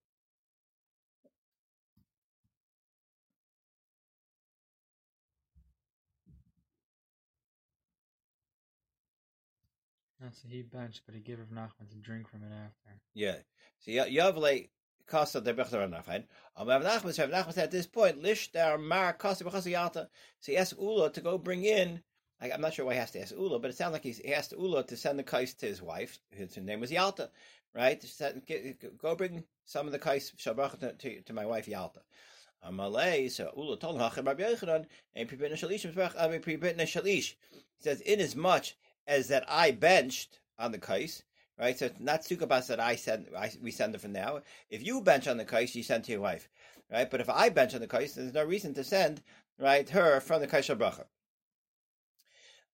That's 10.20 10.42
so 10.42 10.48
he 10.48 10.62
benched, 10.62 11.00
but 11.06 11.14
he 11.14 11.20
gave 11.22 11.38
Rav 11.38 11.48
Nachman 11.48 11.90
to 11.90 11.96
drink 11.96 12.28
from 12.28 12.42
it 12.42 12.52
after. 12.52 13.00
Yeah. 13.14 13.36
So 13.80 13.90
Yavle 13.90 14.68
Kasa 15.10 15.40
de 15.40 15.52
Bechta 15.52 15.72
Rav 15.72 15.90
Nachman. 15.90 16.24
Um, 16.56 16.68
Rav 16.68 16.82
Nachman, 16.82 17.18
Rav 17.18 17.30
Nachman 17.30 17.52
said 17.52 17.64
at 17.64 17.70
this 17.70 17.86
point, 17.86 18.22
Lish 18.22 18.52
dar 18.52 18.78
mar 18.78 19.12
Kasa 19.12 19.44
Bechasa 19.44 19.70
Yalta. 19.70 20.08
So 20.40 20.52
he 20.52 20.58
asked 20.58 20.78
Ula 20.78 21.10
to 21.10 21.20
go 21.20 21.36
bring 21.36 21.64
in. 21.64 22.00
I, 22.40 22.52
I'm 22.52 22.60
not 22.60 22.74
sure 22.74 22.86
why 22.86 22.94
he 22.94 23.00
has 23.00 23.10
to 23.10 23.20
ask 23.20 23.34
Ula, 23.34 23.58
but 23.58 23.70
it 23.70 23.76
sounds 23.76 23.92
like 23.92 24.04
he 24.04 24.32
asked 24.32 24.52
Ula 24.52 24.84
to 24.84 24.96
send 24.96 25.18
the 25.18 25.24
kais 25.24 25.52
to 25.54 25.66
his 25.66 25.82
wife. 25.82 26.18
His 26.30 26.56
name 26.56 26.80
was 26.80 26.92
Yalta, 26.92 27.30
right? 27.74 28.02
Said, 28.02 28.42
go 28.98 29.14
bring 29.16 29.44
some 29.64 29.86
of 29.86 29.92
the 29.92 29.98
kais 29.98 30.32
Shabbat 30.38 30.78
to, 30.80 30.92
to, 30.92 31.20
to 31.22 31.32
my 31.32 31.44
wife 31.44 31.66
Yalta. 31.66 32.00
Amalei, 32.66 33.30
so 33.30 33.52
Ula 33.56 33.78
told 33.78 33.96
him, 33.96 34.02
Hachem 34.02 34.26
Rabbi 34.26 34.42
Yochanan, 34.42 34.86
and 35.14 35.28
Pribitna 35.28 35.54
Shalish, 35.54 35.92
Pribitna 35.92 36.82
Shalish. 36.82 37.34
He 37.52 37.82
says, 37.82 38.00
in 38.02 38.20
as 38.20 38.36
much 38.36 38.76
as 39.06 39.28
that 39.28 39.44
I 39.48 39.72
benched 39.72 40.38
on 40.58 40.72
the 40.72 40.78
kais, 40.78 41.24
right? 41.60 41.78
So 41.78 41.86
it's 41.86 42.00
not 42.00 42.22
sukabas 42.22 42.68
that 42.68 42.80
I 42.80 42.96
send, 42.96 43.26
I, 43.36 43.50
we 43.62 43.70
send 43.70 43.94
it 43.94 44.00
from 44.00 44.12
now. 44.12 44.40
If 44.70 44.84
you 44.84 45.02
bench 45.02 45.28
on 45.28 45.36
the 45.36 45.44
kais, 45.44 45.74
you 45.76 45.82
send 45.82 46.04
to 46.04 46.12
your 46.12 46.22
wife, 46.22 46.48
right? 46.90 47.10
But 47.10 47.20
if 47.20 47.28
I 47.28 47.50
bench 47.50 47.74
on 47.74 47.80
the 47.80 47.86
kais, 47.86 48.14
there's 48.14 48.32
no 48.32 48.44
reason 48.44 48.72
to 48.74 48.84
send, 48.84 49.22
right, 49.58 49.88
her 49.90 50.20
from 50.20 50.40
the 50.40 50.46
kais 50.46 50.68
bracha. 50.68 51.04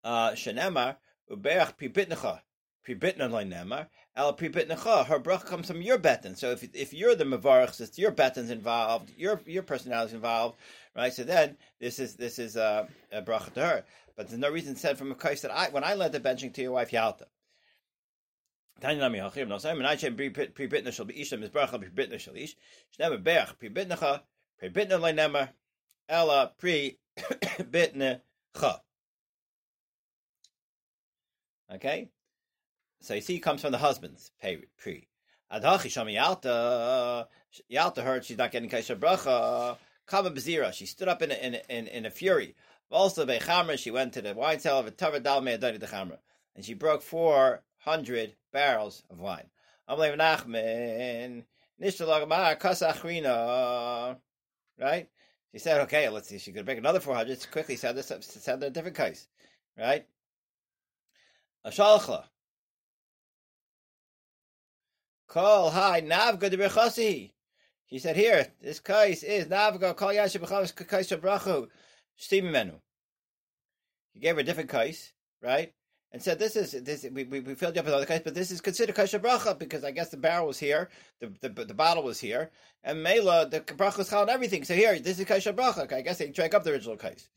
Uh, 0.04 0.30
Shenemar 0.30 0.96
uberach 1.30 1.76
pribitnecha 1.76 2.40
pribitna 2.86 3.88
el 4.14 4.36
pribitnecha. 4.36 5.06
Her 5.06 5.18
bracha 5.18 5.46
comes 5.46 5.66
from 5.66 5.82
your 5.82 5.98
betin. 5.98 6.36
So 6.36 6.52
if 6.52 6.62
if 6.74 6.94
you're 6.94 7.16
the 7.16 7.24
mavarachs, 7.24 7.80
it's 7.80 7.98
your 7.98 8.12
betin's 8.12 8.50
involved, 8.50 9.12
your 9.16 9.40
your 9.46 9.64
personality 9.64 10.10
is 10.10 10.14
involved, 10.14 10.56
right? 10.94 11.12
So 11.12 11.24
then 11.24 11.56
this 11.80 11.98
is 11.98 12.14
this 12.14 12.38
is 12.38 12.54
a, 12.54 12.88
a 13.10 13.20
bracha 13.22 13.52
to 13.54 13.66
her. 13.66 13.84
But 14.16 14.28
there's 14.28 14.38
no 14.38 14.50
reason 14.50 14.76
said 14.76 14.96
from 14.96 15.10
a 15.10 15.16
case 15.16 15.42
that 15.42 15.50
I 15.50 15.70
when 15.70 15.82
I 15.82 15.94
led 15.94 16.12
the 16.12 16.20
benching 16.20 16.54
to 16.54 16.62
your 16.62 16.72
wife 16.72 16.92
Yalta. 16.92 17.26
Tanya 18.80 19.00
Nami 19.00 19.18
Hachim 19.18 19.48
no 19.48 19.58
Simon 19.58 19.86
I 19.86 19.96
pre 19.96 20.30
bitna 20.30 20.92
shall 20.92 21.06
be 21.06 21.20
Isham 21.20 21.42
is 21.42 21.50
Barachal 21.50 21.80
pre 21.80 21.88
bitna 21.88 22.36
ish. 22.36 22.56
Shnema 22.98 23.22
Berach 23.22 23.58
pre 23.58 23.70
bitnacha 23.70 24.20
pre 24.58 24.68
bitna 24.68 25.00
le 25.00 25.12
nemer 25.12 25.48
ella. 26.08 26.52
Okay, 31.68 32.08
so 33.00 33.14
you 33.14 33.20
see, 33.20 33.36
it 33.36 33.40
comes 33.40 33.60
from 33.60 33.72
the 33.72 33.78
husband's 33.78 34.30
pre. 34.40 35.08
Adhachi 35.52 35.88
shami 35.88 36.14
Yalta 36.14 37.26
Yalta 37.68 38.02
heard 38.02 38.24
she's 38.24 38.38
not 38.38 38.52
getting 38.52 38.70
kaisha 38.70 38.96
bracha. 38.96 39.76
Kama 40.06 40.30
bezira. 40.30 40.72
She 40.72 40.86
stood 40.86 41.08
up 41.08 41.22
in 41.22 41.32
a, 41.32 41.34
in 41.34 41.54
a, 41.54 41.60
in, 41.68 41.86
in 41.88 42.06
a 42.06 42.10
fury. 42.10 42.54
Also, 42.90 43.26
by 43.26 43.38
Chamra, 43.38 43.76
she 43.76 43.90
went 43.90 44.12
to 44.12 44.22
the 44.22 44.34
wine 44.34 44.60
cellar 44.60 44.86
of 44.86 44.96
Tavar 44.96 45.20
Dal 45.20 45.40
Me'adani 45.40 45.80
the 45.80 45.86
Chamra, 45.86 46.18
and 46.54 46.64
she 46.64 46.74
broke 46.74 47.02
four 47.02 47.62
hundred 47.86 48.34
barrels 48.52 49.02
of 49.10 49.18
wine. 49.18 49.48
Amalei 49.88 50.16
Nachman, 50.16 51.44
Nishtalag 51.80 52.58
Kasachrina. 52.58 54.16
Right? 54.78 55.08
She 55.52 55.58
said, 55.60 55.80
okay, 55.82 56.08
let's 56.08 56.28
see, 56.28 56.38
she 56.38 56.52
could 56.52 56.66
break 56.66 56.78
another 56.78 57.00
400. 57.00 57.40
She 57.40 57.46
quickly 57.48 57.76
said 57.76 57.96
this, 57.96 58.10
up. 58.10 58.22
said 58.22 58.62
a 58.62 58.70
different 58.70 58.96
case. 58.96 59.26
Right? 59.78 60.06
Ashalcha. 61.64 62.24
Call 65.28 65.70
hi 65.70 66.02
Navga 66.02 66.50
de 66.50 66.56
Bechasi. 66.56 67.32
She 67.88 67.98
said, 67.98 68.16
here, 68.16 68.48
this 68.60 68.80
case 68.80 69.22
is 69.22 69.46
Navga, 69.46 69.96
call 69.96 70.08
Yashib 70.08 70.40
Bechavis 70.40 70.74
Kais 70.74 71.08
Brachu. 71.10 71.68
Menu. 72.42 72.80
He 74.12 74.20
gave 74.20 74.34
her 74.34 74.40
a 74.40 74.44
different 74.44 74.70
case, 74.70 75.12
right? 75.42 75.72
And 76.12 76.22
said, 76.22 76.38
"This 76.38 76.56
is 76.56 76.72
this. 76.84 77.04
We, 77.12 77.24
we, 77.24 77.40
we 77.40 77.54
filled 77.56 77.74
you 77.74 77.80
up 77.80 77.84
with 77.84 77.94
other 77.94 78.06
case, 78.06 78.22
but 78.24 78.34
this 78.34 78.50
is 78.50 78.60
considered 78.60 78.94
kosher 78.94 79.18
bracha 79.18 79.58
because 79.58 79.84
I 79.84 79.90
guess 79.90 80.08
the 80.08 80.16
barrel 80.16 80.46
was 80.46 80.58
here, 80.58 80.88
the 81.20 81.32
the, 81.40 81.64
the 81.64 81.74
bottle 81.74 82.04
was 82.04 82.20
here, 82.20 82.50
and 82.84 83.02
Mela 83.02 83.48
the 83.48 83.60
bracha 83.60 83.98
was 83.98 84.12
and 84.12 84.30
everything. 84.30 84.64
So 84.64 84.74
here, 84.74 84.98
this 84.98 85.18
is 85.18 85.26
kosher 85.26 85.52
bracha. 85.52 85.92
I 85.92 86.02
guess 86.02 86.18
they 86.18 86.28
drank 86.28 86.54
up 86.54 86.62
the 86.64 86.70
original 86.70 86.96
case. 86.96 87.28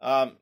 Um, 0.00 0.36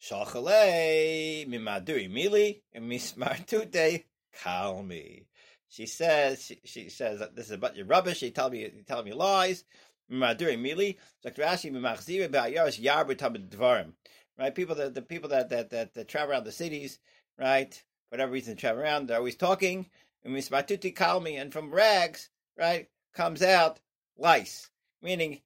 Shalchale 0.00 1.48
mimaduri 1.48 2.10
mili 2.12 2.60
mismartute 2.76 4.04
kalmi. 4.44 5.24
She 5.68 5.86
says 5.86 6.44
she, 6.44 6.60
she 6.64 6.88
says 6.90 7.22
this 7.34 7.46
is 7.46 7.52
about 7.52 7.76
your 7.76 7.86
rubbish. 7.86 8.22
You 8.22 8.30
tell 8.30 8.50
me 8.50 8.60
you 8.60 8.84
tell 8.86 9.02
me 9.02 9.12
lies. 9.14 9.64
Maduri 10.10 10.58
Mili, 10.58 10.96
Rashi 11.24 11.72
Mimachzira 11.72 12.28
Ba'yaris 12.28 12.78
Yarbu 12.78 13.16
Tamid 13.16 13.48
Dvarim. 13.48 13.92
Right? 14.38 14.54
People 14.54 14.74
that 14.76 14.94
the 14.94 15.02
people 15.02 15.28
that, 15.30 15.48
that 15.50 15.70
that 15.70 15.94
that 15.94 16.08
travel 16.08 16.32
around 16.32 16.44
the 16.44 16.52
cities, 16.52 16.98
right? 17.38 17.82
whatever 18.14 18.30
reason 18.30 18.54
travel 18.56 18.80
around, 18.80 19.08
they're 19.08 19.18
always 19.18 19.34
talking. 19.34 19.86
And 20.24 20.36
Mismatuti 20.36 20.94
Kalmi, 20.94 21.40
and 21.40 21.52
from 21.52 21.74
rags, 21.74 22.30
right, 22.56 22.88
comes 23.12 23.42
out 23.42 23.80
lice. 24.16 24.70
Meaning 25.02 25.40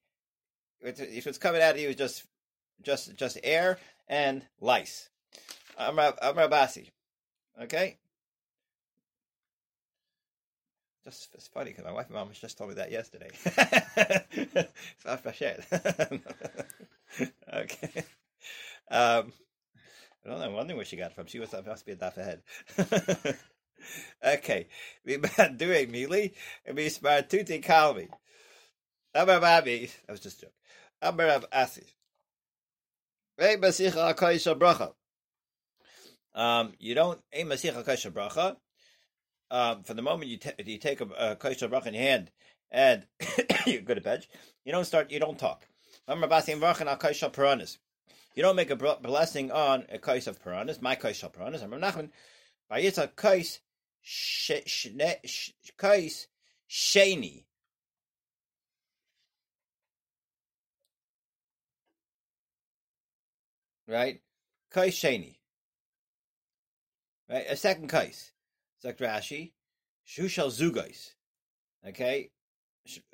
if 0.79 1.25
it's 1.25 1.39
coming 1.39 1.63
out 1.63 1.73
of 1.73 1.81
you 1.81 1.91
just 1.95 2.25
just 2.83 3.15
just 3.15 3.39
air 3.43 3.79
and 4.07 4.45
lice. 4.61 5.09
I'm 5.79 5.97
I'm 5.97 6.35
Rabasi. 6.35 6.91
Okay? 7.59 7.97
Just 11.03 11.33
it's 11.33 11.47
funny 11.47 11.71
because 11.71 11.85
my 11.85 11.91
wife 11.91 12.05
and 12.05 12.15
mom 12.15 12.29
just 12.31 12.55
told 12.55 12.69
me 12.69 12.75
that 12.75 12.91
yesterday. 12.91 13.29
okay. 17.53 18.03
Um, 18.89 19.31
I 20.25 20.29
don't 20.29 20.39
know. 20.39 20.45
I'm 20.45 20.53
wondering 20.53 20.77
where 20.77 20.85
she 20.85 20.97
got 20.97 21.13
from. 21.13 21.27
She 21.27 21.39
was 21.39 21.53
must 21.65 21.85
be 21.85 21.93
a 21.93 21.95
daf 21.95 22.17
ahead. 22.17 22.41
okay. 24.25 24.67
Doing 25.05 25.91
Mili 25.91 26.33
and 26.65 26.75
be 26.75 26.89
smart 26.89 27.29
tuti 27.29 27.61
kalmi. 27.61 28.09
Amar 29.15 29.39
Babi. 29.39 29.89
That 30.05 30.11
was 30.11 30.19
just 30.19 30.39
a 30.39 30.41
joke. 30.45 30.53
Amar 31.01 31.27
Rav 31.27 31.45
Asi. 31.51 31.83
Hey, 33.37 33.57
Masicha 33.57 34.13
Akaisha 34.13 34.57
Bracha. 34.57 34.93
Um, 36.35 36.73
you 36.79 36.93
don't, 36.95 37.19
a 37.33 37.43
Masicha 37.43 37.83
Akaisha 37.83 38.11
Bracha 38.11 38.57
um, 39.51 39.83
from 39.83 39.95
the 39.95 40.01
moment 40.01 40.29
you, 40.29 40.37
t- 40.37 40.51
you 40.63 40.77
take 40.77 41.01
a, 41.01 41.07
a 41.17 41.35
kosher 41.35 41.67
brach 41.67 41.85
in 41.87 41.93
your 41.93 42.03
hand 42.03 42.31
and 42.71 43.05
you 43.65 43.81
go 43.81 43.93
to 43.93 44.01
bed, 44.01 44.25
you 44.63 44.71
don't 44.71 44.85
start, 44.85 45.11
you 45.11 45.19
don't 45.19 45.39
talk. 45.39 45.67
You 48.39 48.43
don't 48.43 48.55
make 48.55 48.69
a 48.69 48.77
blessing 48.77 49.51
on 49.51 49.83
a 49.89 49.97
kais 49.97 50.25
of 50.25 50.41
piranhas, 50.41 50.81
my 50.81 50.95
kais 50.95 51.21
of 51.23 51.33
piranhas. 51.33 51.61
I'm 51.61 51.71
Nachman. 51.71 52.09
By 52.69 52.81
Vayitza 52.81 53.13
kais 53.13 53.59
kais 55.77 56.27
sheni. 56.69 57.43
Right, 63.85 64.21
kais 64.71 64.95
sheni. 64.95 65.35
Right, 67.29 67.45
a 67.45 67.57
second 67.57 67.89
kais. 67.89 68.31
Sagt 68.81 69.01
Rashi, 69.01 69.51
Shushal 70.07 70.47
Zugais. 70.47 71.09
Okay? 71.85 72.31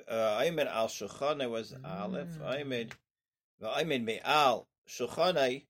Uh, 0.07 0.39
aymed 0.39 0.67
al 0.67 0.87
shulchan. 0.87 1.41
I 1.41 1.47
was 1.47 1.73
Aleph. 1.83 2.35
Hmm. 2.35 2.43
Aymed, 2.43 2.91
Aymed 3.63 4.03
me 4.03 4.19
al 4.23 4.67
Shulchanai 4.87 5.63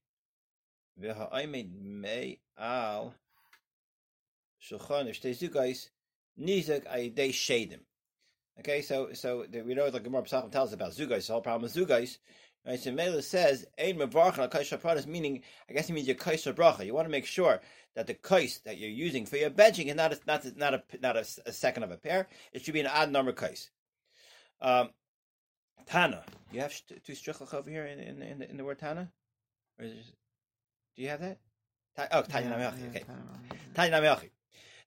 v'ha'omed 1.02 1.70
mei 1.82 2.40
al 2.58 3.14
shulchan 4.62 5.10
shtei 5.10 5.36
zugais 5.36 5.90
nizak 6.40 6.86
ayidei 6.86 7.30
shedim. 7.30 7.80
Okay, 8.60 8.82
so 8.82 9.10
so 9.14 9.46
we 9.66 9.74
know 9.74 9.90
the 9.90 10.00
Gemara 10.00 10.24
Pesachim 10.24 10.52
tells 10.52 10.70
us 10.70 10.74
about 10.74 10.92
zugais. 10.92 11.28
The 11.28 11.34
whole 11.34 11.42
problem 11.42 11.64
with 11.64 11.74
zugais. 11.74 12.18
Right, 12.66 12.80
so 12.80 12.92
Mela 12.92 13.22
says 13.22 13.66
ein 13.78 13.98
mevarch 13.98 14.40
al 14.40 14.48
kaisha 14.48 14.82
pradas, 14.82 15.06
meaning 15.06 15.44
I 15.70 15.74
guess 15.74 15.88
he 15.88 15.94
means 15.94 16.08
your 16.08 16.16
kaisha 16.16 16.54
bracha. 16.54 16.86
You 16.86 16.94
want 16.94 17.06
to 17.06 17.12
make 17.12 17.26
sure 17.26 17.62
that 17.96 18.08
the 18.08 18.16
kais 18.16 18.60
that 18.64 18.78
you're 18.78 18.90
using 18.90 19.26
for 19.26 19.38
your 19.38 19.52
benching 19.52 19.88
is 19.88 19.96
not 19.96 20.14
a, 20.14 20.20
not 20.26 20.46
a, 20.46 20.58
not 20.58 20.74
a 20.74 20.84
not 21.02 21.16
a, 21.16 21.26
a 21.46 21.52
second 21.52 21.84
of 21.84 21.92
a 21.92 21.98
pair. 21.98 22.28
It 22.54 22.64
should 22.64 22.74
be 22.74 22.80
an 22.80 22.88
odd 22.88 23.12
number 23.12 23.34
kais. 23.34 23.70
Um, 24.62 24.90
Tana, 25.88 26.24
you 26.52 26.62
have 26.62 26.74
two 27.06 27.14
strichach 27.14 27.54
over 27.54 27.70
here 27.70 27.86
in 27.86 28.00
in, 28.00 28.22
in, 28.22 28.40
the, 28.40 28.50
in 28.50 28.58
the 28.58 28.64
word 28.64 28.80
Tana, 28.80 29.12
or 29.80 29.86
is 29.86 29.92
it, 29.94 30.06
do 30.96 31.02
you 31.04 31.10
have 31.10 31.22
that? 31.22 31.38
Ta- 31.96 32.08
oh, 32.12 32.22
Tanya 32.24 32.50
Yeah, 32.50 32.56
Namiachi. 32.72 32.82
yeah, 32.82 32.90
Okay, 32.90 33.06
Tanya 33.74 33.92
Namiachi. 34.02 34.30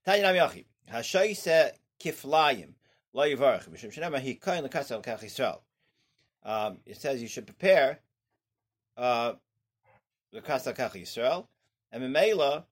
Tanya 0.05 0.25
Namiachi. 0.25 0.65
Hashaisa 0.93 1.71
kiflayim 2.01 2.75
lo 3.13 3.23
yivarach 3.25 3.69
shenema 3.79 4.19
he 4.21 4.35
kain 4.35 4.65
lekasel 4.65 5.03
kach 5.03 5.21
Yisrael. 5.21 5.61
Um, 6.43 6.79
it 6.87 6.97
says 6.97 7.21
you 7.23 7.29
should 7.29 7.47
prepare 7.47 8.01
uh, 8.97 9.33
the 10.33 10.41
kasel 10.41 10.75
kach 10.77 10.93
Yisrael, 10.93 11.47
and 11.93 12.03
memela 12.03 12.65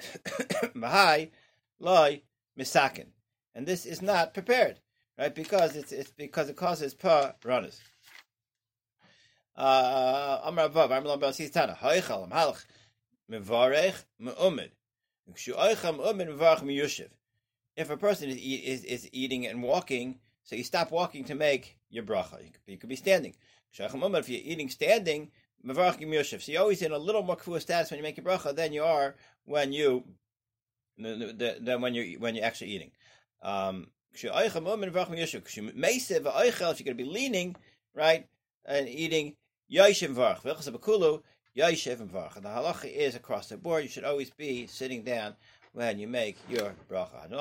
mahai 0.74 1.30
loy 1.78 2.22
misakin, 2.58 3.06
and 3.54 3.66
this 3.66 3.86
is 3.86 4.02
not 4.02 4.34
prepared, 4.34 4.80
right? 5.18 5.34
Because 5.34 5.76
it's 5.76 5.92
it's 5.92 6.10
because 6.10 6.48
it 6.48 6.56
causes 6.56 6.94
Amar 9.54 10.68
Laμπas 10.68 11.52
Tana, 11.52 11.76
Haichal, 11.80 12.28
Mevarech, 13.30 14.04
Me'umid. 14.20 14.70
If 17.74 17.90
a 17.90 17.96
person 17.96 18.28
is, 18.28 18.36
eat, 18.36 18.64
is 18.64 18.84
is 18.84 19.08
eating 19.12 19.46
and 19.46 19.62
walking, 19.62 20.18
so 20.42 20.56
you 20.56 20.64
stop 20.64 20.90
walking 20.90 21.24
to 21.24 21.34
make 21.34 21.78
your 21.90 22.04
bracha. 22.04 22.42
You 22.44 22.50
could, 22.50 22.60
you 22.66 22.78
could 22.78 22.88
be 22.88 22.96
standing. 22.96 23.34
If 23.78 24.28
you're 24.28 24.40
eating 24.44 24.68
standing, 24.68 25.30
So 25.64 26.52
you're 26.52 26.60
always 26.60 26.82
in 26.82 26.92
a 26.92 26.98
little 26.98 27.22
more 27.22 27.36
kfuah 27.36 27.60
status 27.60 27.90
when 27.90 27.98
you 27.98 28.02
make 28.02 28.16
your 28.16 28.26
bracha 28.26 28.54
than 28.54 28.72
you 28.72 28.82
are 28.82 29.14
when 29.44 29.72
you 29.72 30.04
than 30.98 31.80
when 31.80 31.94
you 31.94 32.18
when 32.18 32.34
you're 32.34 32.44
actually 32.44 32.72
eating. 32.72 32.90
Um, 33.42 33.88
if 34.14 34.22
you're 36.80 36.94
going 36.94 36.98
to 36.98 37.04
be 37.04 37.04
leaning, 37.04 37.56
right, 37.94 38.26
and 38.64 38.88
eating 38.88 39.34
Yoshev 39.70 40.14
Varch. 40.14 40.44
And 42.36 42.44
the 42.44 42.48
halacha 42.48 42.92
is 42.92 43.14
across 43.14 43.48
the 43.48 43.56
board, 43.56 43.82
you 43.84 43.88
should 43.88 44.04
always 44.04 44.30
be 44.30 44.66
sitting 44.66 45.02
down 45.02 45.34
when 45.72 45.98
you 45.98 46.06
make 46.06 46.36
your 46.48 46.74
bracha. 46.90 47.30
When 47.30 47.38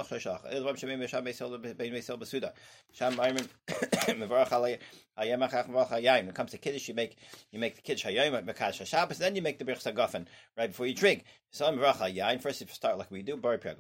it 6.28 6.36
comes 6.36 6.52
to 6.52 6.58
Kiddush, 6.58 6.88
you 6.88 6.94
make 6.94 7.18
you 7.52 7.60
make 7.60 7.76
the 7.76 7.82
Kiddush 7.82 8.06
Shabbos, 8.88 9.18
then 9.18 9.36
you 9.36 9.42
make 9.42 9.60
the 9.60 9.66
Birch 9.66 9.84
Sagafen 9.84 10.26
right 10.58 10.68
before 10.68 10.86
you 10.86 10.96
drink. 10.96 11.26
So. 11.52 11.70
First, 12.42 12.62
you 12.62 12.68
start 12.68 12.98
like 12.98 13.12
we 13.12 13.22
do, 13.22 13.38
Bar 13.38 13.58
Pir. 13.58 13.76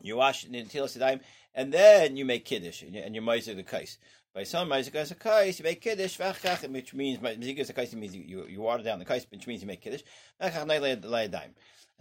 You 0.00 0.16
wash 0.16 0.44
in 0.44 0.66
Tilas 0.66 1.24
and 1.54 1.72
then 1.72 2.16
you 2.16 2.24
make 2.24 2.44
Kiddush, 2.44 2.82
and 2.82 2.94
you, 2.94 3.00
and 3.00 3.14
you 3.14 3.22
the 3.54 3.62
Kais. 3.62 3.98
By 4.34 4.42
some 4.42 4.68
Ma'izin 4.68 5.08
the 5.08 5.14
Kais, 5.14 5.60
you 5.60 5.62
make 5.62 5.80
Kiddush, 5.80 6.18
which 6.18 6.92
means, 6.92 7.22
means 7.22 8.16
you, 8.16 8.46
you, 8.48 8.60
water 8.60 8.82
down 8.82 8.98
the 8.98 9.04
Kais, 9.04 9.28
which 9.30 9.46
means 9.46 9.60
you 9.60 9.68
make 9.68 9.80
Kiddush. 9.80 10.02
And 10.40 10.52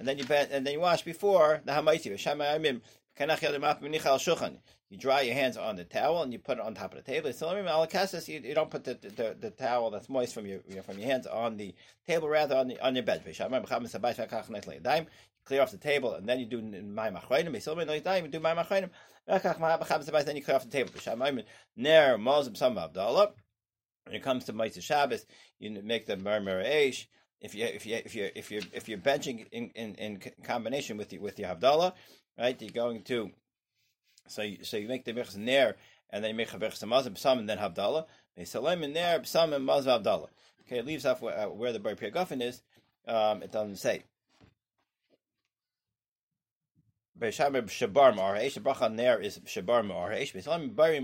then 0.08 0.18
you 0.18 0.26
and 0.28 0.66
then 0.66 0.74
you 0.74 0.80
wash 0.80 1.04
before 1.04 1.62
the 1.64 1.74
Hamaiti. 1.74 2.12
You 3.20 4.98
dry 4.98 5.22
your 5.22 5.36
hands 5.36 5.58
on 5.58 5.76
the 5.76 5.84
towel 5.84 6.24
and 6.24 6.34
you 6.34 6.40
put 6.40 6.58
it 6.58 6.64
on 6.64 6.74
top 6.74 6.94
of 6.94 7.04
the 7.04 7.12
table. 7.12 7.32
So 7.34 7.56
you, 7.56 8.40
you 8.40 8.56
don't 8.56 8.72
put 8.72 8.84
the, 8.84 8.96
the, 8.96 9.36
the 9.40 9.52
towel 9.52 9.92
that's 9.92 10.10
moist 10.10 10.34
from 10.34 10.48
your 10.48 10.60
from 10.84 10.98
your 10.98 11.08
hands 11.08 11.28
on 11.28 11.58
the 11.58 11.76
table, 12.08 12.28
rather 12.28 12.56
on 12.56 12.68
the 12.68 12.80
on 12.80 12.96
your 12.96 13.04
bed. 13.04 13.24
You 13.26 13.34
clear 15.46 15.62
off 15.62 15.72
the 15.72 15.78
table 15.78 16.14
and 16.14 16.28
then 16.28 16.40
you 16.40 16.46
do 16.46 16.62
my 16.62 17.12
machreinim. 17.12 17.54
You 18.24 18.28
do 18.30 18.40
my. 18.40 18.54
Then 20.24 20.36
you 20.36 20.44
clear 20.44 20.56
off 20.56 20.64
the 20.64 20.72
table. 20.72 20.92
When 24.06 24.16
it 24.16 24.24
comes 24.24 24.46
to 24.46 24.54
Ma'aseh 24.54 24.82
Shabbos, 24.82 25.26
you 25.60 25.82
make 25.82 26.06
the 26.06 26.18
murmur 26.18 26.64
eish. 26.64 27.06
If 27.40 27.56
you 27.56 27.66
if 27.66 27.86
you 27.86 27.96
if 27.96 28.16
you 28.16 28.30
if 28.36 28.52
you 28.52 28.62
if 28.74 28.90
you're 28.90 28.98
benching 28.98 29.48
in, 29.52 29.70
in, 29.76 29.96
in 29.96 30.22
combination 30.44 30.98
with 30.98 31.10
the 31.10 31.20
with 31.20 31.36
the 31.36 31.44
Havdalah, 31.44 31.94
right? 32.38 32.62
You're 32.62 32.72
going 32.72 33.02
to 33.04 33.32
so 34.28 34.42
you, 34.42 34.64
so 34.64 34.78
you 34.78 34.88
make 34.88 35.06
the 35.06 35.14
Birchas 35.14 35.38
Ner, 35.38 35.76
and 36.10 36.24
then 36.24 36.32
you 36.32 36.38
make 36.38 36.54
a 36.54 36.58
Birchas 36.58 36.84
Mazim, 36.84 37.18
Psalm, 37.18 37.40
and 37.40 37.50
then 37.50 37.58
Havdalah. 37.58 38.06
Salim 38.46 38.84
and 38.84 38.94
Ner, 38.94 39.24
Psalm, 39.24 39.54
and 39.54 39.68
Mazim, 39.68 40.02
Havdalah. 40.02 40.30
Okay, 40.62 40.80
it 40.80 40.86
leaves 40.86 41.06
off 41.06 41.22
where, 41.22 41.38
uh, 41.38 41.50
where 41.50 41.74
the 41.74 41.80
Bar 41.80 41.96
Guffin 41.96 42.42
is. 42.42 42.62
Um, 43.08 43.44
it 43.44 43.52
doesn't 43.52 43.78
say. 43.78 44.04
Beishamir 47.20 47.64
Shabar 47.64 48.16
Marhesh, 48.16 48.56
the 48.56 48.62
Bracha 48.62 48.92
Ner 48.92 49.20
is 49.20 49.40
Shabar 49.40 49.86
Marhesh, 49.86 50.34
Beishamir 50.34 50.74
Bari. 50.74 51.00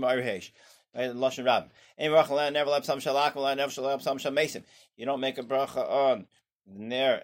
Right, 0.92 1.12
Lashon 1.12 1.46
Rab. 1.46 1.70
Ein 1.98 2.10
bracha 2.10 2.52
never 2.52 2.70
lab 2.70 2.84
some 2.84 2.98
shalak, 2.98 3.36
never 3.56 3.70
shalab 3.70 4.02
some 4.02 4.18
shamasim. 4.18 4.64
You 4.96 5.06
don't 5.06 5.20
make 5.20 5.38
a 5.38 5.44
bracha 5.44 5.88
on 5.88 6.26
ner 6.66 7.22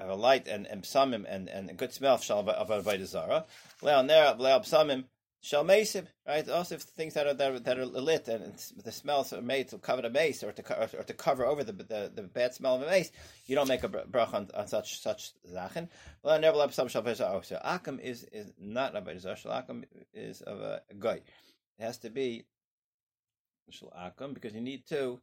of 0.00 0.08
a 0.08 0.14
light 0.14 0.48
and 0.48 0.66
and 0.66 0.82
psamim 0.82 1.24
and 1.28 1.48
and 1.48 1.70
a 1.70 1.74
good 1.74 1.92
smell 1.92 2.14
of 2.14 2.24
shal 2.24 2.48
of 2.48 2.70
a 2.70 3.06
zara. 3.06 3.44
Leal 3.82 4.02
ner 4.02 4.34
leal 4.38 4.60
psamim 4.60 5.04
mesim. 5.42 6.06
Right, 6.26 6.48
also 6.48 6.76
if 6.76 6.82
things 6.82 7.14
that 7.14 7.26
are 7.26 7.34
that 7.34 7.52
are, 7.52 7.60
that 7.60 7.78
are 7.78 7.86
lit 7.86 8.28
and 8.28 8.54
the 8.84 8.92
smells 8.92 9.32
are 9.32 9.42
made 9.42 9.68
to 9.68 9.78
cover 9.78 10.02
the 10.02 10.10
mace 10.10 10.42
or 10.42 10.52
to 10.52 10.98
or 10.98 11.04
to 11.04 11.14
cover 11.14 11.44
over 11.44 11.64
the 11.64 11.72
the, 11.72 12.12
the 12.14 12.22
bad 12.22 12.54
smell 12.54 12.76
of 12.76 12.82
a 12.82 12.86
mace. 12.86 13.10
You 13.46 13.56
don't 13.56 13.68
make 13.68 13.84
a 13.84 13.88
bracha 13.88 14.34
on, 14.34 14.48
on 14.54 14.66
such 14.68 15.00
such 15.00 15.32
zachen. 15.52 15.88
Leal 16.24 16.40
never 16.40 16.56
lab 16.56 16.72
some 16.72 16.88
shal 16.88 17.02
zara. 17.14 17.36
Oh, 17.36 17.40
so 17.42 17.60
akum 17.64 18.00
is 18.00 18.24
is 18.32 18.52
not 18.58 18.96
a 18.96 19.20
zara. 19.20 19.36
Shal 19.36 19.52
akum 19.52 19.84
is 20.14 20.40
of 20.42 20.60
a 20.60 20.82
guy. 20.98 21.20
It 21.78 21.82
has 21.82 21.98
to 21.98 22.10
be 22.10 22.44
shal 23.70 23.92
akum 23.96 24.34
because 24.34 24.54
you 24.54 24.60
need 24.60 24.86
to 24.88 25.20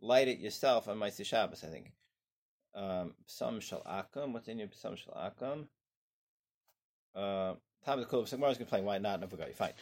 light 0.00 0.28
it 0.28 0.38
yourself 0.38 0.88
on 0.88 0.98
Ma'aseh 0.98 1.26
Shabbos. 1.26 1.64
I 1.64 1.68
think. 1.68 1.92
Um, 2.74 3.14
some 3.26 3.60
shal 3.60 3.82
akum. 3.86 4.32
What's 4.32 4.48
in 4.48 4.58
your 4.58 4.68
some 4.72 4.96
shal 4.96 5.14
akum? 5.14 5.66
Uh, 7.14 7.54
of 7.86 8.00
the 8.00 8.06
cool. 8.06 8.24
Gemara 8.24 8.50
is 8.50 8.58
to 8.58 8.64
play. 8.64 8.80
Why 8.80 8.98
not? 8.98 9.20
Never 9.20 9.36
go. 9.36 9.44
Fine. 9.54 9.72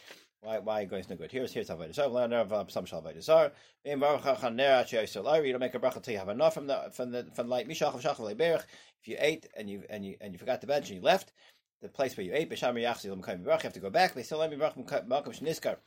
Why? 0.41 0.59
Why 0.59 0.85
going 0.85 1.05
no 1.09 1.15
good? 1.15 1.31
Here's 1.31 1.53
here's 1.53 1.69
avodah 1.69 1.93
zarah. 1.93 2.09
Learn 2.09 2.69
some 2.69 2.85
shal 2.85 3.01
avodah 3.01 3.21
zarah. 3.21 3.51
In 3.85 3.99
baruch 3.99 4.21
hachaner 4.21 4.83
achayisol 4.83 5.45
You 5.45 5.51
don't 5.51 5.59
make 5.59 5.75
a 5.75 5.79
bracha 5.79 5.97
until 5.97 6.13
you 6.13 6.19
have 6.19 6.29
enough 6.29 6.53
from 6.53 6.67
the 6.67 6.89
from 6.93 7.11
the 7.11 7.25
from 7.35 7.47
the 7.47 7.51
light. 7.51 7.67
Mishach 7.67 7.93
of 7.93 8.01
shachal 8.01 8.33
leberach. 8.33 8.63
If 9.01 9.07
you 9.07 9.17
ate 9.19 9.47
and 9.55 9.69
you 9.69 9.83
and 9.89 10.05
you 10.05 10.15
and 10.21 10.33
you 10.33 10.39
forgot 10.39 10.61
to 10.61 10.67
bench 10.67 10.89
and 10.89 10.97
you 10.97 11.03
left 11.03 11.33
the 11.81 11.89
place 11.89 12.17
where 12.17 12.25
you 12.25 12.33
ate, 12.33 12.49
b'sham 12.49 12.73
yachzil 12.75 13.15
l'mkayim. 13.15 13.43
You 13.43 13.51
have 13.51 13.73
to 13.73 13.79
go 13.79 13.89
back. 13.89 14.13
They 14.13 14.23
still 14.23 14.39
let 14.39 14.49
me 14.49 14.57
baruch 14.57 14.75
malkum 14.75 15.37
shniskar. 15.37 15.77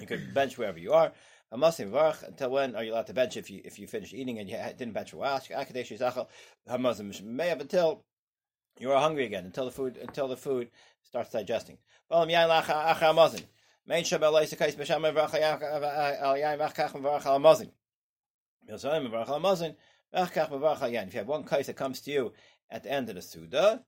You 0.00 0.06
could 0.06 0.32
bench 0.32 0.58
wherever 0.58 0.78
you 0.78 0.92
are. 0.92 1.12
Hamasim 1.52 1.90
varch. 1.90 2.22
Until 2.22 2.50
when 2.50 2.74
are 2.74 2.84
you 2.84 2.92
allowed 2.92 3.06
to 3.08 3.14
bench 3.14 3.36
if 3.36 3.50
you 3.50 3.60
if 3.64 3.78
you 3.78 3.86
finish 3.86 4.12
eating 4.14 4.38
and 4.38 4.48
you 4.48 4.56
didn't 4.78 4.94
bench 4.94 5.12
a 5.12 5.16
while? 5.16 5.38
Akadesh 5.38 5.96
yizachal 5.96 6.28
hamazim 6.68 7.12
meyav 7.22 7.60
until 7.60 8.04
you 8.78 8.90
are 8.90 9.00
hungry 9.00 9.26
again 9.26 9.44
until 9.44 9.66
the 9.66 9.70
food 9.70 9.98
until 9.98 10.28
the 10.28 10.36
food 10.36 10.70
starts 11.02 11.30
digesting. 11.30 11.78
If 12.10 12.28
you 12.28 12.36
have 21.18 21.26
one 21.26 21.44
kais 21.44 21.66
that 21.66 21.76
comes 21.76 22.00
to 22.00 22.10
you 22.10 22.32
at 22.70 22.82
the 22.82 22.90
end 22.92 23.08
of 23.08 23.14
the 23.14 23.22
suda, 23.22 23.84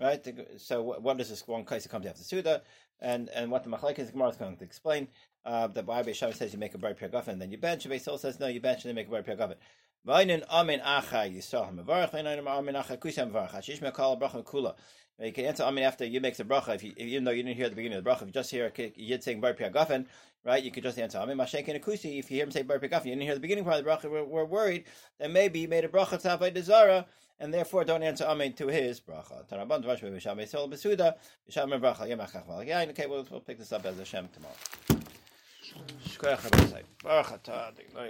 right? 0.00 0.26
So 0.58 0.82
what 0.82 1.18
does 1.18 1.28
this 1.28 1.46
one 1.46 1.64
kais 1.64 1.82
that 1.82 1.88
comes 1.88 2.06
after 2.06 2.18
the 2.18 2.24
suda? 2.24 2.62
And 3.00 3.28
and 3.30 3.50
what 3.50 3.64
the 3.64 3.70
machlekes 3.70 4.10
Gemara 4.12 4.30
is 4.30 4.36
going 4.36 4.56
to 4.56 4.64
explain. 4.64 5.08
Uh, 5.44 5.66
the 5.68 5.82
Bible 5.82 6.12
Shabbos 6.12 6.36
says 6.36 6.52
you 6.52 6.58
make 6.58 6.74
a 6.74 6.78
bar 6.78 6.94
piyagafin 6.94 7.28
and 7.28 7.42
then 7.42 7.50
you 7.50 7.58
bench. 7.58 7.84
The 7.84 7.90
Beisol 7.90 8.18
says 8.18 8.40
no, 8.40 8.48
you 8.48 8.60
bench 8.60 8.84
and 8.84 8.90
then 8.90 8.94
make 8.96 9.08
a 9.08 9.10
bar 9.10 9.22
piyagafin. 9.22 9.54
Vaynin 10.06 10.44
amin 10.50 10.80
acha 10.80 11.30
mevarach. 11.30 12.10
Acha 12.10 12.98
kusam. 12.98 13.32
Hashish 13.32 13.80
bracha 13.80 14.44
kula. 14.44 14.74
You 15.20 15.32
can 15.32 15.46
answer 15.46 15.64
amin 15.64 15.84
after 15.84 16.04
you 16.04 16.20
make 16.20 16.36
the 16.36 16.44
bracha. 16.44 16.74
If 16.74 16.84
you, 16.84 16.92
even 16.96 17.24
though 17.24 17.30
you 17.30 17.42
didn't 17.42 17.56
hear 17.56 17.68
the 17.68 17.76
beginning 17.76 17.98
of 17.98 18.04
the 18.04 18.10
bracha, 18.10 18.22
if 18.22 18.28
you 18.28 18.32
just 18.32 18.50
hear 18.50 18.72
yid 18.96 19.22
saying 19.22 19.40
bar 19.40 19.54
piyagafin, 19.54 20.06
right? 20.44 20.62
You 20.62 20.70
could 20.70 20.82
just 20.82 20.98
answer 20.98 21.18
amin 21.18 21.36
mashek 21.36 21.68
and 21.68 21.82
akusi. 21.82 22.18
If 22.18 22.30
you 22.30 22.36
hear 22.36 22.44
him 22.44 22.50
say 22.50 22.62
bar 22.62 22.78
piyagafin, 22.78 23.06
you 23.06 23.12
didn't 23.12 23.22
hear 23.22 23.34
the 23.34 23.40
beginning 23.40 23.64
part 23.64 23.78
of 23.78 23.84
the 23.84 23.90
bracha. 23.90 24.10
We're, 24.10 24.24
we're 24.24 24.44
worried 24.44 24.84
that 25.18 25.30
maybe 25.30 25.60
he 25.60 25.66
made 25.66 25.84
a 25.84 25.88
bracha 25.88 26.20
tzavay 26.22 26.54
desara 26.54 27.06
and 27.40 27.52
therefore 27.52 27.84
don't 27.84 28.02
answer 28.02 28.24
amen 28.24 28.52
to 28.54 28.68
his 28.68 29.00
bracha. 29.00 29.46
Okay, 32.90 33.06
we'll, 33.06 33.26
we'll 33.30 33.40
pick 33.40 33.58
this 33.58 33.72
up 33.72 33.84
as 33.86 33.98
Hashem 33.98 34.28
tomorrow. 34.32 34.54